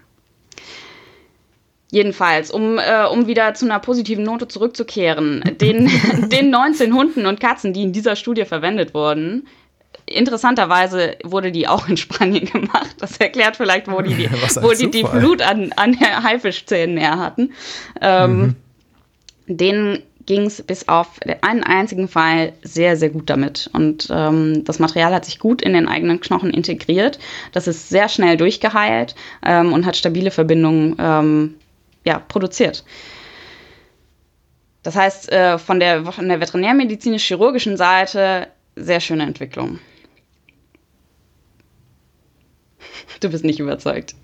Jedenfalls, 1.92 2.51
um, 2.51 2.78
äh, 2.78 3.07
um 3.07 3.26
wieder 3.26 3.55
zu 3.55 3.64
einer 3.64 3.80
positiven 3.80 4.24
Note 4.24 4.46
zurückzukehren, 4.46 5.42
den, 5.61 5.90
den 6.28 6.51
19 6.51 6.94
Hunden 6.94 7.26
und 7.26 7.40
Katzen, 7.40 7.72
die 7.72 7.82
in 7.82 7.92
dieser 7.92 8.16
Studie 8.16 8.44
verwendet 8.44 8.94
wurden, 8.94 9.46
interessanterweise 10.07 11.16
wurde 11.24 11.53
die 11.53 11.66
auch 11.68 11.88
in 11.88 11.96
Spanien 11.96 12.44
gemacht. 12.53 12.96
Das 12.98 13.16
erklärt 13.18 13.57
vielleicht, 13.57 13.88
wo 13.90 14.01
die, 14.01 14.14
die 14.14 14.30
wo 14.62 14.72
die, 14.72 14.90
die 14.90 15.05
Flut 15.05 15.42
an, 15.42 15.72
an 15.76 15.98
Haifischzähnen 15.98 16.94
näher 16.94 17.18
hatten. 17.18 17.53
Ähm, 18.01 18.40
mhm. 18.40 18.57
Denen 19.46 20.03
ging 20.30 20.46
es 20.46 20.62
bis 20.62 20.86
auf 20.86 21.18
einen 21.40 21.64
einzigen 21.64 22.06
Fall 22.06 22.52
sehr, 22.62 22.96
sehr 22.96 23.10
gut 23.10 23.28
damit. 23.28 23.68
Und 23.72 24.06
ähm, 24.12 24.62
das 24.62 24.78
Material 24.78 25.12
hat 25.12 25.24
sich 25.24 25.40
gut 25.40 25.60
in 25.60 25.72
den 25.72 25.88
eigenen 25.88 26.20
Knochen 26.20 26.50
integriert. 26.50 27.18
Das 27.50 27.66
ist 27.66 27.88
sehr 27.88 28.08
schnell 28.08 28.36
durchgeheilt 28.36 29.16
ähm, 29.44 29.72
und 29.72 29.84
hat 29.86 29.96
stabile 29.96 30.30
Verbindungen 30.30 30.94
ähm, 31.00 31.56
ja, 32.04 32.20
produziert. 32.20 32.84
Das 34.84 34.94
heißt, 34.94 35.32
äh, 35.32 35.58
von 35.58 35.80
der, 35.80 36.04
von 36.04 36.28
der 36.28 36.40
veterinärmedizinisch-chirurgischen 36.40 37.76
Seite 37.76 38.46
sehr 38.76 39.00
schöne 39.00 39.24
Entwicklung. 39.24 39.80
Du 43.18 43.28
bist 43.28 43.44
nicht 43.44 43.58
überzeugt. 43.58 44.14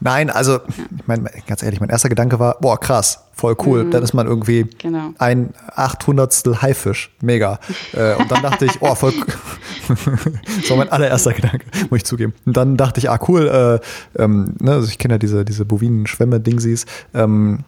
Nein, 0.00 0.30
also, 0.30 0.60
ich 0.68 1.06
meine, 1.06 1.30
ganz 1.46 1.62
ehrlich, 1.62 1.80
mein 1.80 1.88
erster 1.88 2.08
Gedanke 2.08 2.38
war, 2.38 2.56
boah, 2.60 2.78
krass, 2.78 3.24
voll 3.32 3.56
cool. 3.64 3.84
Mhm. 3.84 3.90
Dann 3.90 4.02
ist 4.02 4.14
man 4.14 4.26
irgendwie 4.26 4.64
genau. 4.78 5.10
ein 5.18 5.54
Achthundertstel 5.68 6.62
Haifisch. 6.62 7.10
Mega. 7.20 7.58
Äh, 7.92 8.14
und 8.14 8.30
dann 8.30 8.42
dachte 8.42 8.64
ich, 8.66 8.80
oh, 8.80 8.94
voll 8.94 9.12
Das 9.88 10.70
war 10.70 10.76
mein 10.76 10.90
allererster 10.90 11.32
Gedanke, 11.32 11.66
muss 11.90 11.98
ich 11.98 12.04
zugeben. 12.04 12.34
Und 12.44 12.56
dann 12.56 12.76
dachte 12.76 12.98
ich, 12.98 13.10
ah, 13.10 13.18
cool, 13.28 13.80
äh, 14.16 14.22
ähm, 14.22 14.54
ne, 14.58 14.72
also 14.72 14.88
ich 14.88 14.98
kenne 14.98 15.14
ja 15.14 15.18
diese, 15.18 15.44
diese 15.44 15.64
bovinen 15.64 16.06
Schwämme-Dingsies. 16.06 16.86
Ähm, 17.14 17.60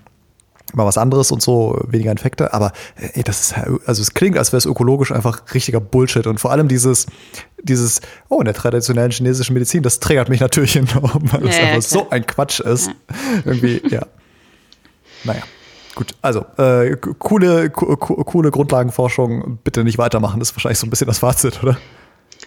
mal 0.75 0.85
was 0.85 0.99
anderes 0.99 1.31
und 1.33 1.43
so, 1.43 1.81
weniger 1.87 2.11
Infekte, 2.11 2.53
aber 2.53 2.73
ey, 2.97 3.23
das 3.23 3.41
ist 3.41 3.55
also 3.87 4.03
es 4.03 4.15
klingt, 4.15 4.37
als 4.37 4.53
wäre 4.53 4.59
es 4.59 4.67
ökologisch 4.67 5.13
einfach 5.13 5.43
richtiger 5.55 5.81
Bullshit 5.81 6.27
und 6.27 6.41
vor 6.41 6.51
allem 6.51 6.69
dieses, 6.69 7.07
dieses, 7.63 8.01
oh, 8.29 8.41
in 8.41 8.45
der 8.45 8.55
traditionellen 8.55 9.11
chinesischen 9.11 9.55
Medizin, 9.55 9.83
das 9.83 10.01
triggert 10.01 10.29
mich 10.29 10.41
natürlich 10.41 10.77
enorm, 10.77 11.23
weil 11.33 11.45
ja, 11.45 11.49
es 11.49 11.57
ja, 11.57 11.63
einfach 11.65 11.89
klar. 11.89 12.05
so 12.05 12.11
ein 12.11 12.27
Quatsch 12.27 12.61
ist. 12.61 12.89
Ja. 12.89 12.95
Irgendwie, 13.45 13.83
ja. 13.89 14.07
Naja. 15.25 15.43
Gut, 15.95 16.15
also 16.23 16.45
äh, 16.59 16.97
coole, 17.19 17.71
co 17.71 17.97
coole 17.97 18.53
Grundlagenforschung, 18.53 19.59
bitte 19.65 19.83
nicht 19.83 19.99
weitermachen, 19.99 20.39
das 20.39 20.51
ist 20.51 20.57
wahrscheinlich 20.57 20.79
so 20.79 20.87
ein 20.87 20.91
bisschen 20.91 21.09
das 21.09 21.19
Fazit, 21.19 21.61
oder? 21.63 21.77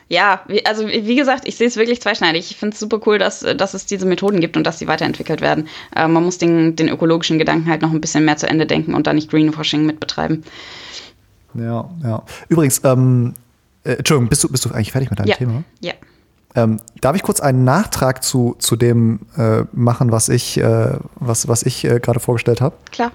Ja, 0.08 0.42
also 0.66 0.88
wie 0.88 1.16
gesagt, 1.16 1.48
ich 1.48 1.56
sehe 1.56 1.68
es 1.68 1.78
wirklich 1.78 2.02
zweischneidig. 2.02 2.52
Ich 2.52 2.58
finde 2.58 2.74
es 2.74 2.80
super 2.80 3.00
cool, 3.06 3.18
dass, 3.18 3.40
dass 3.40 3.74
es 3.74 3.86
diese 3.86 4.06
Methoden 4.06 4.42
gibt 4.42 4.58
und 4.58 4.66
dass 4.66 4.80
sie 4.80 4.88
weiterentwickelt 4.88 5.42
werden. 5.42 5.68
Äh, 5.96 6.08
man 6.08 6.24
muss 6.24 6.38
den, 6.38 6.76
den 6.76 6.90
ökologischen 6.90 7.40
Gedanken 7.40 7.70
halt 7.70 7.82
noch 7.82 7.92
ein 7.92 8.02
bisschen 8.02 8.26
mehr 8.26 8.38
zu 8.38 8.48
Ende 8.48 8.66
denken 8.66 8.94
und 8.94 9.08
da 9.08 9.14
nicht 9.14 9.30
Greenwashing 9.30 9.86
mitbetreiben. 9.86 10.44
Ja, 11.54 11.90
ja. 12.04 12.24
Übrigens, 12.50 12.82
ähm, 12.84 13.34
äh, 13.84 13.94
Entschuldigung, 13.94 14.30
bist 14.30 14.44
du, 14.44 14.50
bist 14.50 14.66
du 14.66 14.72
eigentlich 14.72 14.92
fertig 14.92 15.10
mit 15.10 15.20
deinem 15.20 15.28
ja. 15.28 15.36
Thema? 15.36 15.64
Ja. 15.80 15.94
Ähm, 16.56 16.80
darf 17.00 17.16
ich 17.16 17.24
kurz 17.24 17.40
einen 17.40 17.64
Nachtrag 17.64 18.24
zu, 18.24 18.56
zu 18.60 18.76
dem 18.76 19.22
äh, 19.38 19.64
machen, 19.72 20.12
was 20.12 20.28
ich, 20.30 20.58
äh, 20.58 20.98
was, 21.16 21.48
was 21.48 21.64
ich 21.64 21.86
äh, 21.86 22.00
gerade 22.00 22.20
vorgestellt 22.20 22.60
habe? 22.60 22.76
Klar. 22.92 23.12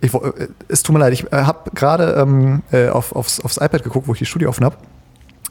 Ich, 0.00 0.14
äh, 0.14 0.48
es 0.68 0.82
tut 0.82 0.94
mir 0.94 1.00
leid, 1.00 1.12
ich 1.12 1.24
habe 1.32 1.70
gerade 1.74 2.14
ähm, 2.20 2.62
auf, 2.92 3.16
aufs, 3.16 3.40
aufs 3.40 3.56
iPad 3.56 3.82
geguckt, 3.82 4.06
wo 4.06 4.12
ich 4.12 4.20
die 4.20 4.26
Studie 4.26 4.46
offen 4.46 4.64
habe. 4.64 4.76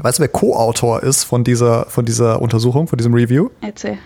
Weißt 0.01 0.19
du, 0.19 0.21
wer 0.21 0.29
Co-Autor 0.29 1.03
ist 1.03 1.23
von 1.23 1.43
dieser, 1.43 1.85
von 1.85 2.05
dieser 2.05 2.41
Untersuchung, 2.41 2.87
von 2.87 2.97
diesem 2.97 3.13
Review? 3.13 3.49
Erzähl. 3.61 3.97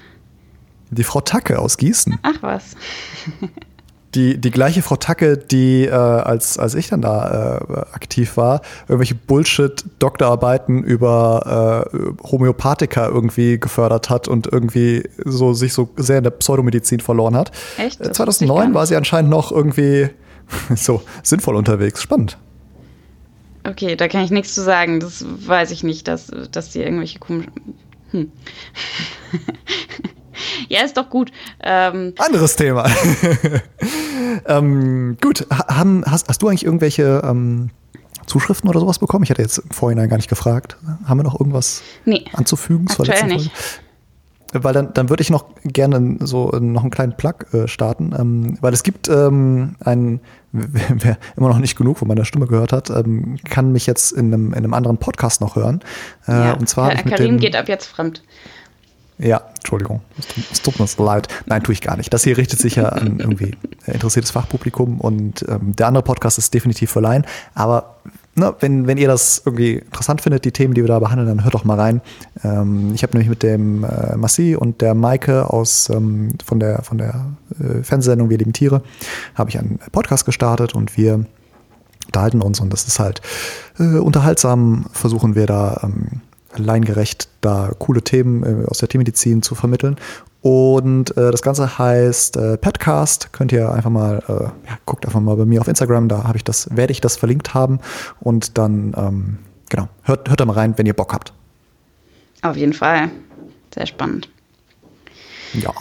Die 0.89 1.03
Frau 1.03 1.21
Tacke 1.21 1.59
aus 1.59 1.77
Gießen. 1.77 2.19
Ach 2.23 2.41
was. 2.41 2.75
die, 4.15 4.37
die 4.37 4.51
gleiche 4.51 4.81
Frau 4.81 4.95
Tacke, 4.95 5.37
die, 5.37 5.85
äh, 5.85 5.91
als, 5.91 6.57
als 6.57 6.75
ich 6.75 6.87
dann 6.87 7.01
da 7.01 7.59
äh, 7.59 7.73
aktiv 7.93 8.37
war, 8.37 8.61
irgendwelche 8.87 9.15
Bullshit-Doktorarbeiten 9.15 10.83
über 10.83 11.85
äh, 11.93 12.27
Homöopathika 12.27 13.07
irgendwie 13.07 13.59
gefördert 13.59 14.09
hat 14.09 14.27
und 14.27 14.47
irgendwie 14.51 15.09
so 15.23 15.53
sich 15.53 15.73
so 15.73 15.89
sehr 15.97 16.17
in 16.17 16.23
der 16.23 16.31
Pseudomedizin 16.31 16.99
verloren 16.99 17.35
hat. 17.35 17.51
Echt? 17.77 17.99
Das 17.99 18.17
2009 18.17 18.73
war 18.73 18.85
sie 18.87 18.95
anscheinend 18.95 19.29
noch 19.29 19.51
irgendwie 19.51 20.09
so 20.75 21.01
sinnvoll 21.23 21.55
unterwegs. 21.55 22.01
Spannend. 22.01 22.37
Okay, 23.67 23.97
da 23.97 24.07
kann 24.07 24.23
ich 24.23 24.31
nichts 24.31 24.55
zu 24.55 24.63
sagen. 24.63 24.99
Das 24.99 25.25
weiß 25.27 25.71
ich 25.71 25.83
nicht, 25.83 26.07
dass, 26.07 26.31
dass 26.51 26.71
die 26.71 26.81
irgendwelche 26.81 27.19
komischen. 27.19 27.51
Hm. 28.11 28.31
ja, 30.69 30.83
ist 30.83 30.95
doch 30.95 31.09
gut. 31.09 31.31
Ähm, 31.61 32.13
Anderes 32.17 32.55
Thema. 32.55 32.89
ähm, 34.47 35.17
gut, 35.21 35.45
haben, 35.51 36.05
hast, 36.05 36.29
hast 36.29 36.41
du 36.41 36.47
eigentlich 36.47 36.63
irgendwelche 36.63 37.21
ähm, 37.25 37.71
Zuschriften 38.25 38.69
oder 38.69 38.79
sowas 38.79 38.99
bekommen? 38.99 39.23
Ich 39.23 39.29
hatte 39.29 39.41
jetzt 39.41 39.57
im 39.57 39.71
Vorhinein 39.71 40.07
gar 40.07 40.17
nicht 40.17 40.29
gefragt. 40.29 40.77
Haben 41.05 41.19
wir 41.19 41.23
noch 41.23 41.37
irgendwas 41.37 41.83
nee, 42.05 42.23
anzufügen? 42.33 42.87
Aktuell 42.89 43.27
nicht. 43.27 43.51
Weil 44.63 44.73
dann, 44.73 44.93
dann 44.93 45.09
würde 45.09 45.21
ich 45.21 45.29
noch 45.29 45.45
gerne 45.63 46.17
so 46.19 46.49
noch 46.49 46.81
einen 46.81 46.91
kleinen 46.91 47.17
Plug 47.17 47.53
äh, 47.53 47.67
starten, 47.67 48.13
ähm, 48.17 48.57
weil 48.61 48.73
es 48.73 48.83
gibt 48.83 49.09
ähm, 49.09 49.75
einen, 49.79 50.19
wer 50.51 51.17
immer 51.35 51.49
noch 51.49 51.59
nicht 51.59 51.77
genug 51.77 51.97
von 51.97 52.07
meiner 52.07 52.25
Stimme 52.25 52.47
gehört 52.47 52.73
hat, 52.73 52.89
ähm, 52.89 53.37
kann 53.43 53.71
mich 53.71 53.85
jetzt 53.85 54.11
in 54.11 54.33
einem, 54.33 54.49
in 54.49 54.59
einem 54.59 54.73
anderen 54.73 54.97
Podcast 54.97 55.41
noch 55.41 55.55
hören. 55.55 55.81
Äh, 56.27 56.31
ja, 56.31 56.53
und 56.53 56.67
zwar 56.67 56.91
Herr 56.91 57.03
Karim 57.03 57.37
geht 57.37 57.55
ab 57.55 57.67
jetzt 57.67 57.87
fremd. 57.87 58.23
Ja, 59.19 59.41
Entschuldigung, 59.55 60.01
es 60.51 60.61
tut, 60.61 60.79
mir 60.79 60.85
so 60.85 61.03
leid. 61.03 61.27
Nein, 61.47 61.63
tue 61.63 61.73
ich 61.73 61.81
gar 61.81 61.97
nicht. 61.97 62.13
Das 62.13 62.23
hier 62.23 62.37
richtet 62.37 62.59
sich 62.59 62.75
ja 62.75 62.89
an 62.89 63.19
irgendwie 63.19 63.55
interessiertes 63.87 64.29
Fachpublikum 64.31 65.01
und 65.01 65.43
ähm, 65.49 65.75
der 65.75 65.87
andere 65.87 66.03
Podcast 66.03 66.37
ist 66.37 66.53
definitiv 66.53 66.91
für 66.91 66.99
Laien. 66.99 67.25
Aber 67.55 67.95
ne, 68.37 68.55
wenn, 68.59 68.87
wenn 68.87 68.97
ihr 68.97 69.07
das 69.07 69.41
irgendwie 69.45 69.73
interessant 69.73 70.21
findet, 70.21 70.45
die 70.45 70.51
Themen, 70.51 70.73
die 70.73 70.81
wir 70.81 70.87
da 70.87 70.99
behandeln, 70.99 71.27
dann 71.27 71.43
hört 71.43 71.53
doch 71.53 71.65
mal 71.65 71.79
rein. 71.79 72.01
Ähm, 72.43 72.91
ich 72.93 73.03
habe 73.03 73.13
nämlich 73.13 73.29
mit 73.29 73.43
dem 73.43 73.83
äh, 73.83 74.15
Massi 74.15 74.55
und 74.55 74.81
der 74.81 74.93
Maike 74.93 75.49
aus 75.51 75.89
ähm, 75.89 76.29
von 76.45 76.59
der, 76.59 76.83
von 76.83 76.97
der 76.97 77.25
äh, 77.59 77.83
Fernsehsendung 77.83 78.29
Wir 78.29 78.37
lieben 78.37 78.53
Tiere, 78.53 78.81
habe 79.35 79.49
ich 79.49 79.59
einen 79.59 79.79
Podcast 79.91 80.25
gestartet 80.25 80.75
und 80.75 80.97
wir 80.97 81.25
unterhalten 82.05 82.41
uns 82.41 82.59
und 82.59 82.71
das 82.71 82.87
ist 82.87 82.99
halt 82.99 83.21
äh, 83.79 83.97
unterhaltsam, 83.97 84.85
versuchen 84.93 85.35
wir 85.35 85.45
da 85.45 85.81
ähm, 85.83 86.21
laiengerecht 86.55 87.29
da 87.41 87.71
coole 87.77 88.01
Themen 88.01 88.43
äh, 88.43 88.65
aus 88.67 88.79
der 88.79 88.89
Tiermedizin 88.89 89.41
zu 89.41 89.55
vermitteln. 89.55 89.97
Und 90.41 91.15
äh, 91.17 91.31
das 91.31 91.41
Ganze 91.41 91.77
heißt 91.77 92.37
äh, 92.37 92.57
Petcast. 92.57 93.33
Könnt 93.33 93.51
ihr 93.51 93.71
einfach 93.71 93.89
mal, 93.89 94.23
äh, 94.27 94.43
ja, 94.69 94.77
guckt 94.85 95.05
einfach 95.05 95.19
mal 95.19 95.35
bei 95.35 95.45
mir 95.45 95.61
auf 95.61 95.67
Instagram, 95.67 96.07
da 96.07 96.23
habe 96.23 96.37
ich 96.37 96.43
das, 96.43 96.75
werde 96.75 96.91
ich 96.91 97.01
das 97.01 97.17
verlinkt 97.17 97.53
haben. 97.53 97.79
Und 98.19 98.57
dann, 98.57 98.93
ähm, 98.95 99.37
genau, 99.69 99.89
hört, 100.03 100.29
hört 100.29 100.39
da 100.39 100.45
mal 100.45 100.53
rein, 100.53 100.77
wenn 100.77 100.85
ihr 100.85 100.93
Bock 100.93 101.13
habt. 101.13 101.33
Auf 102.43 102.55
jeden 102.55 102.73
Fall. 102.73 103.09
Sehr 103.73 103.87
spannend. 103.87 104.29
Ja. 105.53 105.73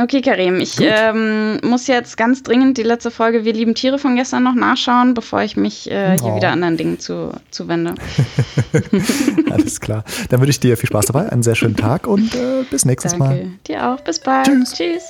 Okay, 0.00 0.22
Karim, 0.22 0.58
ich 0.58 0.76
ähm, 0.80 1.58
muss 1.62 1.86
jetzt 1.86 2.16
ganz 2.16 2.42
dringend 2.42 2.78
die 2.78 2.82
letzte 2.82 3.10
Folge 3.10 3.44
Wir 3.44 3.52
lieben 3.52 3.74
Tiere 3.74 3.98
von 3.98 4.16
gestern 4.16 4.42
noch 4.42 4.54
nachschauen, 4.54 5.12
bevor 5.12 5.42
ich 5.42 5.56
mich 5.56 5.90
äh, 5.90 6.16
hier 6.18 6.32
oh. 6.32 6.36
wieder 6.36 6.50
anderen 6.50 6.76
Dingen 6.78 6.98
zu, 6.98 7.32
zuwende. 7.50 7.94
Alles 9.50 9.80
klar. 9.80 10.04
Dann 10.30 10.40
wünsche 10.40 10.50
ich 10.50 10.60
dir 10.60 10.76
viel 10.76 10.88
Spaß 10.88 11.06
dabei, 11.06 11.30
einen 11.30 11.42
sehr 11.42 11.54
schönen 11.54 11.76
Tag 11.76 12.06
und 12.06 12.34
äh, 12.34 12.64
bis 12.70 12.86
nächstes 12.86 13.12
Danke. 13.12 13.26
Mal. 13.26 13.50
Dir 13.66 13.90
auch. 13.90 14.00
Bis 14.00 14.18
bald. 14.18 14.46
Tschüss. 14.46 14.72
Tschüss. 14.72 15.02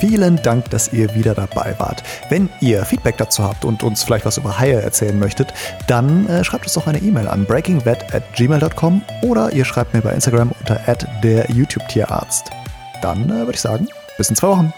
Vielen 0.00 0.40
Dank, 0.42 0.70
dass 0.70 0.94
ihr 0.94 1.14
wieder 1.14 1.34
dabei 1.34 1.74
wart. 1.78 2.02
Wenn 2.30 2.48
ihr 2.60 2.86
Feedback 2.86 3.18
dazu 3.18 3.44
habt 3.44 3.66
und 3.66 3.82
uns 3.82 4.02
vielleicht 4.02 4.24
was 4.24 4.38
über 4.38 4.58
Haie 4.58 4.80
erzählen 4.80 5.18
möchtet, 5.18 5.52
dann 5.86 6.26
äh, 6.26 6.42
schreibt 6.42 6.64
uns 6.64 6.72
doch 6.72 6.86
eine 6.86 6.98
E-Mail 6.98 7.28
an 7.28 7.44
breakingvet 7.44 8.14
at 8.14 8.22
gmail.com 8.34 9.02
oder 9.22 9.52
ihr 9.52 9.66
schreibt 9.66 9.92
mir 9.92 10.00
bei 10.00 10.12
Instagram 10.12 10.52
unter 10.58 10.80
der 11.22 11.50
YouTube-Tierarzt. 11.50 12.50
Dann 13.02 13.28
äh, 13.28 13.40
würde 13.40 13.52
ich 13.52 13.60
sagen, 13.60 13.88
bis 14.16 14.30
in 14.30 14.36
zwei 14.36 14.48
Wochen. 14.48 14.72